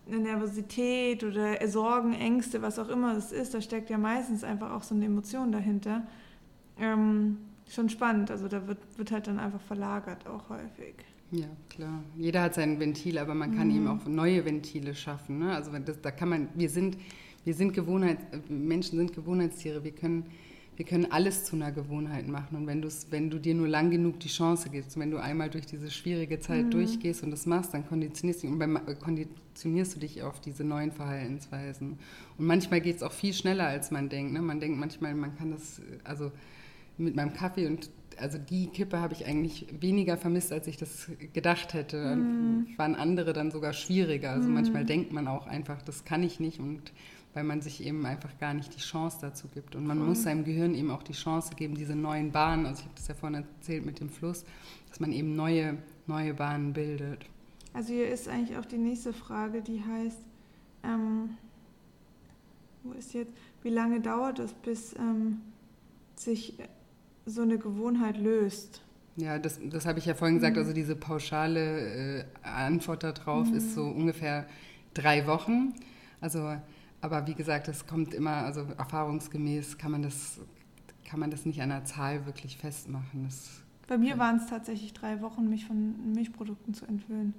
eine 0.06 0.18
Nervosität 0.18 1.24
oder 1.24 1.56
Sorgen, 1.66 2.12
Ängste, 2.12 2.62
was 2.62 2.78
auch 2.78 2.88
immer 2.88 3.16
es 3.16 3.32
ist, 3.32 3.54
da 3.54 3.60
steckt 3.60 3.90
ja 3.90 3.98
meistens 3.98 4.44
einfach 4.44 4.70
auch 4.72 4.82
so 4.82 4.94
eine 4.94 5.06
Emotion 5.06 5.52
dahinter. 5.52 6.06
Ähm, 6.78 7.38
schon 7.68 7.88
spannend, 7.88 8.30
also 8.30 8.48
da 8.48 8.66
wird, 8.66 8.78
wird 8.96 9.10
halt 9.10 9.26
dann 9.26 9.38
einfach 9.38 9.60
verlagert 9.60 10.26
auch 10.26 10.48
häufig. 10.50 10.94
Ja, 11.30 11.46
klar. 11.68 12.02
Jeder 12.16 12.42
hat 12.42 12.54
sein 12.54 12.78
Ventil, 12.78 13.18
aber 13.18 13.34
man 13.34 13.56
kann 13.56 13.68
mhm. 13.68 13.76
ihm 13.76 13.86
auch 13.88 14.06
neue 14.06 14.44
Ventile 14.44 14.94
schaffen. 14.94 15.38
Ne? 15.38 15.54
Also 15.54 15.72
das, 15.84 16.00
da 16.00 16.10
kann 16.10 16.28
man, 16.28 16.48
wir 16.54 16.68
sind, 16.68 16.96
wir 17.44 17.54
sind 17.54 17.72
Gewohnheits, 17.72 18.22
Menschen 18.48 18.98
sind 18.98 19.14
Gewohnheitstiere, 19.14 19.82
wir 19.82 19.92
können 19.92 20.26
wir 20.76 20.84
können 20.84 21.10
alles 21.10 21.44
zu 21.44 21.56
einer 21.56 21.70
Gewohnheit 21.70 22.26
machen. 22.26 22.56
Und 22.56 22.66
wenn, 22.66 22.84
wenn 23.10 23.30
du 23.30 23.38
dir 23.38 23.54
nur 23.54 23.68
lang 23.68 23.90
genug 23.90 24.20
die 24.20 24.28
Chance 24.28 24.70
gibst, 24.70 24.98
wenn 24.98 25.10
du 25.10 25.18
einmal 25.18 25.50
durch 25.50 25.66
diese 25.66 25.90
schwierige 25.90 26.40
Zeit 26.40 26.66
mhm. 26.66 26.70
durchgehst 26.70 27.22
und 27.22 27.30
das 27.30 27.46
machst, 27.46 27.74
dann 27.74 27.86
konditionierst 27.86 28.42
du, 28.42 28.48
und 28.48 28.58
beim, 28.58 28.78
konditionierst 29.00 29.96
du 29.96 30.00
dich 30.00 30.22
auf 30.22 30.40
diese 30.40 30.64
neuen 30.64 30.90
Verhaltensweisen. 30.90 31.98
Und 32.38 32.46
manchmal 32.46 32.80
geht 32.80 32.96
es 32.96 33.02
auch 33.02 33.12
viel 33.12 33.32
schneller, 33.32 33.66
als 33.66 33.90
man 33.90 34.08
denkt. 34.08 34.32
Ne? 34.32 34.42
Man 34.42 34.58
denkt 34.58 34.78
manchmal, 34.78 35.14
man 35.14 35.36
kann 35.36 35.52
das, 35.52 35.80
also 36.02 36.32
mit 36.98 37.14
meinem 37.14 37.32
Kaffee 37.32 37.66
und 37.66 37.90
also 38.16 38.38
die 38.38 38.68
Kippe 38.68 39.00
habe 39.00 39.12
ich 39.12 39.26
eigentlich 39.26 39.66
weniger 39.80 40.16
vermisst, 40.16 40.52
als 40.52 40.66
ich 40.66 40.76
das 40.76 41.10
gedacht 41.32 41.74
hätte. 41.74 42.16
Mm. 42.16 42.66
Waren 42.76 42.94
andere 42.94 43.32
dann 43.32 43.50
sogar 43.50 43.72
schwieriger. 43.72 44.30
Also 44.30 44.48
mm. 44.48 44.54
manchmal 44.54 44.84
denkt 44.84 45.12
man 45.12 45.26
auch 45.26 45.48
einfach, 45.48 45.82
das 45.82 46.04
kann 46.04 46.22
ich 46.22 46.38
nicht 46.38 46.60
und 46.60 46.92
weil 47.34 47.44
man 47.44 47.60
sich 47.60 47.84
eben 47.84 48.06
einfach 48.06 48.38
gar 48.38 48.54
nicht 48.54 48.74
die 48.74 48.80
Chance 48.80 49.18
dazu 49.20 49.48
gibt. 49.48 49.74
Und 49.74 49.86
man 49.86 49.98
mhm. 49.98 50.06
muss 50.06 50.22
seinem 50.22 50.44
Gehirn 50.44 50.74
eben 50.74 50.90
auch 50.90 51.02
die 51.02 51.12
Chance 51.12 51.54
geben, 51.56 51.74
diese 51.74 51.96
neuen 51.96 52.32
Bahnen, 52.32 52.64
also 52.64 52.80
ich 52.80 52.84
habe 52.84 52.94
das 52.96 53.08
ja 53.08 53.14
vorhin 53.14 53.42
erzählt 53.42 53.84
mit 53.84 54.00
dem 54.00 54.08
Fluss, 54.08 54.44
dass 54.88 55.00
man 55.00 55.12
eben 55.12 55.34
neue, 55.34 55.78
neue 56.06 56.32
Bahnen 56.32 56.72
bildet. 56.72 57.26
Also 57.72 57.92
hier 57.92 58.08
ist 58.08 58.28
eigentlich 58.28 58.56
auch 58.56 58.64
die 58.64 58.78
nächste 58.78 59.12
Frage, 59.12 59.60
die 59.60 59.82
heißt, 59.82 60.20
ähm, 60.84 61.30
wo 62.84 62.92
ist 62.92 63.14
jetzt, 63.14 63.32
wie 63.62 63.70
lange 63.70 64.00
dauert 64.00 64.38
es, 64.38 64.52
bis 64.52 64.94
ähm, 64.94 65.40
sich 66.14 66.54
so 67.26 67.42
eine 67.42 67.58
Gewohnheit 67.58 68.16
löst? 68.16 68.80
Ja, 69.16 69.38
das, 69.38 69.58
das 69.70 69.86
habe 69.86 69.98
ich 69.98 70.06
ja 70.06 70.14
vorhin 70.14 70.36
gesagt, 70.36 70.54
mhm. 70.54 70.62
also 70.62 70.72
diese 70.72 70.94
pauschale 70.94 72.20
äh, 72.20 72.24
Antwort 72.42 73.02
darauf 73.02 73.48
mhm. 73.48 73.56
ist 73.56 73.74
so 73.74 73.82
ungefähr 73.82 74.46
drei 74.92 75.26
Wochen. 75.26 75.74
Also 76.20 76.56
aber 77.04 77.26
wie 77.26 77.34
gesagt, 77.34 77.68
es 77.68 77.86
kommt 77.86 78.14
immer, 78.14 78.30
also 78.30 78.62
erfahrungsgemäß 78.78 79.76
kann 79.76 79.90
man 79.90 80.02
das, 80.02 80.40
kann 81.04 81.20
man 81.20 81.30
das 81.30 81.44
nicht 81.44 81.60
an 81.60 81.70
einer 81.70 81.84
Zahl 81.84 82.24
wirklich 82.24 82.56
festmachen. 82.56 83.24
Das 83.24 83.62
Bei 83.86 83.98
mir 83.98 84.18
waren 84.18 84.36
es 84.36 84.46
tatsächlich 84.46 84.94
drei 84.94 85.20
Wochen, 85.20 85.50
mich 85.50 85.66
von 85.66 86.14
Milchprodukten 86.14 86.72
zu 86.72 86.86
entwöhnen. 86.86 87.34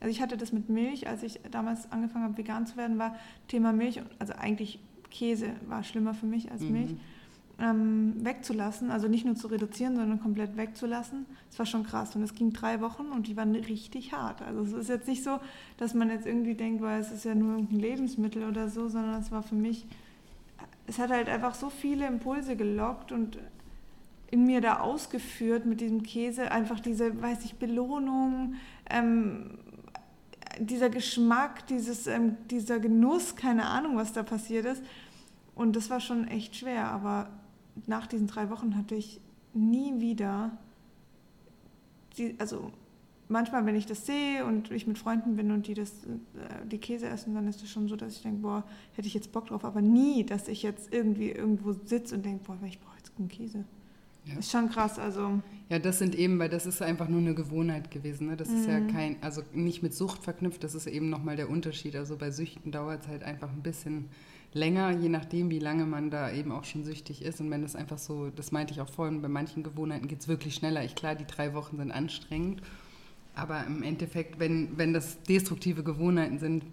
Also 0.00 0.10
ich 0.10 0.22
hatte 0.22 0.38
das 0.38 0.52
mit 0.52 0.70
Milch, 0.70 1.06
als 1.06 1.22
ich 1.22 1.38
damals 1.50 1.92
angefangen 1.92 2.24
habe, 2.24 2.38
vegan 2.38 2.66
zu 2.66 2.78
werden, 2.78 2.98
war 2.98 3.14
Thema 3.46 3.74
Milch, 3.74 4.00
also 4.18 4.32
eigentlich 4.32 4.80
Käse 5.10 5.50
war 5.66 5.84
schlimmer 5.84 6.14
für 6.14 6.24
mich 6.24 6.50
als 6.50 6.62
Milch. 6.62 6.92
Mhm 6.92 7.00
ähm, 7.60 8.14
wegzulassen, 8.24 8.90
also 8.90 9.06
nicht 9.06 9.24
nur 9.24 9.34
zu 9.34 9.48
reduzieren, 9.48 9.96
sondern 9.96 10.20
komplett 10.20 10.56
wegzulassen. 10.56 11.26
Das 11.50 11.58
war 11.58 11.66
schon 11.66 11.84
krass 11.84 12.16
und 12.16 12.22
es 12.22 12.34
ging 12.34 12.52
drei 12.52 12.80
Wochen 12.80 13.06
und 13.06 13.26
die 13.26 13.36
waren 13.36 13.54
richtig 13.54 14.12
hart. 14.12 14.42
Also 14.42 14.62
es 14.62 14.72
ist 14.72 14.88
jetzt 14.88 15.08
nicht 15.08 15.22
so, 15.22 15.38
dass 15.76 15.94
man 15.94 16.10
jetzt 16.10 16.26
irgendwie 16.26 16.54
denkt, 16.54 16.82
weil 16.82 17.00
es 17.00 17.12
ist 17.12 17.24
ja 17.24 17.34
nur 17.34 17.52
irgendein 17.52 17.80
Lebensmittel 17.80 18.48
oder 18.48 18.68
so, 18.68 18.88
sondern 18.88 19.20
es 19.20 19.30
war 19.30 19.42
für 19.42 19.54
mich, 19.54 19.86
es 20.86 20.98
hat 20.98 21.10
halt 21.10 21.28
einfach 21.28 21.54
so 21.54 21.70
viele 21.70 22.06
Impulse 22.06 22.56
gelockt 22.56 23.12
und 23.12 23.38
in 24.30 24.46
mir 24.46 24.60
da 24.60 24.80
ausgeführt 24.80 25.66
mit 25.66 25.80
diesem 25.80 26.02
Käse, 26.02 26.52
einfach 26.52 26.80
diese, 26.80 27.20
weiß 27.20 27.44
ich, 27.44 27.56
Belohnung, 27.56 28.54
ähm, 28.88 29.58
dieser 30.58 30.88
Geschmack, 30.88 31.66
dieses, 31.66 32.06
ähm, 32.06 32.36
dieser 32.50 32.78
Genuss, 32.78 33.34
keine 33.34 33.66
Ahnung, 33.66 33.96
was 33.96 34.12
da 34.12 34.22
passiert 34.22 34.66
ist. 34.66 34.82
Und 35.54 35.74
das 35.74 35.90
war 35.90 36.00
schon 36.00 36.28
echt 36.28 36.56
schwer, 36.56 36.88
aber 36.88 37.28
nach 37.86 38.06
diesen 38.06 38.26
drei 38.26 38.50
Wochen 38.50 38.76
hatte 38.76 38.94
ich 38.94 39.20
nie 39.54 40.00
wieder, 40.00 40.56
die, 42.16 42.34
also 42.38 42.70
manchmal, 43.28 43.64
wenn 43.66 43.76
ich 43.76 43.86
das 43.86 44.06
sehe 44.06 44.44
und 44.44 44.70
ich 44.70 44.86
mit 44.86 44.98
Freunden 44.98 45.36
bin 45.36 45.50
und 45.50 45.66
die 45.66 45.74
das, 45.74 45.90
äh, 46.04 46.66
die 46.66 46.78
Käse 46.78 47.06
essen, 47.06 47.34
dann 47.34 47.46
ist 47.46 47.62
es 47.62 47.70
schon 47.70 47.88
so, 47.88 47.96
dass 47.96 48.16
ich 48.16 48.22
denke, 48.22 48.42
boah, 48.42 48.64
hätte 48.94 49.08
ich 49.08 49.14
jetzt 49.14 49.32
Bock 49.32 49.46
drauf, 49.46 49.64
aber 49.64 49.80
nie, 49.80 50.24
dass 50.24 50.48
ich 50.48 50.62
jetzt 50.62 50.92
irgendwie 50.92 51.30
irgendwo 51.30 51.72
sitze 51.72 52.16
und 52.16 52.24
denke, 52.24 52.44
boah, 52.44 52.58
ich 52.66 52.80
brauche 52.80 52.96
jetzt 52.98 53.12
einen 53.18 53.28
Käse. 53.28 53.64
Ja. 54.26 54.38
Ist 54.38 54.50
schon 54.50 54.68
krass, 54.68 54.98
also. 54.98 55.40
Ja, 55.70 55.78
das 55.78 55.98
sind 55.98 56.14
eben, 56.14 56.38
weil 56.38 56.50
das 56.50 56.66
ist 56.66 56.82
einfach 56.82 57.08
nur 57.08 57.20
eine 57.20 57.34
Gewohnheit 57.34 57.90
gewesen. 57.90 58.26
Ne? 58.26 58.36
Das 58.36 58.48
mhm. 58.48 58.56
ist 58.56 58.68
ja 58.68 58.80
mhm. 58.80 58.88
kein, 58.88 59.16
also 59.22 59.42
nicht 59.54 59.82
mit 59.82 59.94
Sucht 59.94 60.22
verknüpft, 60.22 60.62
das 60.62 60.74
ist 60.74 60.86
eben 60.86 61.08
nochmal 61.08 61.36
der 61.36 61.48
Unterschied. 61.48 61.96
Also 61.96 62.16
bei 62.16 62.30
Süchten 62.30 62.70
dauert 62.70 63.02
es 63.02 63.08
halt 63.08 63.22
einfach 63.22 63.50
ein 63.50 63.62
bisschen 63.62 64.06
länger, 64.52 64.90
je 64.90 65.08
nachdem, 65.08 65.50
wie 65.50 65.58
lange 65.58 65.86
man 65.86 66.10
da 66.10 66.30
eben 66.30 66.52
auch 66.52 66.64
schon 66.64 66.84
süchtig 66.84 67.22
ist. 67.22 67.40
Und 67.40 67.50
wenn 67.50 67.62
das 67.62 67.76
einfach 67.76 67.98
so, 67.98 68.30
das 68.30 68.52
meinte 68.52 68.72
ich 68.72 68.80
auch 68.80 68.88
vorhin, 68.88 69.22
bei 69.22 69.28
manchen 69.28 69.62
Gewohnheiten 69.62 70.08
geht 70.08 70.20
es 70.20 70.28
wirklich 70.28 70.54
schneller. 70.54 70.84
Ich 70.84 70.94
klar, 70.94 71.14
die 71.14 71.26
drei 71.26 71.54
Wochen 71.54 71.76
sind 71.76 71.90
anstrengend, 71.90 72.62
aber 73.34 73.64
im 73.64 73.82
Endeffekt, 73.82 74.40
wenn, 74.40 74.76
wenn 74.76 74.92
das 74.92 75.22
destruktive 75.22 75.82
Gewohnheiten 75.84 76.38
sind, 76.38 76.64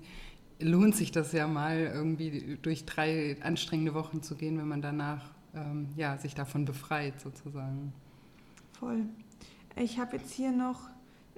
lohnt 0.60 0.96
sich 0.96 1.12
das 1.12 1.32
ja 1.34 1.48
mal 1.48 1.92
irgendwie 1.94 2.58
durch 2.62 2.86
drei 2.86 3.38
anstrengende 3.42 3.94
Wochen 3.94 4.24
zu 4.24 4.36
gehen, 4.36 4.58
wenn 4.58 4.68
man 4.68 4.82
danach 4.82 5.30
ähm, 5.56 5.90
ja, 5.96 6.18
sich 6.18 6.34
davon 6.34 6.66
befreit 6.66 7.20
sozusagen. 7.22 7.94
Voll. 8.80 9.04
Ich 9.76 10.00
habe 10.00 10.18
jetzt 10.18 10.34
hier 10.34 10.52
noch, 10.52 10.90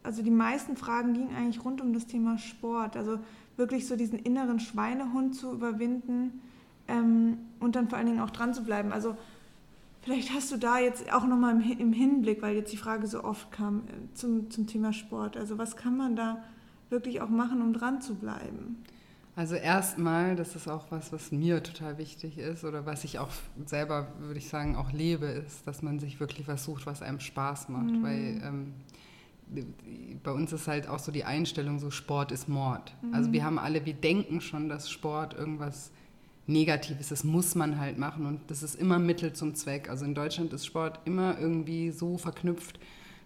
also 0.04 0.22
die 0.22 0.32
meisten 0.32 0.78
Fragen 0.78 1.14
gingen 1.14 1.36
eigentlich 1.36 1.64
rund 1.64 1.82
um 1.82 1.94
das 1.94 2.08
Thema 2.08 2.38
Sport. 2.38 2.96
Also 2.96 3.20
wirklich 3.60 3.88
so 3.88 3.96
diesen 3.96 4.18
inneren 4.18 4.60
Schweinehund 4.60 5.36
zu 5.36 5.54
überwinden 5.54 6.42
ähm, 6.88 7.38
und 7.60 7.76
dann 7.76 7.90
vor 7.90 7.98
allen 7.98 8.08
Dingen 8.08 8.22
auch 8.22 8.32
dran 8.32 8.54
zu 8.54 8.64
bleiben. 8.64 8.92
Also 8.92 9.16
vielleicht 10.02 10.34
hast 10.34 10.52
du 10.52 10.58
da 10.58 10.80
jetzt 10.80 11.14
auch 11.14 11.28
nochmal 11.28 11.62
im, 11.62 11.80
im 11.80 11.94
Hinblick, 11.94 12.42
weil 12.42 12.56
jetzt 12.56 12.74
die 12.74 12.78
Frage 12.78 13.06
so 13.06 13.24
oft 13.24 13.52
kam, 13.52 13.84
äh, 13.88 14.16
zum, 14.16 14.50
zum 14.50 14.66
Thema 14.66 14.94
Sport. 14.94 15.38
Also 15.38 15.58
was 15.60 15.76
kann 15.76 15.96
man 15.96 16.16
da 16.16 16.44
wirklich 16.90 17.22
auch 17.22 17.30
machen, 17.30 17.62
um 17.62 17.74
dran 17.74 18.02
zu 18.02 18.16
bleiben? 18.16 18.84
Also 19.36 19.56
erstmal, 19.56 20.36
das 20.36 20.56
ist 20.56 20.68
auch 20.68 20.88
was, 20.90 21.14
was 21.14 21.32
mir 21.32 21.64
total 21.64 21.98
wichtig 21.98 22.38
ist 22.40 22.66
oder 22.66 22.86
was 22.86 23.06
ich 23.06 23.20
auch 23.20 23.30
selber, 23.66 24.08
würde 24.20 24.40
ich 24.40 24.50
sagen, 24.50 24.76
auch 24.76 24.92
lebe, 24.92 25.28
ist, 25.28 25.66
dass 25.66 25.82
man 25.82 26.00
sich 26.00 26.20
wirklich 26.20 26.48
was 26.48 26.66
sucht, 26.66 26.86
was 26.86 27.02
einem 27.02 27.22
Spaß 27.22 27.70
macht. 27.70 27.92
Mhm. 27.92 28.04
Weil 28.04 28.42
ähm, 28.44 28.74
bei 30.24 30.32
uns 30.32 30.54
ist 30.54 30.68
halt 30.68 30.88
auch 30.88 31.00
so 31.00 31.12
die 31.12 31.24
Einstellung, 31.24 31.80
so 31.80 31.92
Sport 31.92 32.32
ist 32.32 32.48
Mord. 32.48 32.94
Mhm. 33.02 33.14
Also 33.14 33.32
wir 33.32 33.44
haben 33.44 33.58
alle, 33.58 33.86
wir 33.86 33.94
denken 33.94 34.42
schon, 34.42 34.70
dass 34.70 34.90
Sport 34.90 35.34
irgendwas 35.34 35.92
Negatives, 36.46 37.10
das 37.10 37.24
muss 37.24 37.56
man 37.56 37.80
halt 37.80 37.98
machen 37.98 38.26
und 38.26 38.42
das 38.48 38.64
ist 38.64 38.76
immer 38.76 39.00
Mittel 39.00 39.34
zum 39.34 39.56
Zweck. 39.56 39.90
Also 39.90 40.06
in 40.06 40.16
Deutschland 40.16 40.52
ist 40.54 40.66
Sport 40.66 41.00
immer 41.06 41.38
irgendwie 41.40 41.92
so 41.92 42.18
verknüpft, 42.18 42.80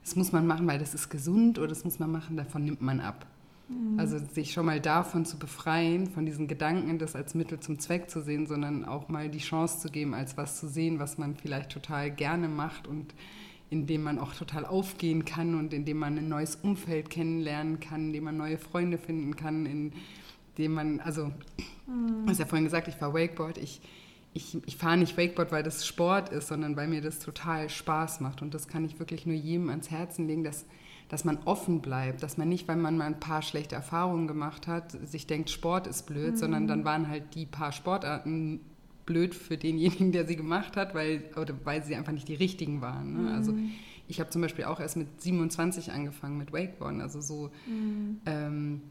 das 0.04 0.16
muss 0.18 0.34
man 0.34 0.46
machen, 0.46 0.68
weil 0.68 0.80
das 0.80 0.94
ist 0.94 1.10
gesund 1.10 1.58
oder 1.58 1.70
das 1.70 1.86
muss 1.86 2.00
man 2.00 2.12
machen, 2.12 2.36
davon 2.36 2.66
nimmt 2.66 2.82
man 2.82 3.00
ab. 3.00 3.26
Mhm. 3.70 4.00
Also 4.00 4.18
sich 4.18 4.52
schon 4.52 4.66
mal 4.66 4.82
davon 4.82 5.26
zu 5.26 5.38
befreien, 5.38 6.08
von 6.08 6.26
diesen 6.26 6.48
Gedanken, 6.48 7.00
das 7.00 7.16
als 7.16 7.34
Mittel 7.34 7.60
zum 7.60 7.80
Zweck 7.80 8.10
zu 8.10 8.22
sehen, 8.22 8.46
sondern 8.46 8.86
auch 8.86 9.08
mal 9.08 9.30
die 9.30 9.40
Chance 9.40 9.80
zu 9.80 9.90
geben, 9.90 10.14
als 10.14 10.38
was 10.38 10.60
zu 10.60 10.68
sehen, 10.68 11.00
was 11.00 11.18
man 11.18 11.36
vielleicht 11.36 11.72
total 11.72 12.12
gerne 12.12 12.50
macht 12.50 12.88
und 12.88 13.14
in 13.70 13.88
dem 13.88 14.04
man 14.04 14.20
auch 14.20 14.34
total 14.34 14.66
aufgehen 14.66 15.26
kann 15.26 15.56
und 15.56 15.74
in 15.74 15.86
dem 15.86 15.98
man 15.98 16.18
ein 16.18 16.30
neues 16.30 16.56
Umfeld 16.58 17.10
kennenlernen 17.10 17.80
kann, 17.80 18.08
in 18.08 18.14
dem 18.14 18.24
man 18.26 18.38
neue 18.38 18.58
Freunde 18.58 18.98
finden 18.98 19.36
kann, 19.36 19.66
in 19.66 19.94
dem 20.58 20.74
man, 20.74 21.00
also, 21.00 21.32
mhm. 21.88 22.26
du 22.26 22.30
hast 22.30 22.40
ja 22.40 22.46
vorhin 22.46 22.66
gesagt, 22.66 22.88
ich 22.88 22.96
fahre 22.96 23.14
Wakeboard, 23.14 23.58
ich, 23.58 23.82
ich, 24.34 24.58
ich 24.66 24.78
fahre 24.78 24.98
nicht 24.98 25.18
Wakeboard, 25.18 25.52
weil 25.52 25.64
das 25.64 25.88
Sport 25.88 26.30
ist, 26.30 26.48
sondern 26.48 26.76
weil 26.76 26.88
mir 26.88 27.02
das 27.02 27.20
total 27.20 27.70
Spaß 27.70 28.20
macht 28.20 28.42
und 28.42 28.54
das 28.54 28.68
kann 28.68 28.86
ich 28.86 29.00
wirklich 29.00 29.26
nur 29.26 29.36
jedem 29.36 29.70
ans 29.70 29.90
Herzen 29.90 30.28
legen, 30.28 30.44
dass 30.44 30.66
dass 31.14 31.26
man 31.26 31.38
offen 31.46 31.82
bleibt, 31.82 32.24
dass 32.24 32.38
man 32.38 32.50
nicht, 32.50 32.68
weil 32.68 32.76
man 32.76 32.98
mal 32.98 33.06
ein 33.06 33.20
paar 33.20 33.44
schlechte 33.44 33.76
Erfahrungen 33.76 34.28
gemacht 34.28 34.66
hat, 34.66 34.92
sich 35.08 35.28
denkt, 35.28 35.52
Sport 35.52 35.86
ist 35.86 36.08
blöd, 36.08 36.32
mhm. 36.32 36.38
sondern 36.38 36.68
dann 36.68 36.86
waren 36.86 37.08
halt 37.08 37.36
die 37.36 37.46
paar 37.46 37.72
Sportarten 37.72 38.62
blöd 39.06 39.36
für 39.36 39.58
denjenigen, 39.58 40.12
der 40.12 40.26
sie 40.26 40.36
gemacht 40.36 40.78
hat, 40.78 40.94
weil, 40.94 41.24
oder 41.36 41.54
weil 41.64 41.84
sie 41.84 41.96
einfach 41.96 42.14
nicht 42.14 42.28
die 42.28 42.36
richtigen 42.36 42.82
waren. 42.82 43.14
Ne? 43.14 43.20
Mhm. 43.20 43.28
Also 43.36 43.54
ich 44.08 44.20
habe 44.20 44.30
zum 44.30 44.42
Beispiel 44.42 44.66
auch 44.66 44.80
erst 44.80 44.98
mit 44.98 45.22
27 45.22 45.92
angefangen 45.92 46.38
mit 46.38 46.54
Wakeboarden, 46.54 47.02
also 47.02 47.22
so, 47.22 47.52
mhm. 47.68 48.20
ähm, 48.26 48.82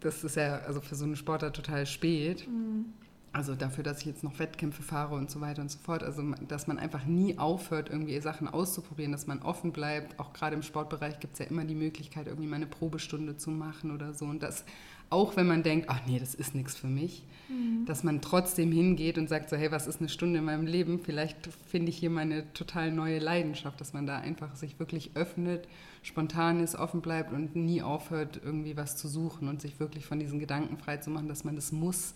das 0.00 0.22
ist 0.22 0.36
ja 0.36 0.58
also 0.58 0.80
für 0.80 0.94
so 0.94 1.04
eine 1.04 1.16
Sportart 1.16 1.56
total 1.56 1.86
spät. 1.86 2.46
Mhm. 2.46 2.86
Also 3.32 3.56
dafür, 3.56 3.82
dass 3.82 3.98
ich 3.98 4.06
jetzt 4.06 4.22
noch 4.22 4.38
Wettkämpfe 4.38 4.84
fahre 4.84 5.16
und 5.16 5.28
so 5.28 5.40
weiter 5.40 5.60
und 5.60 5.68
so 5.68 5.78
fort. 5.80 6.04
Also 6.04 6.22
dass 6.46 6.68
man 6.68 6.78
einfach 6.78 7.04
nie 7.04 7.36
aufhört, 7.36 7.90
irgendwie 7.90 8.20
Sachen 8.20 8.46
auszuprobieren, 8.46 9.10
dass 9.10 9.26
man 9.26 9.42
offen 9.42 9.72
bleibt. 9.72 10.20
Auch 10.20 10.32
gerade 10.32 10.54
im 10.54 10.62
Sportbereich 10.62 11.18
gibt 11.18 11.32
es 11.32 11.40
ja 11.40 11.46
immer 11.46 11.64
die 11.64 11.74
Möglichkeit, 11.74 12.28
irgendwie 12.28 12.46
mal 12.46 12.56
eine 12.56 12.68
Probestunde 12.68 13.36
zu 13.36 13.50
machen 13.50 13.90
oder 13.90 14.14
so. 14.14 14.26
Und 14.26 14.44
das, 14.44 14.64
auch 15.10 15.36
wenn 15.36 15.46
man 15.46 15.62
denkt, 15.62 15.88
ach 15.88 16.00
nee, 16.06 16.18
das 16.18 16.34
ist 16.34 16.54
nichts 16.54 16.74
für 16.74 16.86
mich, 16.86 17.22
mhm. 17.48 17.84
dass 17.86 18.04
man 18.04 18.20
trotzdem 18.20 18.72
hingeht 18.72 19.18
und 19.18 19.28
sagt 19.28 19.50
so, 19.50 19.56
hey, 19.56 19.70
was 19.70 19.86
ist 19.86 20.00
eine 20.00 20.08
Stunde 20.08 20.38
in 20.38 20.44
meinem 20.44 20.66
Leben? 20.66 21.00
Vielleicht 21.00 21.48
finde 21.68 21.90
ich 21.90 21.98
hier 21.98 22.10
meine 22.10 22.52
total 22.52 22.90
neue 22.90 23.18
Leidenschaft, 23.18 23.80
dass 23.80 23.92
man 23.92 24.06
da 24.06 24.18
einfach 24.18 24.56
sich 24.56 24.78
wirklich 24.78 25.12
öffnet, 25.14 25.68
spontan 26.02 26.60
ist, 26.60 26.74
offen 26.74 27.00
bleibt 27.00 27.32
und 27.32 27.54
nie 27.56 27.82
aufhört, 27.82 28.40
irgendwie 28.44 28.76
was 28.76 28.96
zu 28.96 29.08
suchen 29.08 29.48
und 29.48 29.60
sich 29.60 29.80
wirklich 29.80 30.06
von 30.06 30.18
diesen 30.18 30.38
Gedanken 30.38 30.76
frei 30.78 30.96
zu 30.96 31.10
machen, 31.10 31.28
dass 31.28 31.44
man 31.44 31.54
das 31.54 31.72
muss 31.72 32.14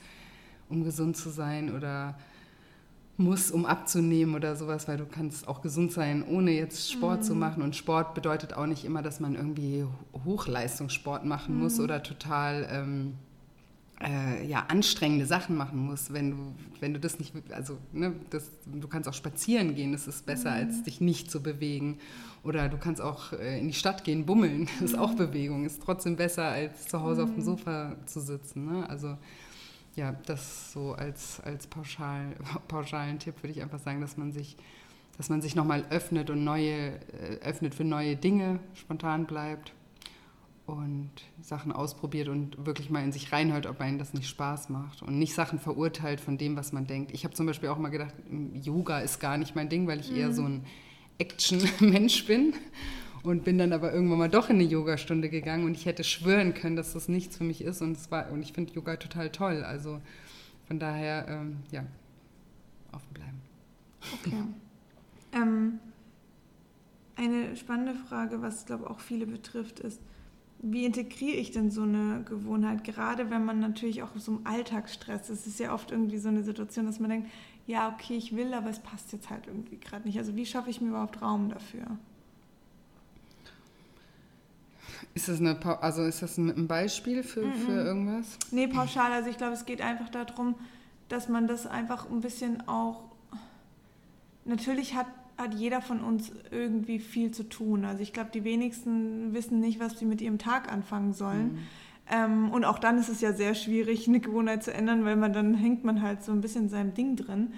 um 0.68 0.84
gesund 0.84 1.16
zu 1.16 1.30
sein 1.30 1.74
oder 1.74 2.18
muss, 3.18 3.50
um 3.50 3.66
abzunehmen 3.66 4.36
oder 4.36 4.54
sowas, 4.54 4.86
weil 4.86 4.96
du 4.96 5.04
kannst 5.04 5.48
auch 5.48 5.60
gesund 5.60 5.92
sein, 5.92 6.24
ohne 6.26 6.52
jetzt 6.52 6.90
Sport 6.90 7.20
mhm. 7.20 7.24
zu 7.24 7.34
machen. 7.34 7.62
Und 7.62 7.74
Sport 7.74 8.14
bedeutet 8.14 8.54
auch 8.54 8.66
nicht 8.66 8.84
immer, 8.84 9.02
dass 9.02 9.18
man 9.18 9.34
irgendwie 9.34 9.84
Hochleistungssport 10.24 11.24
machen 11.24 11.56
mhm. 11.56 11.62
muss 11.62 11.80
oder 11.80 12.02
total 12.02 12.68
ähm, 12.70 13.14
äh, 14.00 14.46
ja, 14.46 14.66
anstrengende 14.68 15.26
Sachen 15.26 15.56
machen 15.56 15.84
muss. 15.84 16.12
Wenn 16.12 16.30
du, 16.30 16.36
wenn 16.78 16.94
du 16.94 17.00
das 17.00 17.18
nicht, 17.18 17.34
also 17.50 17.78
ne, 17.92 18.14
das, 18.30 18.50
du 18.66 18.86
kannst 18.86 19.08
auch 19.08 19.14
spazieren 19.14 19.74
gehen, 19.74 19.90
das 19.90 20.06
ist 20.06 20.24
besser, 20.24 20.50
mhm. 20.50 20.56
als 20.56 20.82
dich 20.84 21.00
nicht 21.00 21.28
zu 21.28 21.42
bewegen. 21.42 21.98
Oder 22.44 22.68
du 22.68 22.78
kannst 22.78 23.00
auch 23.00 23.32
äh, 23.32 23.58
in 23.58 23.66
die 23.66 23.74
Stadt 23.74 24.04
gehen, 24.04 24.26
bummeln, 24.26 24.68
das 24.80 24.92
ist 24.92 24.98
auch 24.98 25.12
mhm. 25.12 25.16
Bewegung, 25.16 25.64
ist 25.64 25.82
trotzdem 25.82 26.14
besser, 26.14 26.44
als 26.44 26.86
zu 26.86 27.02
Hause 27.02 27.24
auf 27.24 27.30
dem 27.30 27.40
mhm. 27.40 27.44
Sofa 27.44 27.96
zu 28.06 28.20
sitzen. 28.20 28.66
Ne? 28.66 28.88
Also 28.88 29.16
ja, 29.98 30.14
das 30.26 30.72
so 30.72 30.92
als, 30.92 31.40
als 31.40 31.66
pauschal, 31.66 32.36
pauschalen 32.68 33.18
Tipp 33.18 33.42
würde 33.42 33.50
ich 33.50 33.62
einfach 33.62 33.80
sagen, 33.80 34.00
dass 34.00 34.16
man 34.16 34.32
sich, 34.32 34.56
dass 35.16 35.28
man 35.28 35.42
sich 35.42 35.56
nochmal 35.56 35.84
öffnet 35.90 36.30
und 36.30 36.44
neue, 36.44 36.92
äh, 37.12 37.38
öffnet 37.42 37.74
für 37.74 37.84
neue 37.84 38.16
Dinge, 38.16 38.60
spontan 38.74 39.26
bleibt 39.26 39.74
und 40.66 41.10
Sachen 41.42 41.72
ausprobiert 41.72 42.28
und 42.28 42.64
wirklich 42.64 42.90
mal 42.90 43.02
in 43.02 43.10
sich 43.10 43.32
reinhört, 43.32 43.66
ob 43.66 43.80
einem 43.80 43.98
das 43.98 44.14
nicht 44.14 44.28
Spaß 44.28 44.68
macht 44.68 45.02
und 45.02 45.18
nicht 45.18 45.34
Sachen 45.34 45.58
verurteilt 45.58 46.20
von 46.20 46.38
dem, 46.38 46.56
was 46.56 46.72
man 46.72 46.86
denkt. 46.86 47.10
Ich 47.12 47.24
habe 47.24 47.34
zum 47.34 47.46
Beispiel 47.46 47.68
auch 47.70 47.78
mal 47.78 47.88
gedacht, 47.88 48.14
Yoga 48.52 49.00
ist 49.00 49.18
gar 49.18 49.36
nicht 49.36 49.56
mein 49.56 49.68
Ding, 49.68 49.88
weil 49.88 49.98
ich 49.98 50.10
mhm. 50.10 50.16
eher 50.16 50.32
so 50.32 50.44
ein 50.44 50.64
Action-Mensch 51.18 52.26
bin 52.26 52.54
und 53.22 53.44
bin 53.44 53.58
dann 53.58 53.72
aber 53.72 53.92
irgendwann 53.92 54.18
mal 54.18 54.28
doch 54.28 54.48
in 54.48 54.56
eine 54.56 54.64
Yogastunde 54.64 55.28
gegangen 55.28 55.64
und 55.64 55.76
ich 55.76 55.86
hätte 55.86 56.04
schwören 56.04 56.54
können, 56.54 56.76
dass 56.76 56.92
das 56.92 57.08
nichts 57.08 57.36
für 57.36 57.44
mich 57.44 57.62
ist 57.62 57.82
und, 57.82 57.92
es 57.92 58.10
war, 58.10 58.30
und 58.30 58.42
ich 58.42 58.52
finde 58.52 58.72
Yoga 58.72 58.96
total 58.96 59.30
toll. 59.30 59.64
Also 59.64 60.00
von 60.66 60.78
daher, 60.78 61.26
ähm, 61.28 61.58
ja, 61.70 61.84
offen 62.92 63.14
bleiben. 63.14 63.40
Okay. 64.20 64.42
ähm, 65.32 65.78
eine 67.16 67.56
spannende 67.56 67.94
Frage, 67.94 68.42
was 68.42 68.66
glaube 68.66 68.84
ich 68.84 68.90
auch 68.90 69.00
viele 69.00 69.26
betrifft, 69.26 69.80
ist, 69.80 70.00
wie 70.60 70.84
integriere 70.84 71.36
ich 71.36 71.52
denn 71.52 71.70
so 71.70 71.82
eine 71.82 72.24
Gewohnheit? 72.24 72.82
Gerade 72.84 73.30
wenn 73.30 73.44
man 73.44 73.60
natürlich 73.60 74.02
auch 74.02 74.10
so 74.16 74.32
im 74.32 74.46
Alltagsstress 74.46 75.30
ist. 75.30 75.40
Es 75.40 75.46
ist 75.46 75.60
ja 75.60 75.72
oft 75.72 75.92
irgendwie 75.92 76.18
so 76.18 76.28
eine 76.28 76.42
Situation, 76.42 76.86
dass 76.86 76.98
man 76.98 77.10
denkt, 77.10 77.30
ja, 77.66 77.92
okay, 77.94 78.16
ich 78.16 78.34
will, 78.34 78.52
aber 78.54 78.70
es 78.70 78.80
passt 78.80 79.12
jetzt 79.12 79.30
halt 79.30 79.46
irgendwie 79.46 79.78
gerade 79.78 80.06
nicht. 80.06 80.18
Also 80.18 80.34
wie 80.34 80.46
schaffe 80.46 80.70
ich 80.70 80.80
mir 80.80 80.88
überhaupt 80.88 81.22
Raum 81.22 81.48
dafür? 81.50 81.98
Ist 85.14 85.28
das, 85.28 85.40
eine, 85.40 85.58
also 85.82 86.02
ist 86.02 86.22
das 86.22 86.38
ein 86.38 86.66
Beispiel 86.66 87.22
für, 87.22 87.46
mhm. 87.46 87.54
für 87.54 87.72
irgendwas? 87.72 88.38
Nee, 88.50 88.66
pauschal. 88.66 89.12
Also 89.12 89.30
ich 89.30 89.36
glaube, 89.36 89.54
es 89.54 89.66
geht 89.66 89.80
einfach 89.80 90.08
darum, 90.08 90.54
dass 91.08 91.28
man 91.28 91.46
das 91.46 91.66
einfach 91.66 92.10
ein 92.10 92.20
bisschen 92.20 92.66
auch. 92.68 93.02
Natürlich 94.44 94.94
hat, 94.94 95.06
hat 95.36 95.54
jeder 95.54 95.82
von 95.82 96.00
uns 96.00 96.32
irgendwie 96.50 96.98
viel 96.98 97.30
zu 97.32 97.48
tun. 97.48 97.84
Also 97.84 98.02
ich 98.02 98.12
glaube, 98.12 98.30
die 98.32 98.44
wenigsten 98.44 99.34
wissen 99.34 99.60
nicht, 99.60 99.80
was 99.80 99.98
sie 99.98 100.04
mit 100.04 100.20
ihrem 100.20 100.38
Tag 100.38 100.72
anfangen 100.72 101.12
sollen. 101.12 101.52
Mhm. 101.52 101.58
Ähm, 102.10 102.50
und 102.50 102.64
auch 102.64 102.78
dann 102.78 102.98
ist 102.98 103.08
es 103.08 103.20
ja 103.20 103.32
sehr 103.32 103.54
schwierig, 103.54 104.08
eine 104.08 104.20
Gewohnheit 104.20 104.62
zu 104.64 104.72
ändern, 104.72 105.04
weil 105.04 105.16
man 105.16 105.32
dann 105.32 105.54
hängt 105.54 105.84
man 105.84 106.00
halt 106.02 106.22
so 106.22 106.32
ein 106.32 106.40
bisschen 106.40 106.64
in 106.64 106.68
seinem 106.70 106.94
Ding 106.94 107.16
drin. 107.16 107.52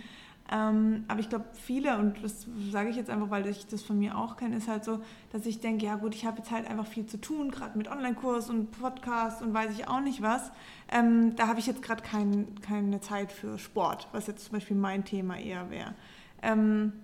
Ähm, 0.53 1.05
aber 1.07 1.21
ich 1.21 1.29
glaube, 1.29 1.45
viele, 1.53 1.97
und 1.97 2.25
das 2.25 2.47
sage 2.73 2.91
ich 2.91 2.97
jetzt 2.97 3.09
einfach, 3.09 3.31
weil 3.31 3.47
ich 3.47 3.67
das 3.69 3.83
von 3.83 3.99
mir 3.99 4.19
auch 4.19 4.37
kenne, 4.37 4.57
ist 4.57 4.67
halt 4.67 4.85
so, 4.85 5.01
dass 5.33 5.47
ich 5.47 5.61
denke, 5.61 5.87
ja 5.87 5.95
gut, 5.95 6.13
ich 6.15 6.27
habe 6.27 6.39
jetzt 6.39 6.51
halt 6.51 6.69
einfach 6.69 6.87
viel 6.87 7.07
zu 7.07 7.21
tun, 7.21 7.53
gerade 7.53 7.79
mit 7.79 7.89
Online-Kurs 7.89 8.51
und 8.51 8.73
Podcast 8.73 9.43
und 9.43 9.55
weiß 9.55 9.71
ich 9.73 9.87
auch 9.87 10.01
nicht 10.01 10.23
was. 10.23 10.51
Ähm, 10.91 11.37
da 11.37 11.47
habe 11.47 11.61
ich 11.61 11.67
jetzt 11.67 11.83
gerade 11.83 12.03
kein, 12.03 12.61
keine 12.63 13.01
Zeit 13.01 13.31
für 13.31 13.59
Sport, 13.59 14.09
was 14.11 14.27
jetzt 14.27 14.47
zum 14.47 14.55
Beispiel 14.55 14.77
mein 14.77 15.05
Thema 15.05 15.39
eher 15.39 15.71
wäre. 15.71 15.95
Ähm, 16.43 16.95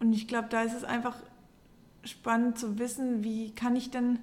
und 0.00 0.12
ich 0.12 0.26
glaube, 0.26 0.48
da 0.50 0.62
ist 0.62 0.74
es 0.74 0.82
einfach 0.82 1.16
spannend 2.02 2.58
zu 2.58 2.78
wissen, 2.78 3.22
wie 3.22 3.54
kann 3.54 3.76
ich 3.76 3.90
denn, 3.90 4.18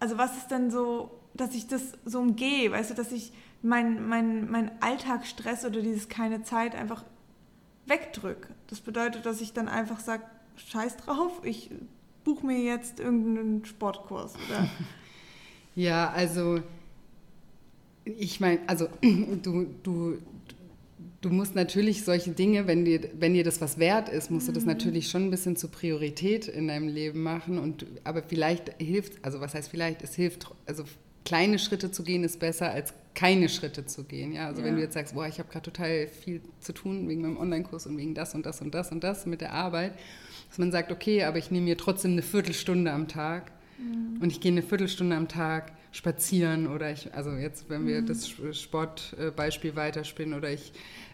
also 0.00 0.18
was 0.18 0.36
ist 0.36 0.48
denn 0.48 0.70
so, 0.70 1.18
dass 1.32 1.54
ich 1.54 1.66
das 1.66 1.92
so 2.04 2.20
umgehe, 2.20 2.70
weißt 2.70 2.90
du, 2.90 2.94
dass 2.94 3.12
ich 3.12 3.32
mein, 3.62 4.08
mein, 4.08 4.50
mein 4.50 4.70
Alltagsstress 4.80 5.64
oder 5.64 5.80
dieses 5.80 6.08
keine 6.08 6.42
Zeit 6.42 6.74
einfach 6.74 7.04
wegdrücke. 7.86 8.48
Das 8.68 8.80
bedeutet, 8.80 9.26
dass 9.26 9.40
ich 9.40 9.52
dann 9.52 9.68
einfach 9.68 10.00
sage, 10.00 10.24
scheiß 10.56 10.96
drauf, 10.98 11.40
ich 11.42 11.70
buche 12.24 12.46
mir 12.46 12.60
jetzt 12.60 13.00
irgendeinen 13.00 13.64
Sportkurs 13.64 14.34
oder 14.48 14.68
Ja, 15.74 16.10
also 16.10 16.60
ich 18.04 18.40
meine, 18.40 18.58
also 18.66 18.88
du, 19.00 19.66
du, 19.84 20.18
du 21.20 21.30
musst 21.30 21.54
natürlich 21.54 22.04
solche 22.04 22.30
Dinge, 22.30 22.66
wenn 22.66 22.84
dir, 22.84 23.10
wenn 23.18 23.34
dir 23.34 23.44
das 23.44 23.60
was 23.60 23.78
wert 23.78 24.08
ist, 24.08 24.30
musst 24.30 24.48
du 24.48 24.52
das 24.52 24.64
mhm. 24.64 24.70
natürlich 24.70 25.08
schon 25.08 25.26
ein 25.26 25.30
bisschen 25.30 25.54
zur 25.54 25.70
Priorität 25.70 26.48
in 26.48 26.66
deinem 26.66 26.88
Leben 26.88 27.22
machen. 27.22 27.58
Und, 27.60 27.86
aber 28.02 28.22
vielleicht 28.22 28.74
hilft, 28.82 29.24
also 29.24 29.40
was 29.40 29.54
heißt 29.54 29.68
vielleicht, 29.68 30.02
es 30.02 30.16
hilft, 30.16 30.50
also 30.66 30.84
kleine 31.24 31.58
Schritte 31.58 31.90
zu 31.90 32.02
gehen 32.02 32.24
ist 32.24 32.40
besser 32.40 32.70
als 32.70 32.94
keine 33.14 33.48
Schritte 33.48 33.84
zu 33.84 34.04
gehen. 34.04 34.32
Ja? 34.32 34.46
Also 34.46 34.60
ja. 34.60 34.66
wenn 34.66 34.76
du 34.76 34.82
jetzt 34.82 34.94
sagst, 34.94 35.14
boah, 35.14 35.26
ich 35.26 35.38
habe 35.38 35.48
gerade 35.50 35.64
total 35.64 36.06
viel 36.08 36.40
zu 36.60 36.72
tun 36.72 37.08
wegen 37.08 37.22
meinem 37.22 37.36
Online-Kurs 37.36 37.86
und 37.86 37.96
wegen 37.96 38.14
das 38.14 38.34
und 38.34 38.46
das 38.46 38.60
und 38.60 38.74
das 38.74 38.92
und 38.92 39.02
das 39.02 39.26
mit 39.26 39.40
der 39.40 39.52
Arbeit, 39.52 39.92
dass 40.48 40.58
man 40.58 40.70
sagt, 40.72 40.92
okay, 40.92 41.24
aber 41.24 41.38
ich 41.38 41.50
nehme 41.50 41.64
mir 41.64 41.76
trotzdem 41.76 42.12
eine 42.12 42.22
Viertelstunde 42.22 42.92
am 42.92 43.08
Tag 43.08 43.52
Mhm. 43.78 44.20
Und 44.20 44.30
ich 44.30 44.40
gehe 44.40 44.52
eine 44.52 44.62
Viertelstunde 44.62 45.16
am 45.16 45.28
Tag 45.28 45.72
spazieren 45.92 46.66
oder 46.66 46.92
ich, 46.92 47.14
also 47.14 47.30
jetzt, 47.30 47.70
wenn 47.70 47.86
wir 47.86 48.02
mhm. 48.02 48.06
das 48.06 48.28
Sportbeispiel 48.28 49.74
weiterspielen 49.76 50.34
oder 50.34 50.50
ich 50.50 50.72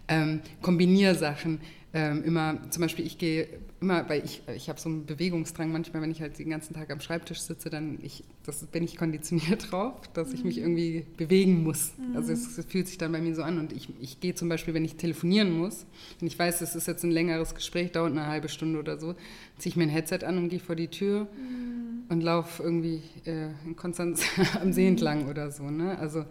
ähm, 0.09 0.41
kombiniere 0.63 1.15
Sachen 1.15 1.61
ähm, 1.93 2.25
immer, 2.25 2.59
zum 2.71 2.83
Beispiel 2.83 3.07
ich 3.07 3.19
gehe 3.19 3.49
immer, 3.85 4.09
weil 4.09 4.25
ich, 4.25 4.43
ich 4.55 4.69
habe 4.69 4.81
so 4.81 4.89
einen 4.89 5.05
Bewegungsdrang 5.07 5.71
manchmal, 5.71 6.03
wenn 6.03 6.11
ich 6.11 6.21
halt 6.21 6.39
den 6.39 6.51
ganzen 6.51 6.75
Tag 6.75 6.91
am 6.91 7.01
Schreibtisch 7.01 7.41
sitze, 7.41 7.71
dann 7.71 7.99
ich, 8.03 8.25
das 8.45 8.65
bin 8.67 8.83
ich 8.83 8.97
konditioniert 8.97 9.71
drauf, 9.71 9.95
dass 10.15 10.33
ich 10.33 10.43
mich 10.43 10.57
mhm. 10.57 10.63
irgendwie 10.63 11.07
bewegen 11.17 11.63
muss. 11.63 11.93
Mhm. 11.97 12.17
Also 12.17 12.33
es, 12.33 12.59
es, 12.59 12.65
fühlt 12.65 12.89
sich 12.89 12.99
dann 12.99 13.13
bei 13.13 13.21
mir 13.21 13.35
so 13.35 13.43
an 13.43 13.59
und 13.59 13.73
ich, 13.73 13.89
ich 14.01 14.21
gehe 14.21 14.35
zum 14.35 14.49
Beispiel, 14.49 14.75
wenn 14.75 14.85
ich 14.85 14.97
telefonieren 14.97 15.53
muss, 15.53 15.87
wenn 16.19 16.27
ich 16.27 16.39
weiß, 16.39 16.63
es 16.63 16.75
ist 16.75 16.89
jetzt 16.89 17.05
ein 17.05 17.11
längeres 17.11 17.55
Gespräch, 17.55 17.93
dauert 17.93 18.13
eine 18.13 18.27
halbe 18.27 18.49
Stunde 18.49 18.79
oder 18.79 18.99
so, 18.99 19.15
ziehe 19.59 19.71
ich 19.71 19.77
mir 19.77 19.85
ein 19.85 19.91
Headset 19.91 20.25
an 20.25 20.39
und 20.39 20.49
gehe 20.49 20.61
vor 20.61 20.77
die 20.77 20.89
Tür 20.89 21.29
mhm. 21.37 22.05
und 22.09 22.23
laufe 22.23 22.63
irgendwie 22.63 23.03
äh, 23.27 23.51
in 23.67 23.77
Konstanz 23.77 24.25
am 24.61 24.73
See 24.73 24.89
entlang 24.89 25.29
oder 25.29 25.51
so. 25.51 25.71
Ne? 25.71 25.99
Also 25.99 26.25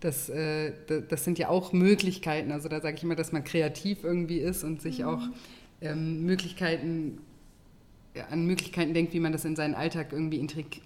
das, 0.00 0.28
äh, 0.30 0.72
das 1.08 1.24
sind 1.24 1.38
ja 1.38 1.48
auch 1.48 1.72
Möglichkeiten. 1.72 2.52
Also 2.52 2.68
da 2.68 2.80
sage 2.80 2.96
ich 2.96 3.02
immer, 3.02 3.16
dass 3.16 3.32
man 3.32 3.44
kreativ 3.44 4.04
irgendwie 4.04 4.38
ist 4.38 4.64
und 4.64 4.80
sich 4.82 5.00
mhm. 5.00 5.04
auch 5.04 5.22
ähm, 5.80 6.24
Möglichkeiten 6.24 7.18
an 8.30 8.44
Möglichkeiten 8.44 8.92
denkt, 8.92 9.12
wie 9.12 9.20
man 9.20 9.32
das 9.32 9.44
in 9.44 9.54
seinen 9.54 9.74
Alltag 9.74 10.12
irgendwie 10.12 10.38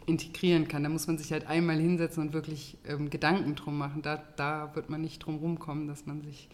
integrieren 0.07 0.69
kann. 0.69 0.83
Da 0.83 0.91
muss 0.91 1.07
man 1.07 1.17
sich 1.17 1.33
halt 1.33 1.47
einmal 1.47 1.79
hinsetzen 1.79 2.23
und 2.23 2.33
wirklich 2.35 2.77
ähm, 2.87 3.09
Gedanken 3.09 3.55
drum 3.55 3.79
machen. 3.79 4.03
Da, 4.03 4.23
da 4.37 4.75
wird 4.75 4.91
man 4.91 5.01
nicht 5.01 5.21
drum 5.21 5.37
rumkommen, 5.37 5.89
dass 5.89 6.05
man 6.07 6.23
sich 6.23 6.49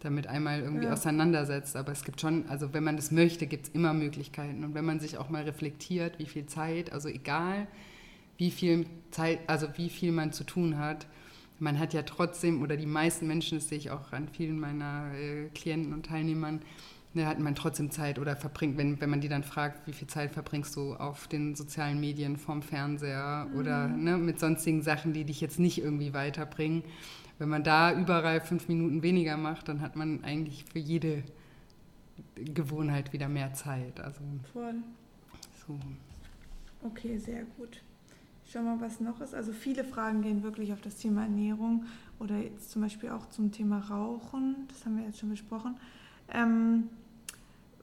damit 0.00 0.26
einmal 0.26 0.60
irgendwie 0.60 0.86
ja. 0.86 0.92
auseinandersetzt. 0.92 1.76
Aber 1.76 1.92
es 1.92 2.04
gibt 2.04 2.20
schon, 2.20 2.48
also 2.48 2.74
wenn 2.74 2.82
man 2.82 2.96
das 2.96 3.12
möchte, 3.12 3.46
gibt 3.46 3.68
es 3.68 3.74
immer 3.74 3.94
Möglichkeiten. 3.94 4.64
Und 4.64 4.74
wenn 4.74 4.84
man 4.84 4.98
sich 4.98 5.18
auch 5.18 5.28
mal 5.28 5.44
reflektiert, 5.44 6.18
wie 6.18 6.26
viel 6.26 6.46
Zeit, 6.46 6.92
also 6.92 7.08
egal 7.08 7.68
wie 8.38 8.50
viel 8.50 8.86
Zeit, 9.10 9.40
also 9.48 9.66
wie 9.76 9.88
viel 9.88 10.12
man 10.12 10.32
zu 10.32 10.44
tun 10.44 10.78
hat, 10.78 11.06
man 11.60 11.78
hat 11.80 11.92
ja 11.92 12.02
trotzdem, 12.02 12.62
oder 12.62 12.76
die 12.76 12.86
meisten 12.86 13.26
Menschen, 13.26 13.58
das 13.58 13.68
sehe 13.68 13.78
ich 13.78 13.90
auch 13.90 14.12
an 14.12 14.28
vielen 14.28 14.60
meiner 14.60 15.12
äh, 15.14 15.48
Klienten 15.54 15.92
und 15.92 16.06
Teilnehmern, 16.06 16.60
da 17.14 17.26
hat 17.26 17.38
man 17.38 17.54
trotzdem 17.54 17.90
Zeit 17.90 18.18
oder 18.18 18.36
verbringt, 18.36 18.76
wenn, 18.76 19.00
wenn 19.00 19.10
man 19.10 19.20
die 19.20 19.28
dann 19.28 19.42
fragt, 19.42 19.86
wie 19.86 19.92
viel 19.92 20.08
Zeit 20.08 20.32
verbringst 20.32 20.76
du 20.76 20.94
auf 20.94 21.26
den 21.26 21.54
sozialen 21.54 22.00
Medien, 22.00 22.36
vorm 22.36 22.62
Fernseher 22.62 23.48
mhm. 23.50 23.58
oder 23.58 23.88
ne, 23.88 24.18
mit 24.18 24.38
sonstigen 24.38 24.82
Sachen, 24.82 25.12
die 25.12 25.24
dich 25.24 25.40
jetzt 25.40 25.58
nicht 25.58 25.78
irgendwie 25.78 26.12
weiterbringen. 26.12 26.84
Wenn 27.38 27.48
man 27.48 27.62
da 27.62 27.98
überall 27.98 28.40
fünf 28.40 28.68
Minuten 28.68 29.02
weniger 29.02 29.36
macht, 29.36 29.68
dann 29.68 29.80
hat 29.80 29.96
man 29.96 30.24
eigentlich 30.24 30.64
für 30.64 30.80
jede 30.80 31.22
Gewohnheit 32.34 33.12
wieder 33.12 33.28
mehr 33.28 33.54
Zeit. 33.54 34.00
Also, 34.00 34.20
Voll. 34.52 34.74
So. 35.66 35.78
Okay, 36.82 37.16
sehr 37.16 37.44
gut. 37.56 37.80
Schau 38.50 38.62
mal, 38.62 38.80
was 38.80 39.00
noch 39.00 39.20
ist. 39.20 39.34
Also 39.34 39.52
viele 39.52 39.84
Fragen 39.84 40.22
gehen 40.22 40.42
wirklich 40.42 40.72
auf 40.72 40.80
das 40.80 40.96
Thema 40.96 41.22
Ernährung 41.22 41.84
oder 42.18 42.38
jetzt 42.38 42.70
zum 42.70 42.82
Beispiel 42.82 43.10
auch 43.10 43.28
zum 43.28 43.52
Thema 43.52 43.78
Rauchen. 43.78 44.66
Das 44.68 44.84
haben 44.84 44.96
wir 44.96 45.04
jetzt 45.04 45.18
schon 45.18 45.28
besprochen. 45.28 45.76
Ähm, 46.32 46.90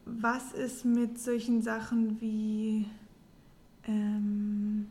was 0.06 0.52
ist 0.52 0.86
mit 0.86 1.20
solchen 1.20 1.62
Sachen 1.62 2.22
wie 2.22 2.86
ähm, 3.88 4.88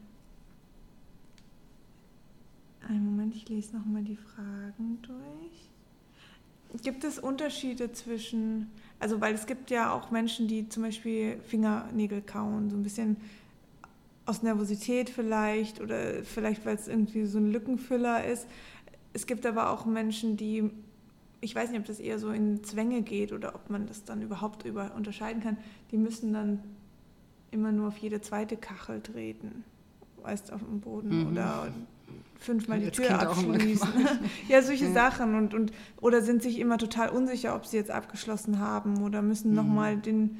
einen 2.88 3.04
Moment, 3.04 3.34
ich 3.34 3.48
lese 3.48 3.76
nochmal 3.76 4.02
die 4.02 4.16
Fragen 4.16 4.98
durch. 5.02 6.82
Gibt 6.82 7.04
es 7.04 7.18
Unterschiede 7.18 7.92
zwischen, 7.92 8.70
also 8.98 9.20
weil 9.20 9.34
es 9.34 9.46
gibt 9.46 9.70
ja 9.70 9.92
auch 9.92 10.10
Menschen, 10.10 10.48
die 10.48 10.68
zum 10.68 10.82
Beispiel 10.82 11.38
Fingernägel 11.46 12.20
kauen, 12.22 12.68
so 12.68 12.76
ein 12.76 12.82
bisschen 12.82 13.16
aus 14.26 14.42
Nervosität 14.42 15.10
vielleicht 15.10 15.80
oder 15.80 16.24
vielleicht, 16.24 16.66
weil 16.66 16.74
es 16.74 16.88
irgendwie 16.88 17.26
so 17.26 17.38
ein 17.38 17.52
Lückenfüller 17.52 18.24
ist. 18.24 18.46
Es 19.12 19.26
gibt 19.26 19.46
aber 19.46 19.70
auch 19.70 19.86
Menschen, 19.86 20.36
die, 20.36 20.70
ich 21.44 21.54
weiß 21.54 21.70
nicht, 21.70 21.78
ob 21.78 21.86
das 21.86 22.00
eher 22.00 22.18
so 22.18 22.30
in 22.30 22.64
Zwänge 22.64 23.02
geht 23.02 23.32
oder 23.32 23.54
ob 23.54 23.70
man 23.70 23.86
das 23.86 24.04
dann 24.04 24.22
überhaupt 24.22 24.64
über 24.64 24.92
unterscheiden 24.96 25.42
kann, 25.42 25.58
die 25.90 25.98
müssen 25.98 26.32
dann 26.32 26.60
immer 27.50 27.70
nur 27.70 27.88
auf 27.88 27.98
jede 27.98 28.20
zweite 28.20 28.56
Kachel 28.56 29.00
treten, 29.00 29.64
weißt 30.22 30.52
auf 30.52 30.62
dem 30.62 30.80
Boden 30.80 31.20
mhm. 31.20 31.32
oder 31.32 31.72
fünfmal 32.38 32.80
die 32.80 32.90
Tür 32.90 33.20
abschließen. 33.20 34.08
ja, 34.48 34.62
solche 34.62 34.86
ja. 34.86 34.92
Sachen 34.92 35.34
und, 35.34 35.54
und 35.54 35.72
oder 36.00 36.22
sind 36.22 36.42
sich 36.42 36.58
immer 36.58 36.78
total 36.78 37.10
unsicher, 37.10 37.54
ob 37.54 37.66
sie 37.66 37.76
jetzt 37.76 37.90
abgeschlossen 37.90 38.58
haben 38.58 39.02
oder 39.02 39.22
müssen 39.22 39.50
mhm. 39.50 39.56
nochmal 39.56 39.96
den 39.96 40.38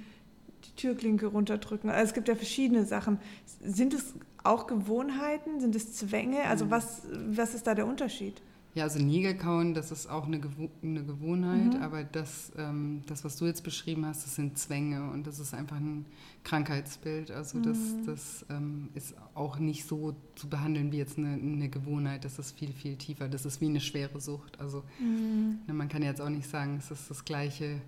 die 0.65 0.73
Türklinke 0.77 1.27
runterdrücken. 1.27 1.91
Also 1.91 2.09
es 2.09 2.15
gibt 2.15 2.29
ja 2.29 2.35
verschiedene 2.35 2.87
Sachen. 2.87 3.19
Sind 3.63 3.93
es 3.93 4.15
auch 4.43 4.67
Gewohnheiten? 4.67 5.61
Sind 5.61 5.77
es 5.77 5.95
Zwänge? 5.95 6.45
Also 6.45 6.67
mhm. 6.67 6.71
was, 6.71 7.03
was 7.29 7.55
ist 7.55 7.67
da 7.67 7.75
der 7.75 7.87
Unterschied? 7.87 8.41
Ja, 8.75 8.83
also 8.83 8.99
Nägelkauen, 8.99 9.73
das 9.73 9.93
ist 9.93 10.09
auch 10.09 10.27
eine, 10.27 10.41
Gewo 10.41 10.69
eine 10.83 11.05
Gewohnheit, 11.05 11.75
mhm. 11.75 11.83
aber 11.83 12.03
das, 12.03 12.51
ähm, 12.59 13.03
das, 13.07 13.25
was 13.25 13.37
du 13.37 13.47
jetzt 13.47 13.63
beschrieben 13.63 14.05
hast, 14.05 14.25
das 14.25 14.35
sind 14.35 14.59
Zwänge 14.59 15.11
und 15.13 15.29
das 15.29 15.39
ist 15.39 15.55
einfach 15.55 15.77
ein 15.77 16.07
Krankheitsbild. 16.43 17.31
Also 17.31 17.61
das, 17.61 17.79
mhm. 17.79 18.07
das 18.07 18.45
ähm, 18.51 18.89
ist 18.95 19.15
auch 19.35 19.61
nicht 19.61 19.87
so 19.87 20.17
zu 20.35 20.49
behandeln 20.49 20.91
wie 20.91 20.99
jetzt 20.99 21.19
eine, 21.19 21.35
eine, 21.35 21.69
Gewohnheit. 21.69 22.25
Das 22.25 22.41
ist 22.41 22.59
viel, 22.59 22.73
viel 22.73 22.97
tiefer. 22.97 23.29
Das 23.29 23.47
ist 23.47 23.61
wie 23.61 23.67
eine 23.67 23.81
schwere 23.81 24.21
Sucht. 24.21 24.59
Also 24.59 24.83
mhm. 24.99 25.61
ne, 25.69 25.73
man 25.73 25.89
kann 25.89 26.03
jetzt 26.03 26.21
auch 26.21 26.29
nicht 26.29 26.49
sagen, 26.49 26.77
es 26.79 26.91
ist 26.91 27.09
das 27.09 27.25
gleiche. 27.25 27.81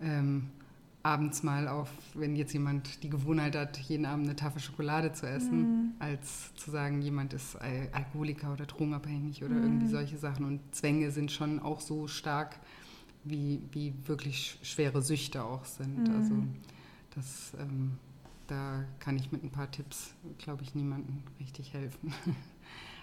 Ähm, 0.00 0.50
abends 1.04 1.42
mal 1.42 1.68
auf, 1.68 1.90
wenn 2.14 2.34
jetzt 2.34 2.54
jemand 2.54 3.02
die 3.02 3.10
Gewohnheit 3.10 3.54
hat, 3.54 3.76
jeden 3.76 4.06
Abend 4.06 4.24
eine 4.24 4.36
Tafel 4.36 4.60
Schokolade 4.60 5.12
zu 5.12 5.28
essen, 5.28 5.60
mhm. 5.60 5.92
als 5.98 6.54
zu 6.54 6.70
sagen, 6.70 7.02
jemand 7.02 7.34
ist 7.34 7.56
Alkoholiker 7.92 8.52
oder 8.52 8.64
drogenabhängig 8.64 9.44
oder 9.44 9.54
mhm. 9.54 9.62
irgendwie 9.62 9.88
solche 9.88 10.16
Sachen. 10.16 10.46
Und 10.46 10.60
Zwänge 10.74 11.10
sind 11.10 11.30
schon 11.30 11.60
auch 11.60 11.80
so 11.80 12.08
stark, 12.08 12.58
wie, 13.22 13.60
wie 13.72 13.92
wirklich 14.06 14.58
schwere 14.62 15.02
Süchte 15.02 15.44
auch 15.44 15.66
sind. 15.66 16.08
Mhm. 16.08 16.16
Also 16.16 16.34
das, 17.14 17.52
ähm, 17.60 17.92
da 18.46 18.84
kann 18.98 19.16
ich 19.16 19.30
mit 19.30 19.44
ein 19.44 19.50
paar 19.50 19.70
Tipps, 19.70 20.14
glaube 20.38 20.62
ich, 20.62 20.74
niemandem 20.74 21.22
richtig 21.38 21.72
helfen. 21.74 22.12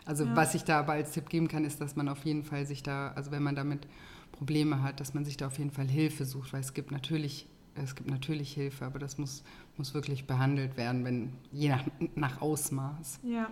Also 0.03 0.25
ja. 0.25 0.35
was 0.35 0.55
ich 0.55 0.63
da 0.63 0.79
aber 0.79 0.93
als 0.93 1.11
Tipp 1.11 1.29
geben 1.29 1.47
kann, 1.47 1.63
ist, 1.63 1.79
dass 1.79 1.95
man 1.95 2.09
auf 2.09 2.25
jeden 2.25 2.43
Fall 2.43 2.65
sich 2.65 2.81
da, 2.81 3.09
also 3.09 3.29
wenn 3.29 3.43
man 3.43 3.55
damit 3.55 3.87
Probleme 4.31 4.81
hat, 4.81 4.99
dass 4.99 5.13
man 5.13 5.25
sich 5.25 5.37
da 5.37 5.45
auf 5.45 5.59
jeden 5.59 5.69
Fall 5.69 5.87
Hilfe 5.87 6.25
sucht, 6.25 6.53
weil 6.53 6.61
es 6.61 6.73
gibt 6.73 6.89
natürlich 6.89 7.45
es 7.75 7.95
gibt 7.95 8.09
natürlich 8.09 8.53
Hilfe, 8.53 8.85
aber 8.85 8.99
das 8.99 9.17
muss, 9.17 9.43
muss 9.77 9.93
wirklich 9.93 10.25
behandelt 10.25 10.77
werden, 10.77 11.05
wenn, 11.05 11.33
je 11.51 11.69
nach, 11.69 11.83
nach 12.15 12.41
Ausmaß. 12.41 13.19
Ja. 13.23 13.49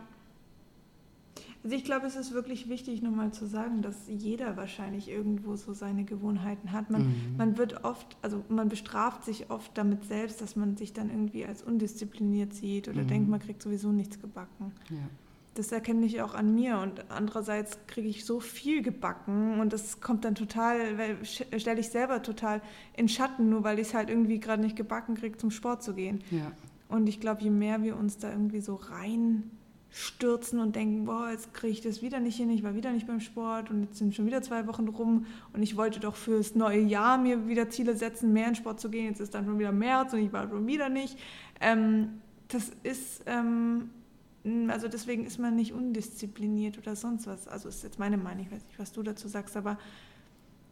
Also 1.63 1.75
ich 1.75 1.83
glaube, 1.83 2.07
es 2.07 2.15
ist 2.15 2.33
wirklich 2.33 2.69
wichtig, 2.69 3.01
nochmal 3.01 3.33
zu 3.33 3.45
sagen, 3.45 3.81
dass 3.81 3.95
jeder 4.07 4.55
wahrscheinlich 4.55 5.09
irgendwo 5.09 5.57
so 5.57 5.73
seine 5.73 6.05
Gewohnheiten 6.05 6.71
hat. 6.71 6.89
Man, 6.89 7.07
mhm. 7.07 7.37
man 7.37 7.57
wird 7.57 7.83
oft, 7.83 8.17
also 8.21 8.43
man 8.47 8.69
bestraft 8.69 9.25
sich 9.25 9.49
oft 9.49 9.77
damit 9.77 10.05
selbst, 10.05 10.41
dass 10.41 10.55
man 10.55 10.77
sich 10.77 10.93
dann 10.93 11.09
irgendwie 11.09 11.45
als 11.45 11.61
undiszipliniert 11.61 12.53
sieht 12.53 12.87
oder 12.87 13.03
mhm. 13.03 13.07
denkt, 13.07 13.29
man 13.29 13.39
kriegt 13.41 13.61
sowieso 13.61 13.91
nichts 13.91 14.21
gebacken. 14.21 14.71
Ja 14.89 15.09
das 15.59 15.73
erkenne 15.73 16.05
ich 16.05 16.21
auch 16.21 16.35
an 16.35 16.55
mir 16.55 16.79
und 16.79 17.11
andererseits 17.11 17.77
kriege 17.85 18.07
ich 18.07 18.23
so 18.23 18.39
viel 18.39 18.81
gebacken 18.81 19.59
und 19.59 19.73
das 19.73 19.99
kommt 19.99 20.23
dann 20.23 20.33
total, 20.33 20.95
stelle 21.23 21.81
ich 21.81 21.89
selber 21.89 22.21
total 22.21 22.61
in 22.95 23.09
Schatten, 23.09 23.49
nur 23.49 23.65
weil 23.65 23.77
ich 23.77 23.89
es 23.89 23.93
halt 23.93 24.09
irgendwie 24.09 24.39
gerade 24.39 24.61
nicht 24.61 24.77
gebacken 24.77 25.15
kriege, 25.15 25.37
zum 25.37 25.51
Sport 25.51 25.83
zu 25.83 25.93
gehen. 25.93 26.23
Ja. 26.31 26.53
Und 26.87 27.09
ich 27.09 27.19
glaube, 27.19 27.41
je 27.41 27.49
mehr 27.49 27.83
wir 27.83 27.97
uns 27.97 28.17
da 28.17 28.31
irgendwie 28.31 28.61
so 28.61 28.75
reinstürzen 28.75 30.59
und 30.59 30.77
denken, 30.77 31.03
boah, 31.03 31.29
jetzt 31.29 31.53
kriege 31.53 31.73
ich 31.73 31.81
das 31.81 32.01
wieder 32.01 32.21
nicht 32.21 32.37
hin, 32.37 32.49
ich 32.49 32.63
war 32.63 32.73
wieder 32.73 32.93
nicht 32.93 33.05
beim 33.05 33.19
Sport 33.19 33.69
und 33.69 33.81
jetzt 33.81 33.97
sind 33.97 34.15
schon 34.15 34.27
wieder 34.27 34.41
zwei 34.41 34.65
Wochen 34.65 34.87
rum 34.87 35.25
und 35.51 35.61
ich 35.61 35.75
wollte 35.75 35.99
doch 35.99 36.15
fürs 36.15 36.55
neue 36.55 36.79
Jahr 36.79 37.17
mir 37.17 37.49
wieder 37.49 37.69
Ziele 37.69 37.97
setzen, 37.97 38.31
mehr 38.31 38.47
in 38.47 38.55
Sport 38.55 38.79
zu 38.79 38.89
gehen, 38.89 39.07
jetzt 39.07 39.19
ist 39.19 39.33
dann 39.33 39.43
schon 39.43 39.59
wieder 39.59 39.73
März 39.73 40.13
und 40.13 40.19
ich 40.19 40.31
war 40.31 40.47
schon 40.47 40.65
wieder 40.67 40.87
nicht. 40.87 41.17
Ähm, 41.59 42.21
das 42.47 42.71
ist, 42.83 43.23
ähm, 43.25 43.89
also 44.69 44.87
deswegen 44.87 45.25
ist 45.25 45.39
man 45.39 45.55
nicht 45.55 45.73
undiszipliniert 45.73 46.77
oder 46.77 46.95
sonst 46.95 47.27
was. 47.27 47.47
Also 47.47 47.69
ist 47.69 47.83
jetzt 47.83 47.99
meine 47.99 48.17
Meinung, 48.17 48.45
ich 48.45 48.51
weiß 48.51 48.65
nicht, 48.65 48.79
was 48.79 48.91
du 48.91 49.03
dazu 49.03 49.27
sagst, 49.27 49.57
aber 49.57 49.77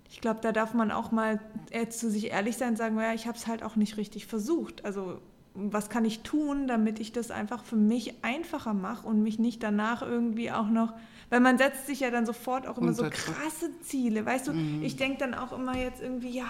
ich 0.10 0.22
glaube, 0.22 0.40
da 0.42 0.52
darf 0.52 0.74
man 0.74 0.92
auch 0.92 1.12
mal 1.12 1.40
zu 1.90 2.10
sich 2.10 2.32
ehrlich 2.32 2.58
sein 2.58 2.70
und 2.70 2.78
sagen, 2.78 2.98
ja, 2.98 3.14
ich 3.14 3.28
habe 3.28 3.38
es 3.38 3.46
halt 3.46 3.64
auch 3.64 3.76
nicht 3.76 3.98
richtig 3.98 4.26
versucht. 4.26 4.86
Also 4.86 5.20
was 5.54 5.90
kann 5.90 6.06
ich 6.06 6.22
tun, 6.22 6.68
damit 6.68 7.00
ich 7.00 7.12
das 7.12 7.32
einfach 7.32 7.64
für 7.64 7.76
mich 7.76 8.24
einfacher 8.24 8.74
mache 8.74 9.08
und 9.08 9.24
mich 9.24 9.40
nicht 9.40 9.64
danach 9.64 10.04
irgendwie 10.04 10.52
auch 10.52 10.70
noch, 10.70 10.94
weil 11.30 11.40
man 11.40 11.58
setzt 11.58 11.88
sich 11.88 12.02
ja 12.02 12.12
dann 12.12 12.28
sofort 12.28 12.68
auch 12.68 12.78
immer 12.78 12.94
so 12.94 13.04
krasse 13.10 13.72
Ziele, 13.82 14.24
weißt 14.24 14.48
du, 14.48 14.54
mhm. 14.54 14.84
ich 14.84 14.98
denke 14.98 15.18
dann 15.18 15.34
auch 15.34 15.52
immer 15.52 15.76
jetzt 15.76 16.00
irgendwie, 16.00 16.30
ja, 16.30 16.48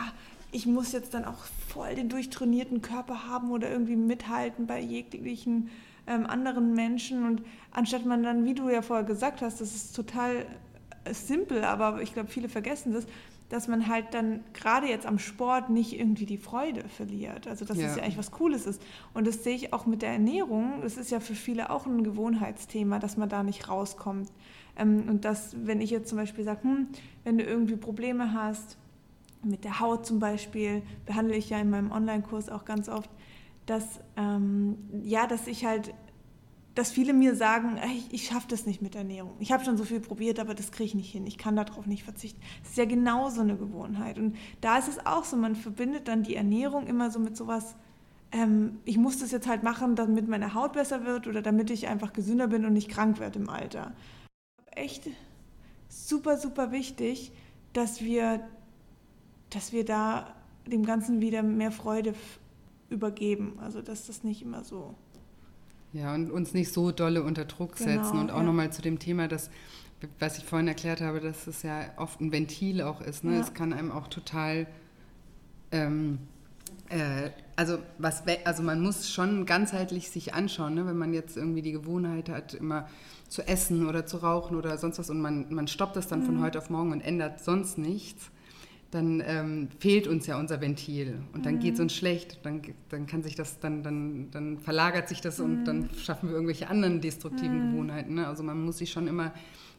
ich 0.51 0.65
muss 0.65 0.91
jetzt 0.91 1.13
dann 1.13 1.23
auch 1.23 1.45
voll 1.69 1.95
den 1.95 2.09
durchtrainierten 2.09 2.81
Körper 2.81 3.27
haben 3.27 3.51
oder 3.51 3.71
irgendwie 3.71 3.95
mithalten 3.95 4.67
bei 4.67 4.79
jeglichen 4.79 5.69
ähm, 6.07 6.25
anderen 6.25 6.73
Menschen 6.73 7.25
und 7.25 7.43
anstatt 7.71 8.05
man 8.05 8.23
dann, 8.23 8.45
wie 8.45 8.53
du 8.53 8.69
ja 8.69 8.81
vorher 8.81 9.05
gesagt 9.05 9.41
hast, 9.41 9.61
das 9.61 9.75
ist 9.75 9.95
total 9.95 10.45
äh, 11.03 11.13
simpel, 11.13 11.63
aber 11.63 12.01
ich 12.01 12.13
glaube, 12.13 12.29
viele 12.29 12.49
vergessen 12.49 12.93
das, 12.93 13.05
dass 13.49 13.67
man 13.67 13.87
halt 13.87 14.13
dann 14.13 14.41
gerade 14.53 14.87
jetzt 14.87 15.05
am 15.05 15.19
Sport 15.19 15.69
nicht 15.69 15.97
irgendwie 15.97 16.25
die 16.25 16.37
Freude 16.37 16.83
verliert. 16.89 17.47
Also 17.47 17.63
dass 17.63 17.77
ja. 17.77 17.87
es 17.87 17.95
ja 17.95 18.03
eigentlich 18.03 18.17
was 18.17 18.31
Cooles 18.31 18.65
ist. 18.65 18.81
Und 19.13 19.25
das 19.25 19.43
sehe 19.43 19.55
ich 19.55 19.71
auch 19.73 19.85
mit 19.85 20.01
der 20.01 20.11
Ernährung. 20.11 20.81
Das 20.81 20.97
ist 20.97 21.11
ja 21.11 21.21
für 21.21 21.35
viele 21.35 21.69
auch 21.69 21.85
ein 21.85 22.03
Gewohnheitsthema, 22.03 22.99
dass 22.99 23.15
man 23.15 23.29
da 23.29 23.43
nicht 23.43 23.69
rauskommt. 23.69 24.29
Ähm, 24.77 25.05
und 25.07 25.23
dass, 25.23 25.55
wenn 25.65 25.79
ich 25.79 25.91
jetzt 25.91 26.09
zum 26.09 26.17
Beispiel 26.17 26.43
sage, 26.43 26.63
hm, 26.63 26.87
wenn 27.23 27.37
du 27.37 27.45
irgendwie 27.45 27.77
Probleme 27.77 28.33
hast, 28.33 28.77
mit 29.43 29.63
der 29.63 29.79
Haut 29.79 30.05
zum 30.05 30.19
Beispiel, 30.19 30.81
behandle 31.05 31.35
ich 31.35 31.49
ja 31.49 31.59
in 31.59 31.69
meinem 31.69 31.91
Online-Kurs 31.91 32.49
auch 32.49 32.65
ganz 32.65 32.89
oft, 32.89 33.09
dass, 33.67 34.01
ähm, 34.15 34.77
ja, 35.03 35.27
dass 35.27 35.45
ich 35.45 35.65
halt 35.65 35.93
dass 36.77 36.91
viele 36.91 37.13
mir 37.13 37.35
sagen, 37.35 37.79
ich, 37.95 38.13
ich 38.13 38.27
schaffe 38.27 38.47
das 38.49 38.67
nicht 38.67 38.83
mit 38.83 38.93
Ernährung. 38.93 39.35
Ich 39.39 39.51
habe 39.51 39.65
schon 39.65 39.77
so 39.77 39.83
viel 39.83 39.99
probiert, 39.99 40.39
aber 40.39 40.53
das 40.53 40.71
kriege 40.71 40.85
ich 40.85 40.95
nicht 40.95 41.11
hin. 41.11 41.25
Ich 41.25 41.39
kann 41.39 41.55
darauf 41.55 41.87
nicht 41.87 42.03
verzichten. 42.03 42.39
Das 42.61 42.71
ist 42.71 42.77
ja 42.77 42.85
genauso 42.85 43.41
eine 43.41 43.57
Gewohnheit. 43.57 44.19
Und 44.19 44.35
da 44.61 44.77
ist 44.77 44.87
es 44.87 45.03
auch 45.03 45.23
so, 45.23 45.37
man 45.37 45.55
verbindet 45.55 46.07
dann 46.07 46.21
die 46.21 46.35
Ernährung 46.35 46.85
immer 46.85 47.09
so 47.09 47.19
mit 47.19 47.35
sowas, 47.35 47.75
ähm, 48.31 48.77
ich 48.85 48.97
muss 48.97 49.17
das 49.17 49.31
jetzt 49.31 49.47
halt 49.47 49.63
machen, 49.63 49.95
damit 49.95 50.27
meine 50.27 50.53
Haut 50.53 50.73
besser 50.73 51.03
wird 51.03 51.25
oder 51.25 51.41
damit 51.41 51.71
ich 51.71 51.87
einfach 51.87 52.13
gesünder 52.13 52.47
bin 52.47 52.63
und 52.63 52.73
nicht 52.73 52.89
krank 52.89 53.19
werde 53.19 53.39
im 53.39 53.49
Alter. 53.49 53.93
Echt 54.67 55.09
super, 55.89 56.37
super 56.37 56.71
wichtig, 56.71 57.31
dass 57.73 58.01
wir, 58.01 58.47
dass 59.49 59.71
wir 59.71 59.83
da 59.83 60.35
dem 60.67 60.85
Ganzen 60.85 61.21
wieder 61.21 61.41
mehr 61.41 61.71
Freude 61.71 62.13
übergeben. 62.89 63.59
Also 63.59 63.81
dass 63.81 64.07
das 64.07 64.23
nicht 64.23 64.41
immer 64.41 64.63
so 64.63 64.95
ja, 65.93 66.13
und 66.13 66.31
uns 66.31 66.53
nicht 66.53 66.73
so 66.73 66.91
dolle 66.91 67.23
unter 67.23 67.45
Druck 67.45 67.75
genau, 67.77 68.03
setzen. 68.03 68.19
und 68.19 68.31
auch 68.31 68.39
ja. 68.39 68.43
nochmal 68.43 68.71
zu 68.71 68.81
dem 68.81 68.99
Thema, 68.99 69.27
dass, 69.27 69.49
was 70.19 70.37
ich 70.37 70.43
vorhin 70.43 70.67
erklärt 70.67 71.01
habe, 71.01 71.19
dass 71.19 71.47
es 71.47 71.63
ja 71.63 71.85
oft 71.97 72.19
ein 72.21 72.31
Ventil 72.31 72.81
auch 72.81 73.01
ist. 73.01 73.23
Ne? 73.23 73.35
Ja. 73.35 73.39
Es 73.39 73.53
kann 73.53 73.73
einem 73.73 73.91
auch 73.91 74.07
total. 74.07 74.67
Ähm, 75.71 76.19
äh, 76.89 77.31
also, 77.55 77.79
was, 77.97 78.23
also 78.45 78.63
man 78.63 78.81
muss 78.81 79.09
schon 79.09 79.45
ganzheitlich 79.45 80.09
sich 80.11 80.33
anschauen, 80.33 80.75
ne? 80.75 80.85
wenn 80.85 80.97
man 80.97 81.13
jetzt 81.13 81.35
irgendwie 81.35 81.61
die 81.61 81.71
Gewohnheit 81.71 82.29
hat, 82.29 82.53
immer 82.53 82.87
zu 83.27 83.45
essen 83.47 83.87
oder 83.87 84.05
zu 84.05 84.17
rauchen 84.17 84.55
oder 84.55 84.77
sonst 84.77 84.99
was 84.99 85.09
und 85.09 85.19
man, 85.19 85.53
man 85.53 85.67
stoppt 85.67 85.95
das 85.95 86.07
dann 86.07 86.21
mhm. 86.21 86.25
von 86.25 86.41
heute 86.41 86.59
auf 86.59 86.69
morgen 86.69 86.91
und 86.91 87.01
ändert 87.01 87.43
sonst 87.43 87.77
nichts 87.77 88.29
dann 88.91 89.21
ähm, 89.25 89.67
fehlt 89.79 90.07
uns 90.07 90.27
ja 90.27 90.39
unser 90.39 90.61
Ventil 90.61 91.19
und 91.33 91.45
dann 91.45 91.55
mhm. 91.55 91.59
geht 91.59 91.73
es 91.73 91.79
uns 91.79 91.93
schlecht, 91.93 92.39
dann, 92.43 92.61
dann 92.89 93.05
kann 93.05 93.21
sich 93.21 93.35
das, 93.35 93.59
dann, 93.59 93.83
dann, 93.83 94.31
dann 94.31 94.59
verlagert 94.59 95.09
sich 95.09 95.19
das 95.19 95.39
mhm. 95.39 95.45
und 95.45 95.65
dann 95.65 95.89
schaffen 95.97 96.29
wir 96.29 96.35
irgendwelche 96.35 96.69
anderen 96.69 97.01
destruktiven 97.01 97.67
mhm. 97.67 97.71
Gewohnheiten. 97.71 98.15
Ne? 98.15 98.27
Also 98.27 98.43
man 98.43 98.63
muss 98.63 98.77
sich 98.77 98.91
schon 98.91 99.07
immer 99.07 99.33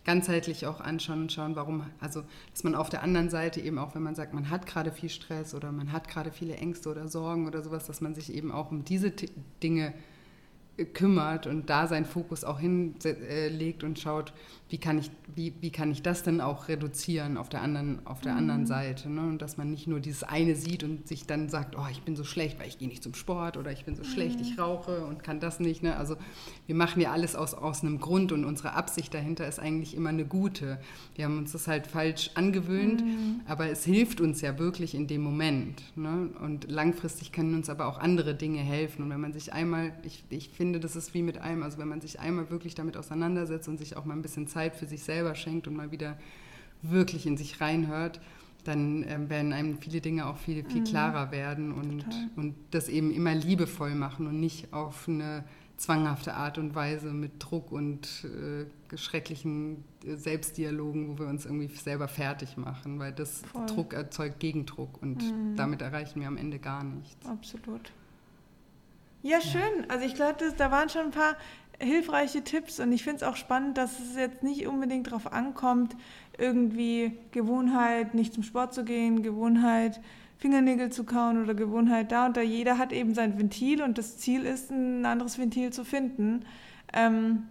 ganzheitlich 0.04 0.66
auch 0.66 0.80
anschauen 0.80 1.22
und 1.22 1.32
schauen, 1.32 1.56
warum, 1.56 1.84
also 2.00 2.22
dass 2.52 2.64
man 2.64 2.74
auf 2.74 2.88
der 2.90 3.02
anderen 3.02 3.30
Seite 3.30 3.60
eben 3.60 3.78
auch, 3.78 3.94
wenn 3.94 4.02
man 4.02 4.14
sagt, 4.14 4.34
man 4.34 4.50
hat 4.50 4.66
gerade 4.66 4.92
viel 4.92 5.10
Stress 5.10 5.54
oder 5.54 5.72
man 5.72 5.92
hat 5.92 6.08
gerade 6.08 6.30
viele 6.30 6.56
Ängste 6.56 6.90
oder 6.90 7.08
Sorgen 7.08 7.46
oder 7.46 7.62
sowas, 7.62 7.86
dass 7.86 8.00
man 8.00 8.14
sich 8.14 8.32
eben 8.32 8.52
auch 8.52 8.70
um 8.70 8.84
diese 8.84 9.12
Dinge 9.62 9.94
kümmert 10.84 11.46
und 11.46 11.70
da 11.70 11.86
seinen 11.86 12.04
Fokus 12.04 12.44
auch 12.44 12.60
hinlegt 12.60 13.84
und 13.84 13.98
schaut, 13.98 14.32
wie 14.70 14.78
kann 14.78 14.98
ich, 14.98 15.10
wie, 15.34 15.54
wie 15.60 15.70
kann 15.70 15.90
ich 15.90 16.02
das 16.02 16.22
denn 16.22 16.40
auch 16.40 16.68
reduzieren 16.68 17.38
auf 17.38 17.48
der 17.48 17.62
anderen, 17.62 18.06
auf 18.06 18.20
der 18.20 18.32
mhm. 18.32 18.38
anderen 18.38 18.66
Seite. 18.66 19.08
Ne? 19.08 19.22
Und 19.22 19.40
dass 19.40 19.56
man 19.56 19.70
nicht 19.70 19.86
nur 19.86 19.98
dieses 19.98 20.24
eine 20.24 20.54
sieht 20.54 20.84
und 20.84 21.08
sich 21.08 21.26
dann 21.26 21.48
sagt, 21.48 21.76
oh, 21.76 21.86
ich 21.90 22.02
bin 22.02 22.16
so 22.16 22.24
schlecht, 22.24 22.60
weil 22.60 22.68
ich 22.68 22.78
gehe 22.78 22.88
nicht 22.88 23.02
zum 23.02 23.14
Sport 23.14 23.56
oder 23.56 23.72
ich 23.72 23.86
bin 23.86 23.96
so 23.96 24.02
mhm. 24.02 24.08
schlecht, 24.08 24.40
ich 24.40 24.58
rauche 24.58 25.04
und 25.06 25.24
kann 25.24 25.40
das 25.40 25.58
nicht. 25.58 25.82
Ne? 25.82 25.96
Also 25.96 26.16
wir 26.66 26.74
machen 26.74 27.00
ja 27.00 27.12
alles 27.12 27.34
aus, 27.34 27.54
aus 27.54 27.82
einem 27.82 27.98
Grund 27.98 28.30
und 28.30 28.44
unsere 28.44 28.74
Absicht 28.74 29.14
dahinter 29.14 29.48
ist 29.48 29.58
eigentlich 29.58 29.94
immer 29.94 30.10
eine 30.10 30.26
gute. 30.26 30.78
Wir 31.14 31.24
haben 31.24 31.38
uns 31.38 31.52
das 31.52 31.66
halt 31.66 31.86
falsch 31.86 32.30
angewöhnt, 32.34 33.02
mhm. 33.02 33.40
aber 33.46 33.70
es 33.70 33.84
hilft 33.84 34.20
uns 34.20 34.42
ja 34.42 34.58
wirklich 34.58 34.94
in 34.94 35.06
dem 35.06 35.22
Moment. 35.22 35.82
Ne? 35.96 36.28
Und 36.42 36.70
langfristig 36.70 37.32
können 37.32 37.54
uns 37.54 37.70
aber 37.70 37.86
auch 37.86 37.98
andere 37.98 38.34
Dinge 38.34 38.60
helfen. 38.60 39.02
Und 39.02 39.10
wenn 39.10 39.20
man 39.20 39.32
sich 39.32 39.54
einmal, 39.54 39.92
ich, 40.02 40.24
ich 40.28 40.50
finde, 40.50 40.67
das 40.72 40.96
ist 40.96 41.14
wie 41.14 41.22
mit 41.22 41.38
allem, 41.38 41.62
also 41.62 41.78
wenn 41.78 41.88
man 41.88 42.00
sich 42.00 42.20
einmal 42.20 42.50
wirklich 42.50 42.74
damit 42.74 42.96
auseinandersetzt 42.96 43.68
und 43.68 43.78
sich 43.78 43.96
auch 43.96 44.04
mal 44.04 44.14
ein 44.14 44.22
bisschen 44.22 44.46
Zeit 44.46 44.76
für 44.76 44.86
sich 44.86 45.02
selber 45.02 45.34
schenkt 45.34 45.66
und 45.66 45.76
mal 45.76 45.90
wieder 45.90 46.18
wirklich 46.82 47.26
in 47.26 47.36
sich 47.36 47.60
reinhört, 47.60 48.20
dann 48.64 49.04
ähm, 49.08 49.30
werden 49.30 49.52
einem 49.52 49.78
viele 49.78 50.00
Dinge 50.00 50.26
auch 50.26 50.36
viel, 50.36 50.64
viel 50.64 50.80
mhm. 50.80 50.84
klarer 50.84 51.30
werden 51.32 51.72
und, 51.72 52.04
und 52.36 52.54
das 52.70 52.88
eben 52.88 53.12
immer 53.12 53.34
liebevoll 53.34 53.94
machen 53.94 54.26
und 54.26 54.40
nicht 54.40 54.72
auf 54.72 55.08
eine 55.08 55.44
zwanghafte 55.78 56.34
Art 56.34 56.58
und 56.58 56.74
Weise 56.74 57.12
mit 57.12 57.32
Druck 57.38 57.70
und 57.70 58.24
äh, 58.24 58.96
schrecklichen 58.96 59.84
äh, 60.04 60.16
Selbstdialogen, 60.16 61.08
wo 61.08 61.18
wir 61.20 61.28
uns 61.28 61.46
irgendwie 61.46 61.68
selber 61.68 62.08
fertig 62.08 62.56
machen, 62.56 62.98
weil 62.98 63.12
das 63.12 63.42
Voll. 63.52 63.66
Druck 63.66 63.94
erzeugt 63.94 64.40
Gegendruck 64.40 65.00
und 65.00 65.22
mhm. 65.22 65.56
damit 65.56 65.80
erreichen 65.80 66.20
wir 66.20 66.26
am 66.26 66.36
Ende 66.36 66.58
gar 66.58 66.82
nichts. 66.82 67.24
Absolut. 67.26 67.92
Ja, 69.22 69.40
schön. 69.40 69.88
Also 69.88 70.04
ich 70.04 70.14
glaube, 70.14 70.36
da 70.56 70.70
waren 70.70 70.88
schon 70.88 71.06
ein 71.06 71.10
paar 71.10 71.36
hilfreiche 71.80 72.42
Tipps 72.42 72.80
und 72.80 72.92
ich 72.92 73.02
finde 73.04 73.18
es 73.18 73.22
auch 73.22 73.36
spannend, 73.36 73.78
dass 73.78 73.98
es 73.98 74.16
jetzt 74.16 74.42
nicht 74.42 74.66
unbedingt 74.66 75.08
darauf 75.08 75.32
ankommt, 75.32 75.96
irgendwie 76.36 77.12
Gewohnheit, 77.32 78.14
nicht 78.14 78.34
zum 78.34 78.42
Sport 78.42 78.74
zu 78.74 78.84
gehen, 78.84 79.22
Gewohnheit, 79.22 80.00
Fingernägel 80.38 80.90
zu 80.90 81.04
kauen 81.04 81.42
oder 81.42 81.54
Gewohnheit 81.54 82.12
da 82.12 82.26
und 82.26 82.36
da. 82.36 82.42
Jeder 82.42 82.78
hat 82.78 82.92
eben 82.92 83.14
sein 83.14 83.38
Ventil 83.38 83.82
und 83.82 83.98
das 83.98 84.18
Ziel 84.18 84.44
ist, 84.44 84.70
ein 84.70 85.04
anderes 85.04 85.38
Ventil 85.38 85.72
zu 85.72 85.84
finden. 85.84 86.44
Ähm, 86.92 87.44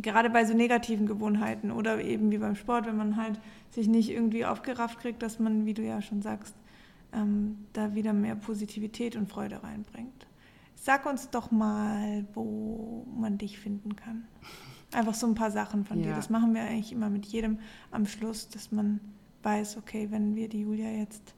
gerade 0.00 0.30
bei 0.30 0.44
so 0.44 0.54
negativen 0.54 1.06
Gewohnheiten 1.06 1.70
oder 1.70 2.02
eben 2.02 2.30
wie 2.30 2.38
beim 2.38 2.54
Sport, 2.54 2.86
wenn 2.86 2.96
man 2.96 3.16
halt 3.16 3.40
sich 3.70 3.88
nicht 3.88 4.10
irgendwie 4.10 4.44
aufgerafft 4.44 5.00
kriegt, 5.00 5.22
dass 5.22 5.38
man, 5.38 5.64
wie 5.64 5.74
du 5.74 5.82
ja 5.82 6.02
schon 6.02 6.22
sagst, 6.22 6.54
ähm, 7.14 7.66
da 7.72 7.94
wieder 7.94 8.12
mehr 8.12 8.34
Positivität 8.34 9.16
und 9.16 9.30
Freude 9.30 9.62
reinbringt. 9.62 10.26
Sag 10.84 11.06
uns 11.06 11.30
doch 11.30 11.52
mal, 11.52 12.26
wo 12.34 13.06
man 13.16 13.38
dich 13.38 13.60
finden 13.60 13.94
kann. 13.94 14.24
Einfach 14.92 15.14
so 15.14 15.28
ein 15.28 15.36
paar 15.36 15.52
Sachen 15.52 15.84
von 15.84 16.00
ja. 16.00 16.06
dir. 16.06 16.16
Das 16.16 16.28
machen 16.28 16.54
wir 16.54 16.62
eigentlich 16.62 16.90
immer 16.90 17.08
mit 17.08 17.24
jedem 17.26 17.60
am 17.92 18.04
Schluss, 18.04 18.48
dass 18.48 18.72
man 18.72 18.98
weiß, 19.44 19.76
okay, 19.76 20.08
wenn 20.10 20.34
wir 20.34 20.48
die 20.48 20.62
Julia 20.62 20.90
jetzt 20.90 21.36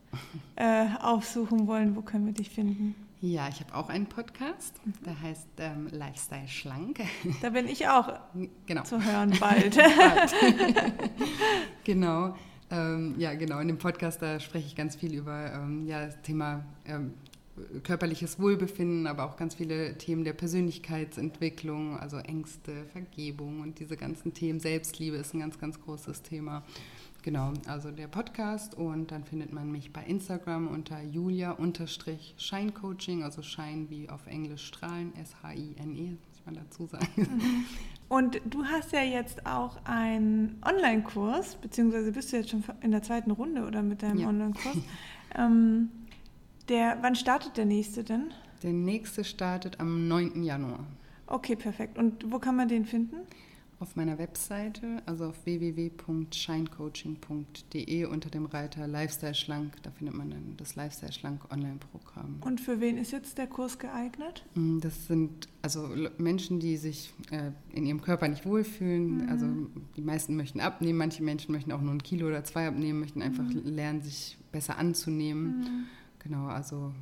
äh, 0.56 0.86
aufsuchen 0.98 1.66
wollen, 1.66 1.94
wo 1.94 2.00
können 2.00 2.24
wir 2.24 2.32
dich 2.32 2.48
finden? 2.48 2.94
Ja, 3.20 3.46
ich 3.48 3.60
habe 3.60 3.74
auch 3.74 3.90
einen 3.90 4.06
Podcast, 4.06 4.80
mhm. 4.86 4.94
der 5.04 5.20
heißt 5.20 5.48
ähm, 5.58 5.88
Lifestyle 5.90 6.48
Schlank. 6.48 7.00
Da 7.42 7.50
bin 7.50 7.68
ich 7.68 7.86
auch 7.86 8.18
genau. 8.64 8.84
zu 8.84 9.04
hören 9.04 9.36
bald. 9.38 9.76
genau. 11.84 12.34
Ähm, 12.70 13.14
ja, 13.18 13.34
genau. 13.34 13.58
In 13.58 13.68
dem 13.68 13.78
Podcast, 13.78 14.22
da 14.22 14.40
spreche 14.40 14.68
ich 14.68 14.74
ganz 14.74 14.96
viel 14.96 15.12
über 15.12 15.52
ähm, 15.52 15.86
ja, 15.86 16.06
das 16.06 16.22
Thema 16.22 16.64
ähm, 16.86 17.12
körperliches 17.82 18.38
Wohlbefinden, 18.40 19.06
aber 19.06 19.24
auch 19.24 19.36
ganz 19.36 19.54
viele 19.54 19.96
Themen 19.96 20.24
der 20.24 20.32
Persönlichkeitsentwicklung, 20.32 21.96
also 21.98 22.16
Ängste, 22.18 22.84
Vergebung 22.92 23.60
und 23.60 23.78
diese 23.78 23.96
ganzen 23.96 24.34
Themen. 24.34 24.58
Selbstliebe 24.60 25.16
ist 25.16 25.32
ein 25.34 25.40
ganz, 25.40 25.58
ganz 25.58 25.80
großes 25.80 26.20
Thema. 26.22 26.62
Genau, 27.22 27.54
also 27.66 27.90
der 27.90 28.06
Podcast 28.08 28.74
und 28.74 29.10
dann 29.10 29.24
findet 29.24 29.50
man 29.52 29.72
mich 29.72 29.94
bei 29.94 30.04
Instagram 30.04 30.68
unter 30.68 31.02
julia-scheincoaching, 31.02 33.22
also 33.22 33.40
Schein 33.40 33.88
wie 33.88 34.10
auf 34.10 34.26
Englisch 34.26 34.66
strahlen, 34.66 35.14
S-H-I-N-E, 35.16 36.10
muss 36.10 36.42
man 36.44 36.56
dazu 36.56 36.86
sagen. 36.86 37.64
Und 38.10 38.38
du 38.44 38.62
hast 38.64 38.92
ja 38.92 39.02
jetzt 39.02 39.46
auch 39.46 39.78
einen 39.84 40.58
Online-Kurs, 40.62 41.56
beziehungsweise 41.56 42.12
bist 42.12 42.30
du 42.30 42.36
jetzt 42.36 42.50
schon 42.50 42.62
in 42.82 42.90
der 42.90 43.02
zweiten 43.02 43.30
Runde 43.30 43.66
oder 43.66 43.82
mit 43.82 44.02
deinem 44.02 44.18
ja. 44.18 44.28
Online-Kurs. 44.28 44.76
Ähm, 45.36 45.90
der, 46.68 46.98
wann 47.02 47.14
startet 47.14 47.56
der 47.56 47.64
nächste 47.64 48.04
denn? 48.04 48.32
Der 48.62 48.72
nächste 48.72 49.24
startet 49.24 49.80
am 49.80 50.08
9. 50.08 50.42
Januar. 50.42 50.86
Okay, 51.26 51.56
perfekt. 51.56 51.98
Und 51.98 52.30
wo 52.30 52.38
kann 52.38 52.56
man 52.56 52.68
den 52.68 52.84
finden? 52.84 53.16
auf 53.84 53.94
meiner 53.96 54.18
Webseite, 54.18 55.02
also 55.04 55.26
auf 55.26 55.44
www.shinecoaching.de 55.44 58.06
unter 58.06 58.30
dem 58.30 58.46
Reiter 58.46 58.86
Lifestyle 58.86 59.34
Schlank. 59.34 59.74
Da 59.82 59.90
findet 59.90 60.16
man 60.16 60.30
dann 60.30 60.54
das 60.56 60.74
Lifestyle 60.74 61.12
Schlank 61.12 61.42
Online-Programm. 61.52 62.36
Und 62.40 62.62
für 62.62 62.80
wen 62.80 62.96
ist 62.96 63.12
jetzt 63.12 63.36
der 63.36 63.46
Kurs 63.46 63.78
geeignet? 63.78 64.46
Mm, 64.54 64.78
das 64.80 65.06
sind 65.06 65.48
also 65.60 65.86
Menschen, 66.16 66.60
die 66.60 66.78
sich 66.78 67.12
äh, 67.30 67.50
in 67.72 67.84
ihrem 67.84 68.00
Körper 68.00 68.26
nicht 68.28 68.46
wohlfühlen. 68.46 69.24
Mhm. 69.24 69.28
Also 69.28 69.46
die 69.96 70.02
meisten 70.02 70.34
möchten 70.36 70.60
abnehmen, 70.60 70.98
manche 70.98 71.22
Menschen 71.22 71.52
möchten 71.52 71.70
auch 71.72 71.82
nur 71.82 71.92
ein 71.92 72.02
Kilo 72.02 72.28
oder 72.28 72.42
zwei 72.44 72.68
abnehmen, 72.68 73.00
möchten 73.00 73.20
einfach 73.20 73.44
mhm. 73.44 73.66
lernen, 73.66 74.00
sich 74.00 74.38
besser 74.50 74.78
anzunehmen. 74.78 75.58
Mhm. 75.58 75.84
Genau, 76.24 76.46
also 76.46 76.92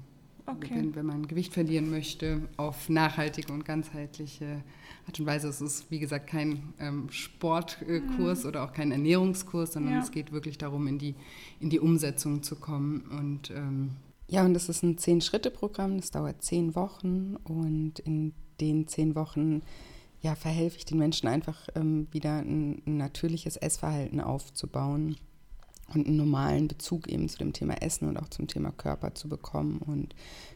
okay. 0.46 0.70
wenn, 0.74 0.94
wenn 0.94 1.06
man 1.06 1.26
Gewicht 1.26 1.54
verlieren 1.54 1.90
möchte, 1.90 2.42
auf 2.56 2.88
nachhaltige 2.88 3.52
und 3.52 3.64
ganzheitliche 3.64 4.62
Art 5.06 5.18
und 5.18 5.26
Weise. 5.26 5.48
Es 5.48 5.60
ist, 5.60 5.90
wie 5.90 6.00
gesagt, 6.00 6.26
kein 6.26 6.74
ähm, 6.78 7.08
Sportkurs 7.10 8.42
mhm. 8.42 8.48
oder 8.48 8.64
auch 8.64 8.72
kein 8.72 8.92
Ernährungskurs, 8.92 9.72
sondern 9.72 9.94
ja. 9.94 10.00
es 10.00 10.10
geht 10.10 10.32
wirklich 10.32 10.58
darum, 10.58 10.86
in 10.86 10.98
die, 10.98 11.14
in 11.60 11.70
die 11.70 11.80
Umsetzung 11.80 12.42
zu 12.42 12.56
kommen. 12.56 13.02
Und 13.02 13.50
ähm, 13.50 13.92
ja, 14.28 14.44
und 14.44 14.54
das 14.54 14.68
ist 14.68 14.82
ein 14.82 14.98
Zehn-Schritte-Programm, 14.98 15.98
das 15.98 16.10
dauert 16.10 16.42
zehn 16.42 16.74
Wochen 16.74 17.36
und 17.44 17.98
in 18.00 18.32
den 18.60 18.88
zehn 18.88 19.14
Wochen 19.14 19.62
ja, 20.20 20.34
verhelfe 20.34 20.78
ich 20.78 20.84
den 20.84 20.98
Menschen 20.98 21.28
einfach 21.28 21.68
ähm, 21.74 22.06
wieder 22.12 22.38
ein, 22.38 22.80
ein 22.86 22.96
natürliches 22.96 23.56
Essverhalten 23.56 24.20
aufzubauen 24.20 25.16
und 25.94 26.06
einen 26.06 26.16
normalen 26.16 26.68
Bezug 26.68 27.08
eben 27.08 27.28
zu 27.28 27.38
dem 27.38 27.52
Thema 27.52 27.82
Essen 27.82 28.08
und 28.08 28.16
auch 28.16 28.28
zum 28.28 28.46
Thema 28.46 28.72
Körper 28.72 29.14
zu 29.14 29.28
bekommen. 29.28 29.78
Und 29.78 30.14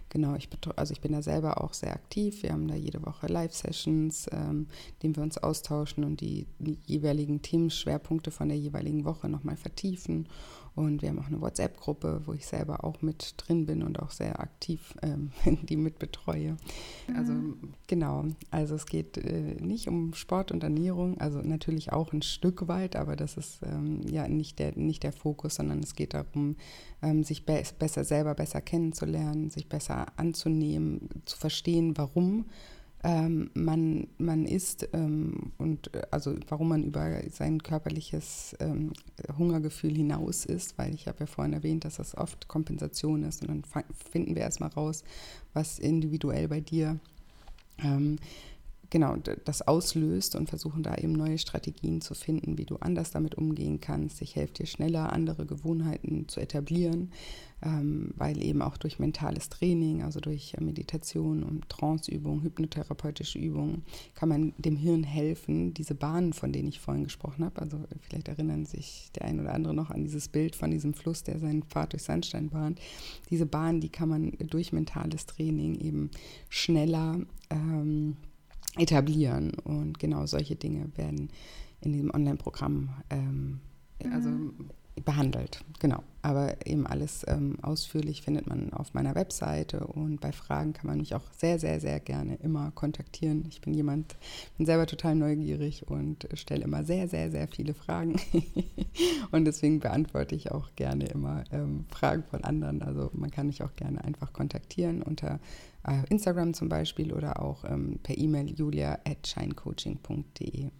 genau, 0.09 0.35
ich, 0.35 0.49
also 0.77 0.93
ich 0.93 1.01
bin 1.01 1.13
da 1.13 1.23
selber 1.23 1.63
auch 1.63 1.75
sehr 1.75 1.93
aktiv. 1.93 2.43
Wir 2.43 2.53
haben 2.53 2.69
da 2.69 2.75
jede 2.75 3.05
Woche 3.05 3.27
Live-Sessions, 3.27 4.29
ähm, 4.33 4.67
denen 5.03 5.17
wir 5.17 5.23
uns 5.23 5.39
austauschen 5.39 6.05
und 6.05 6.21
die, 6.21 6.47
die 6.59 6.79
jeweiligen 6.87 7.43
Themenschwerpunkte 7.43 8.31
von 8.31 8.49
der 8.49 8.59
jeweiligen 8.59 9.05
Woche 9.05 9.29
nochmal 9.29 9.57
vertiefen. 9.57 10.29
Und 10.77 11.01
wir 11.01 11.09
haben 11.09 11.19
auch 11.19 11.27
eine 11.27 11.41
WhatsApp-Gruppe, 11.41 12.21
wo 12.27 12.35
ich 12.35 12.47
selber 12.47 12.85
auch 12.85 13.01
mit 13.01 13.35
drin 13.39 13.65
bin 13.65 13.83
und 13.83 13.99
auch 13.99 14.11
sehr 14.11 14.41
aktiv 14.41 14.95
ähm, 15.03 15.31
die 15.69 15.77
mitbetreue. 15.77 16.59
Also 17.17 17.33
mhm. 17.33 17.73
genau, 17.87 18.27
also 18.51 18.75
es 18.75 18.85
geht 18.85 19.17
äh, 19.17 19.57
nicht 19.59 19.89
um 19.89 20.13
Sport 20.13 20.53
und 20.53 20.63
Ernährung, 20.63 21.19
also 21.19 21.41
natürlich 21.41 21.93
auch 21.93 22.13
ein 22.13 22.21
Stück 22.21 22.69
weit, 22.69 22.95
aber 22.95 23.17
das 23.17 23.39
ist 23.39 23.61
ähm, 23.63 24.03
ja 24.07 24.29
nicht 24.29 24.59
der, 24.59 24.77
nicht 24.77 25.03
der 25.03 25.13
Fokus, 25.13 25.55
sondern 25.55 25.81
es 25.81 25.95
geht 25.95 26.13
darum, 26.13 26.57
ähm, 27.03 27.25
sich 27.25 27.47
be 27.47 27.63
besser 27.79 28.05
selber 28.05 28.35
besser 28.35 28.61
kennenzulernen, 28.61 29.49
sich 29.49 29.71
besser 29.71 30.07
anzunehmen, 30.17 31.09
zu 31.25 31.39
verstehen, 31.39 31.97
warum 31.97 32.45
ähm, 33.07 33.51
man, 33.55 34.09
man 34.19 34.47
isst 34.47 34.89
ähm, 34.93 35.53
und 35.59 35.95
äh, 35.95 36.03
also 36.11 36.35
warum 36.49 36.71
man 36.71 36.83
über 36.83 37.21
sein 37.31 37.63
körperliches 37.63 38.57
ähm, 38.59 38.95
Hungergefühl 39.39 39.95
hinaus 39.95 40.45
ist, 40.45 40.77
weil 40.77 40.93
ich 40.93 41.07
habe 41.07 41.21
ja 41.21 41.27
vorhin 41.27 41.53
erwähnt, 41.53 41.85
dass 41.85 41.99
das 41.99 42.17
oft 42.17 42.49
Kompensation 42.49 43.23
ist. 43.23 43.43
Und 43.43 43.49
dann 43.49 43.85
finden 44.11 44.35
wir 44.35 44.43
erstmal 44.43 44.71
raus, 44.71 45.05
was 45.55 45.79
individuell 45.79 46.49
bei 46.49 46.61
dir 46.61 46.99
ähm, 47.79 48.17
genau 48.97 49.17
das 49.45 49.61
auslöst 49.61 50.37
und 50.37 50.49
versuchen 50.49 50.83
da 50.83 50.95
eben 50.95 51.13
neue 51.13 51.37
Strategien 51.37 52.01
zu 52.01 52.15
finden, 52.15 52.57
wie 52.57 52.65
du 52.65 52.77
anders 52.77 53.11
damit 53.11 53.35
umgehen 53.35 53.79
kannst. 53.79 54.23
Ich 54.23 54.37
helfe 54.37 54.55
dir 54.55 54.67
schneller, 54.67 55.13
andere 55.13 55.45
Gewohnheiten 55.45 56.29
zu 56.29 56.41
etablieren, 56.41 57.13
ähm, 57.61 58.15
weil 58.17 58.43
eben 58.43 58.63
auch 58.63 58.79
durch 58.79 58.99
mentales 58.99 59.51
Training, 59.51 60.03
also 60.03 60.19
durch 60.21 60.57
Meditation 60.59 61.43
und 61.43 61.69
Tranceübungen, 61.69 62.43
hypnotherapeutische 62.43 63.39
Übungen, 63.39 63.83
kann 64.15 64.31
man 64.31 64.55
dem 64.57 64.77
Hirn 64.77 65.05
helfen, 65.05 65.75
diese 65.75 65.95
Bahnen, 65.95 66.33
von 66.33 66.53
denen 66.53 66.69
ich 66.69 66.81
vorhin 66.81 67.05
gesprochen 67.05 67.45
habe, 67.45 67.61
also 67.61 67.79
vielleicht 68.01 68.29
erinnern 68.29 68.65
sich 68.65 69.11
der 69.15 69.27
ein 69.27 69.41
oder 69.41 69.53
andere 69.53 69.75
noch 69.75 69.91
an 69.91 70.05
dieses 70.05 70.29
Bild 70.29 70.57
von 70.57 70.71
diesem 70.71 70.95
Fluss, 70.95 71.23
der 71.23 71.39
seinen 71.39 71.65
Pfad 71.65 71.93
durch 71.93 72.03
Sandstein 72.03 72.49
bahnt. 72.49 72.81
Diese 73.29 73.45
Bahnen, 73.45 73.83
die 73.83 73.91
kann 73.91 74.09
man 74.09 74.33
durch 74.39 74.73
mentales 74.73 75.27
Training 75.27 75.75
eben 75.75 76.11
schneller 76.49 77.21
ähm, 77.51 78.17
etablieren. 78.77 79.53
Und 79.65 79.99
genau 79.99 80.27
solche 80.27 80.57
Dinge 80.57 80.91
werden 80.97 81.31
in 81.81 81.93
diesem 81.93 82.11
Online-Programm 82.11 82.91
ähm, 83.11 83.61
mhm. 84.03 84.13
also 84.13 84.31
behandelt. 85.05 85.61
Genau. 85.79 86.03
Aber 86.23 86.67
eben 86.67 86.87
alles 86.87 87.25
ähm, 87.29 87.59
ausführlich 87.63 88.23
findet 88.23 88.47
man 88.47 88.73
auf 88.73 88.95
meiner 88.95 89.15
Webseite 89.15 89.87
und 89.87 90.21
bei 90.21 90.33
Fragen 90.33 90.73
kann 90.73 90.89
man 90.89 90.99
mich 90.99 91.15
auch 91.15 91.23
sehr, 91.37 91.59
sehr, 91.59 91.81
sehr 91.81 92.01
gerne 92.01 92.37
immer 92.37 92.73
kontaktieren. 92.73 93.45
Ich 93.49 93.61
bin 93.61 93.75
jemand, 93.75 94.17
bin 94.57 94.67
selber 94.67 94.87
total 94.87 95.15
neugierig 95.15 95.87
und 95.87 96.27
stelle 96.35 96.65
immer 96.65 96.83
sehr, 96.83 97.09
sehr, 97.09 97.31
sehr 97.31 97.47
viele 97.47 97.75
Fragen. 97.75 98.17
und 99.31 99.45
deswegen 99.45 99.81
beantworte 99.81 100.35
ich 100.35 100.51
auch 100.51 100.71
gerne 100.75 101.07
immer 101.07 101.45
ähm, 101.53 101.85
Fragen 101.91 102.25
von 102.25 102.43
anderen. 102.43 102.83
Also 102.83 103.11
man 103.13 103.31
kann 103.31 103.47
mich 103.47 103.63
auch 103.63 103.77
gerne 103.77 104.03
einfach 104.03 104.33
kontaktieren 104.33 105.03
unter 105.03 105.39
Instagram 106.09 106.55
zum 106.55 106.69
Beispiel 106.69 107.13
oder 107.13 107.43
auch 107.43 107.65
ähm, 107.65 107.99
per 108.03 108.17
E-Mail 108.19 108.51
julia 108.51 108.99
at 109.05 109.27
shinecoaching.de. 109.27 110.71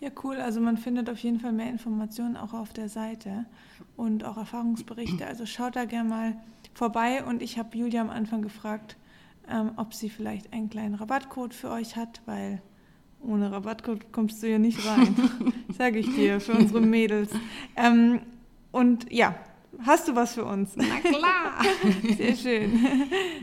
Ja, 0.00 0.10
cool. 0.22 0.36
Also 0.36 0.60
man 0.60 0.76
findet 0.76 1.08
auf 1.08 1.18
jeden 1.18 1.40
Fall 1.40 1.52
mehr 1.52 1.70
Informationen 1.70 2.36
auch 2.36 2.52
auf 2.52 2.72
der 2.72 2.88
Seite 2.88 3.46
und 3.96 4.24
auch 4.24 4.36
Erfahrungsberichte. 4.36 5.26
Also 5.26 5.46
schaut 5.46 5.74
da 5.74 5.86
gerne 5.86 6.08
mal 6.08 6.36
vorbei. 6.74 7.24
Und 7.24 7.42
ich 7.42 7.58
habe 7.58 7.76
Julia 7.76 8.02
am 8.02 8.10
Anfang 8.10 8.42
gefragt, 8.42 8.96
ähm, 9.48 9.72
ob 9.76 9.94
sie 9.94 10.10
vielleicht 10.10 10.52
einen 10.52 10.68
kleinen 10.68 10.94
Rabattcode 10.94 11.54
für 11.54 11.70
euch 11.70 11.96
hat, 11.96 12.20
weil 12.26 12.60
ohne 13.22 13.50
Rabattcode 13.50 14.12
kommst 14.12 14.42
du 14.42 14.50
ja 14.50 14.58
nicht 14.58 14.86
rein, 14.86 15.16
sage 15.76 15.98
ich 15.98 16.14
dir, 16.14 16.40
für 16.40 16.52
unsere 16.52 16.80
Mädels. 16.80 17.30
Ähm, 17.74 18.20
und 18.72 19.10
ja, 19.10 19.34
Hast 19.84 20.08
du 20.08 20.14
was 20.14 20.34
für 20.34 20.44
uns? 20.44 20.74
Na 20.76 21.00
klar. 21.00 21.62
Sehr 22.16 22.34
schön. 22.34 22.80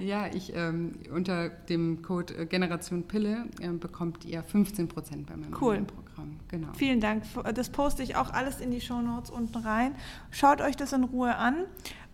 Ja, 0.01 0.27
ich 0.27 0.53
ähm, 0.55 0.93
unter 1.13 1.49
dem 1.49 2.01
Code 2.01 2.35
äh, 2.35 2.45
Generation 2.45 3.03
Pille 3.03 3.45
äh, 3.61 3.69
bekommt 3.69 4.25
ihr 4.25 4.43
15 4.43 4.87
Prozent 4.87 5.27
bei 5.27 5.35
meinem 5.35 5.55
cool. 5.61 5.83
Programm. 5.83 6.39
Genau. 6.49 6.67
Vielen 6.73 6.99
Dank. 6.99 7.23
Das 7.55 7.69
poste 7.69 8.03
ich 8.03 8.15
auch 8.15 8.31
alles 8.31 8.59
in 8.59 8.71
die 8.71 8.81
Show 8.81 9.01
Notes 9.01 9.29
unten 9.29 9.57
rein. 9.57 9.95
Schaut 10.31 10.61
euch 10.61 10.75
das 10.75 10.93
in 10.93 11.03
Ruhe 11.03 11.35
an. 11.35 11.65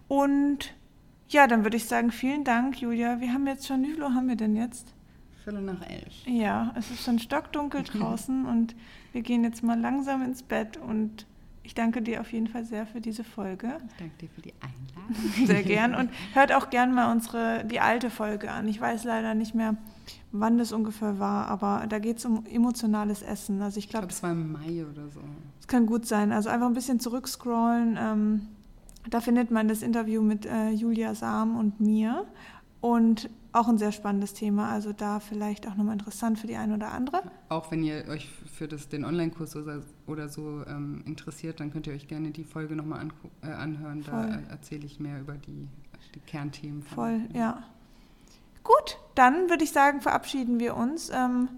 Und 0.07 0.73
ja, 1.29 1.47
dann 1.47 1.63
würde 1.63 1.77
ich 1.77 1.85
sagen, 1.85 2.11
vielen 2.11 2.43
Dank, 2.43 2.81
Julia. 2.81 3.19
Wir 3.19 3.33
haben 3.33 3.45
jetzt 3.47 3.67
schon, 3.67 3.83
wie 3.83 3.91
viel 3.91 4.01
Uhr 4.01 4.13
haben 4.13 4.27
wir 4.27 4.35
denn 4.35 4.55
jetzt? 4.55 4.93
Viertel 5.43 5.61
nach 5.61 5.81
elf. 5.87 6.25
Ja, 6.25 6.73
es 6.75 6.91
ist 6.91 7.03
schon 7.03 7.19
stockdunkel 7.19 7.83
draußen 7.83 8.45
und 8.45 8.75
wir 9.13 9.21
gehen 9.21 9.43
jetzt 9.43 9.63
mal 9.63 9.79
langsam 9.79 10.23
ins 10.23 10.43
Bett 10.43 10.77
und 10.77 11.25
ich 11.69 11.75
danke 11.75 12.01
dir 12.01 12.19
auf 12.19 12.33
jeden 12.33 12.47
Fall 12.47 12.65
sehr 12.65 12.87
für 12.87 12.99
diese 12.99 13.23
Folge. 13.23 13.77
Ich 13.89 13.97
danke 13.99 14.17
dir 14.19 14.29
für 14.29 14.41
die 14.41 14.53
Einladung. 14.59 15.45
Sehr 15.45 15.61
gern. 15.61 15.93
Und 15.93 16.09
hört 16.33 16.51
auch 16.51 16.71
gern 16.71 16.95
mal 16.95 17.11
unsere, 17.11 17.63
die 17.63 17.79
alte 17.79 18.09
Folge 18.09 18.49
an. 18.49 18.67
Ich 18.67 18.81
weiß 18.81 19.03
leider 19.03 19.35
nicht 19.35 19.53
mehr, 19.53 19.77
wann 20.31 20.57
das 20.57 20.71
ungefähr 20.71 21.19
war, 21.19 21.45
aber 21.47 21.85
da 21.87 21.99
geht 21.99 22.17
es 22.17 22.25
um 22.25 22.43
emotionales 22.47 23.21
Essen. 23.21 23.61
Also 23.61 23.77
ich 23.77 23.87
glaube, 23.87 24.07
glaub, 24.07 24.11
es 24.13 24.23
war 24.23 24.31
im 24.31 24.51
Mai 24.51 24.83
oder 24.83 25.09
so. 25.09 25.19
Es 25.59 25.67
kann 25.67 25.85
gut 25.85 26.07
sein. 26.07 26.31
Also 26.31 26.49
einfach 26.49 26.65
ein 26.65 26.73
bisschen 26.73 26.99
zurückscrollen. 26.99 27.99
Ähm, 28.01 28.47
da 29.07 29.21
findet 29.21 29.51
man 29.51 29.67
das 29.67 29.83
Interview 29.83 30.23
mit 30.23 30.47
äh, 30.47 30.71
Julia 30.71 31.13
Sam 31.13 31.55
und 31.55 31.79
mir. 31.79 32.25
Und 32.81 33.29
auch 33.51 33.67
ein 33.67 33.77
sehr 33.77 33.91
spannendes 33.91 34.33
Thema, 34.33 34.69
also 34.69 34.93
da 34.93 35.19
vielleicht 35.19 35.67
auch 35.67 35.75
nochmal 35.75 35.93
interessant 35.93 36.39
für 36.39 36.47
die 36.47 36.55
eine 36.55 36.75
oder 36.75 36.91
andere. 36.91 37.23
Auch 37.49 37.71
wenn 37.71 37.83
ihr 37.83 38.07
euch 38.07 38.29
für 38.53 38.67
das, 38.67 38.89
den 38.89 39.05
Online-Kurs 39.05 39.55
oder, 39.55 39.81
oder, 40.05 40.29
so 40.29 40.63
ähm, 40.67 41.03
interessiert, 41.05 41.59
dann 41.59 41.71
könnt 41.71 41.87
ihr 41.87 41.93
euch 41.93 42.07
gerne 42.07 42.31
die 42.31 42.43
Folge 42.43 42.75
nochmal 42.75 42.99
an, 42.99 43.13
äh, 43.41 43.47
anhören. 43.47 44.03
Voll. 44.03 44.27
Da 44.27 44.51
erzähle 44.51 44.85
ich 44.85 44.99
mehr 44.99 45.19
über 45.19 45.33
die, 45.33 45.67
die 46.13 46.19
Kernthemen. 46.19 46.83
Voll, 46.83 47.21
ja. 47.33 47.63
Gut, 48.63 48.97
dann 49.15 49.49
würde 49.49 49.63
ich 49.63 49.71
sagen, 49.71 50.01
verabschieden 50.01 50.59
wir 50.59 50.75
uns. 50.75 51.09
Ähm, 51.09 51.49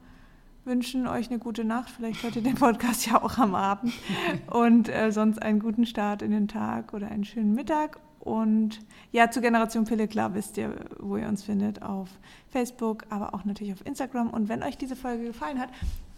wünschen 0.63 1.07
euch 1.07 1.29
eine 1.29 1.39
gute 1.39 1.65
Nacht. 1.65 1.89
Vielleicht 1.89 2.23
hört 2.23 2.35
ihr 2.35 2.43
den 2.43 2.55
Podcast 2.55 3.05
ja 3.05 3.21
auch 3.21 3.37
am 3.37 3.55
Abend. 3.55 3.93
Und 4.47 4.87
äh, 4.87 5.11
sonst 5.11 5.41
einen 5.41 5.59
guten 5.59 5.85
Start 5.85 6.21
in 6.21 6.31
den 6.31 6.47
Tag 6.47 6.93
oder 6.93 7.07
einen 7.07 7.25
schönen 7.25 7.53
Mittag. 7.53 7.99
Und 8.21 8.79
ja, 9.11 9.31
zu 9.31 9.41
Generation 9.41 9.85
Pille, 9.85 10.07
klar 10.07 10.33
wisst 10.35 10.57
ihr, 10.57 10.75
wo 10.99 11.17
ihr 11.17 11.27
uns 11.27 11.43
findet, 11.43 11.81
auf 11.81 12.09
Facebook, 12.49 13.05
aber 13.09 13.33
auch 13.33 13.45
natürlich 13.45 13.73
auf 13.73 13.85
Instagram. 13.85 14.29
Und 14.29 14.47
wenn 14.47 14.61
euch 14.63 14.77
diese 14.77 14.95
Folge 14.95 15.25
gefallen 15.25 15.59
hat, 15.59 15.69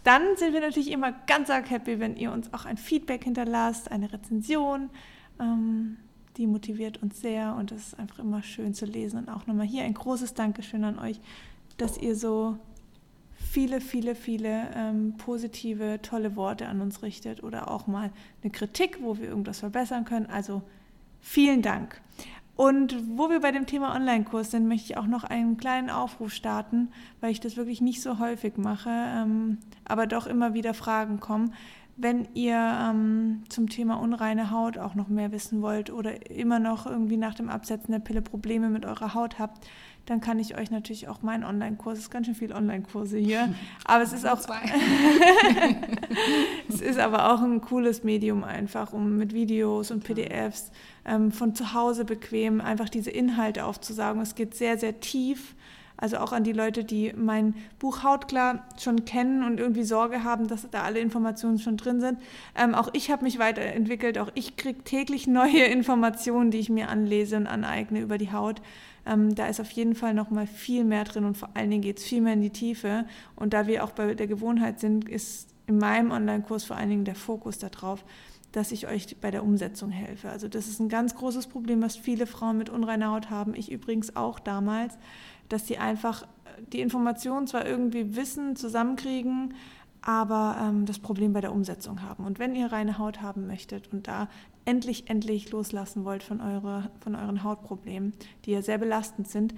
dann 0.04 0.22
sind 0.36 0.52
wir 0.52 0.60
natürlich 0.60 0.90
immer 0.90 1.12
ganz 1.12 1.48
arg 1.48 1.70
happy, 1.70 1.98
wenn 1.98 2.16
ihr 2.16 2.30
uns 2.30 2.52
auch 2.52 2.66
ein 2.66 2.76
Feedback 2.76 3.24
hinterlasst, 3.24 3.90
eine 3.90 4.12
Rezension. 4.12 4.90
Ähm, 5.40 5.96
die 6.36 6.46
motiviert 6.46 7.02
uns 7.02 7.20
sehr 7.20 7.54
und 7.54 7.72
es 7.72 7.88
ist 7.88 7.98
einfach 7.98 8.18
immer 8.18 8.42
schön 8.42 8.74
zu 8.74 8.84
lesen. 8.84 9.20
Und 9.20 9.28
auch 9.30 9.46
nochmal 9.46 9.66
hier 9.66 9.84
ein 9.84 9.94
großes 9.94 10.34
Dankeschön 10.34 10.84
an 10.84 10.98
euch, 10.98 11.20
dass 11.78 11.96
ihr 11.96 12.16
so 12.16 12.58
viele, 13.34 13.80
viele, 13.80 14.14
viele 14.14 14.68
ähm, 14.74 15.14
positive, 15.16 16.00
tolle 16.02 16.36
Worte 16.36 16.66
an 16.68 16.80
uns 16.80 17.02
richtet 17.02 17.42
oder 17.42 17.70
auch 17.70 17.86
mal 17.86 18.10
eine 18.42 18.50
Kritik, 18.50 18.98
wo 19.00 19.16
wir 19.16 19.28
irgendwas 19.28 19.60
verbessern 19.60 20.04
können. 20.04 20.26
Also 20.26 20.62
Vielen 21.26 21.62
Dank. 21.62 22.02
Und 22.54 22.94
wo 23.16 23.30
wir 23.30 23.40
bei 23.40 23.50
dem 23.50 23.64
Thema 23.64 23.96
Online-Kurs 23.96 24.50
sind, 24.50 24.68
möchte 24.68 24.92
ich 24.92 24.98
auch 24.98 25.06
noch 25.06 25.24
einen 25.24 25.56
kleinen 25.56 25.88
Aufruf 25.88 26.32
starten, 26.32 26.90
weil 27.22 27.32
ich 27.32 27.40
das 27.40 27.56
wirklich 27.56 27.80
nicht 27.80 28.02
so 28.02 28.18
häufig 28.18 28.58
mache, 28.58 28.90
ähm, 28.90 29.56
aber 29.86 30.06
doch 30.06 30.26
immer 30.26 30.52
wieder 30.52 30.74
Fragen 30.74 31.20
kommen. 31.20 31.54
Wenn 31.96 32.28
ihr 32.34 32.56
ähm, 32.56 33.42
zum 33.48 33.70
Thema 33.70 33.94
unreine 33.94 34.50
Haut 34.50 34.76
auch 34.76 34.94
noch 34.94 35.08
mehr 35.08 35.32
wissen 35.32 35.62
wollt 35.62 35.90
oder 35.90 36.30
immer 36.30 36.58
noch 36.58 36.86
irgendwie 36.86 37.16
nach 37.16 37.34
dem 37.34 37.48
Absetzen 37.48 37.92
der 37.92 38.00
Pille 38.00 38.20
Probleme 38.20 38.68
mit 38.68 38.84
eurer 38.84 39.14
Haut 39.14 39.38
habt, 39.38 39.66
dann 40.06 40.20
kann 40.20 40.38
ich 40.38 40.56
euch 40.56 40.70
natürlich 40.70 41.08
auch 41.08 41.22
meinen 41.22 41.44
Online-Kurs, 41.44 41.98
es 41.98 42.04
ist 42.04 42.10
ganz 42.10 42.26
schön 42.26 42.34
viel 42.34 42.52
Online-Kurse 42.52 43.18
hier, 43.18 43.54
aber 43.84 44.02
es 44.02 44.12
ist 44.12 44.26
auch 44.26 44.38
es 46.68 46.80
ist 46.80 46.98
aber 46.98 47.32
auch 47.32 47.42
ein 47.42 47.60
cooles 47.60 48.04
Medium 48.04 48.44
einfach, 48.44 48.92
um 48.92 49.16
mit 49.16 49.32
Videos 49.32 49.90
und 49.90 50.04
PDFs 50.04 50.70
ähm, 51.04 51.32
von 51.32 51.54
zu 51.54 51.74
Hause 51.74 52.04
bequem 52.04 52.60
einfach 52.60 52.88
diese 52.88 53.10
Inhalte 53.10 53.64
aufzusagen. 53.64 54.20
Es 54.20 54.34
geht 54.34 54.54
sehr, 54.54 54.78
sehr 54.78 55.00
tief 55.00 55.54
also 55.96 56.18
auch 56.18 56.32
an 56.32 56.44
die 56.44 56.52
Leute, 56.52 56.84
die 56.84 57.12
mein 57.16 57.54
Buch 57.78 58.02
Hautklar 58.02 58.64
schon 58.78 59.04
kennen 59.04 59.44
und 59.44 59.60
irgendwie 59.60 59.84
Sorge 59.84 60.24
haben, 60.24 60.48
dass 60.48 60.68
da 60.70 60.82
alle 60.82 60.98
Informationen 60.98 61.58
schon 61.58 61.76
drin 61.76 62.00
sind. 62.00 62.18
Ähm, 62.56 62.74
auch 62.74 62.90
ich 62.92 63.10
habe 63.10 63.24
mich 63.24 63.38
weiterentwickelt. 63.38 64.18
Auch 64.18 64.30
ich 64.34 64.56
kriege 64.56 64.82
täglich 64.82 65.26
neue 65.26 65.64
Informationen, 65.64 66.50
die 66.50 66.58
ich 66.58 66.68
mir 66.68 66.88
anlese 66.88 67.36
und 67.36 67.46
aneigne 67.46 68.00
über 68.00 68.18
die 68.18 68.32
Haut. 68.32 68.60
Ähm, 69.06 69.34
da 69.34 69.46
ist 69.46 69.60
auf 69.60 69.70
jeden 69.70 69.94
Fall 69.94 70.14
noch 70.14 70.30
mal 70.30 70.46
viel 70.46 70.84
mehr 70.84 71.04
drin 71.04 71.24
und 71.24 71.36
vor 71.36 71.50
allen 71.54 71.70
Dingen 71.70 71.82
geht 71.82 71.98
es 71.98 72.04
viel 72.04 72.20
mehr 72.20 72.32
in 72.32 72.40
die 72.40 72.50
Tiefe. 72.50 73.04
Und 73.36 73.52
da 73.54 73.66
wir 73.66 73.84
auch 73.84 73.92
bei 73.92 74.14
der 74.14 74.26
Gewohnheit 74.26 74.80
sind, 74.80 75.08
ist 75.08 75.48
in 75.66 75.78
meinem 75.78 76.10
Online-Kurs 76.10 76.64
vor 76.64 76.76
allen 76.76 76.90
Dingen 76.90 77.04
der 77.04 77.14
Fokus 77.14 77.58
darauf, 77.58 78.04
dass 78.52 78.70
ich 78.70 78.86
euch 78.86 79.16
bei 79.20 79.30
der 79.30 79.42
Umsetzung 79.42 79.90
helfe. 79.90 80.30
Also 80.30 80.46
das 80.46 80.68
ist 80.68 80.78
ein 80.78 80.88
ganz 80.88 81.14
großes 81.16 81.48
Problem, 81.48 81.82
was 81.82 81.96
viele 81.96 82.26
Frauen 82.26 82.56
mit 82.56 82.70
unreiner 82.70 83.10
Haut 83.10 83.28
haben. 83.28 83.54
Ich 83.54 83.70
übrigens 83.70 84.14
auch 84.14 84.38
damals 84.38 84.96
dass 85.48 85.66
sie 85.66 85.78
einfach 85.78 86.26
die 86.72 86.80
Informationen 86.80 87.46
zwar 87.46 87.66
irgendwie 87.66 88.16
wissen, 88.16 88.56
zusammenkriegen, 88.56 89.54
aber 90.02 90.56
ähm, 90.60 90.86
das 90.86 90.98
Problem 90.98 91.32
bei 91.32 91.40
der 91.40 91.52
Umsetzung 91.52 92.02
haben. 92.02 92.26
Und 92.26 92.38
wenn 92.38 92.54
ihr 92.54 92.72
reine 92.72 92.98
Haut 92.98 93.22
haben 93.22 93.46
möchtet 93.46 93.92
und 93.92 94.06
da 94.06 94.28
endlich, 94.64 95.08
endlich 95.08 95.50
loslassen 95.50 96.04
wollt 96.04 96.22
von, 96.22 96.40
eure, 96.40 96.90
von 97.00 97.14
euren 97.14 97.42
Hautproblemen, 97.42 98.12
die 98.44 98.52
ja 98.52 98.62
sehr 98.62 98.78
belastend 98.78 99.28
sind, 99.28 99.54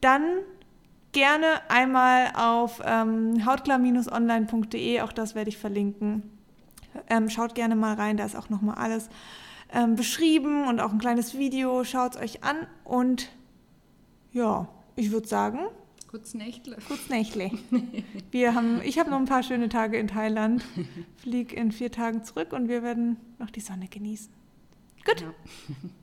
dann 0.00 0.22
gerne 1.12 1.46
einmal 1.68 2.32
auf 2.34 2.80
ähm, 2.84 3.44
hautklar-online.de, 3.44 5.00
auch 5.02 5.12
das 5.12 5.34
werde 5.34 5.50
ich 5.50 5.58
verlinken. 5.58 6.22
Ähm, 7.08 7.28
schaut 7.28 7.54
gerne 7.54 7.76
mal 7.76 7.94
rein, 7.94 8.16
da 8.16 8.24
ist 8.24 8.36
auch 8.36 8.48
nochmal 8.48 8.76
alles 8.76 9.10
ähm, 9.72 9.96
beschrieben 9.96 10.66
und 10.66 10.80
auch 10.80 10.92
ein 10.92 10.98
kleines 10.98 11.36
Video. 11.36 11.84
Schaut 11.84 12.16
es 12.16 12.20
euch 12.20 12.44
an 12.44 12.56
und 12.84 13.28
ja, 14.32 14.68
ich 15.00 15.10
würde 15.10 15.26
sagen. 15.26 15.60
Kurz 16.08 16.34
Nächtle. 16.34 16.76
Kurz 16.86 17.08
Nächtle. 17.08 17.50
Wir 18.30 18.54
haben, 18.54 18.80
ich 18.84 18.98
habe 18.98 19.10
noch 19.10 19.18
ein 19.18 19.24
paar 19.24 19.42
schöne 19.42 19.68
Tage 19.68 19.98
in 19.98 20.08
Thailand, 20.08 20.64
fliege 21.16 21.56
in 21.56 21.72
vier 21.72 21.90
Tagen 21.90 22.24
zurück 22.24 22.52
und 22.52 22.68
wir 22.68 22.82
werden 22.82 23.16
noch 23.38 23.50
die 23.50 23.60
Sonne 23.60 23.86
genießen. 23.88 24.32
Gut. 25.04 25.20
Ja. 25.22 25.32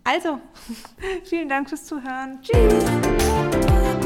Also, 0.04 0.40
vielen 1.26 1.50
Dank 1.50 1.70
fürs 1.70 1.86
Zuhören. 1.86 2.40
Tschüss. 2.42 4.06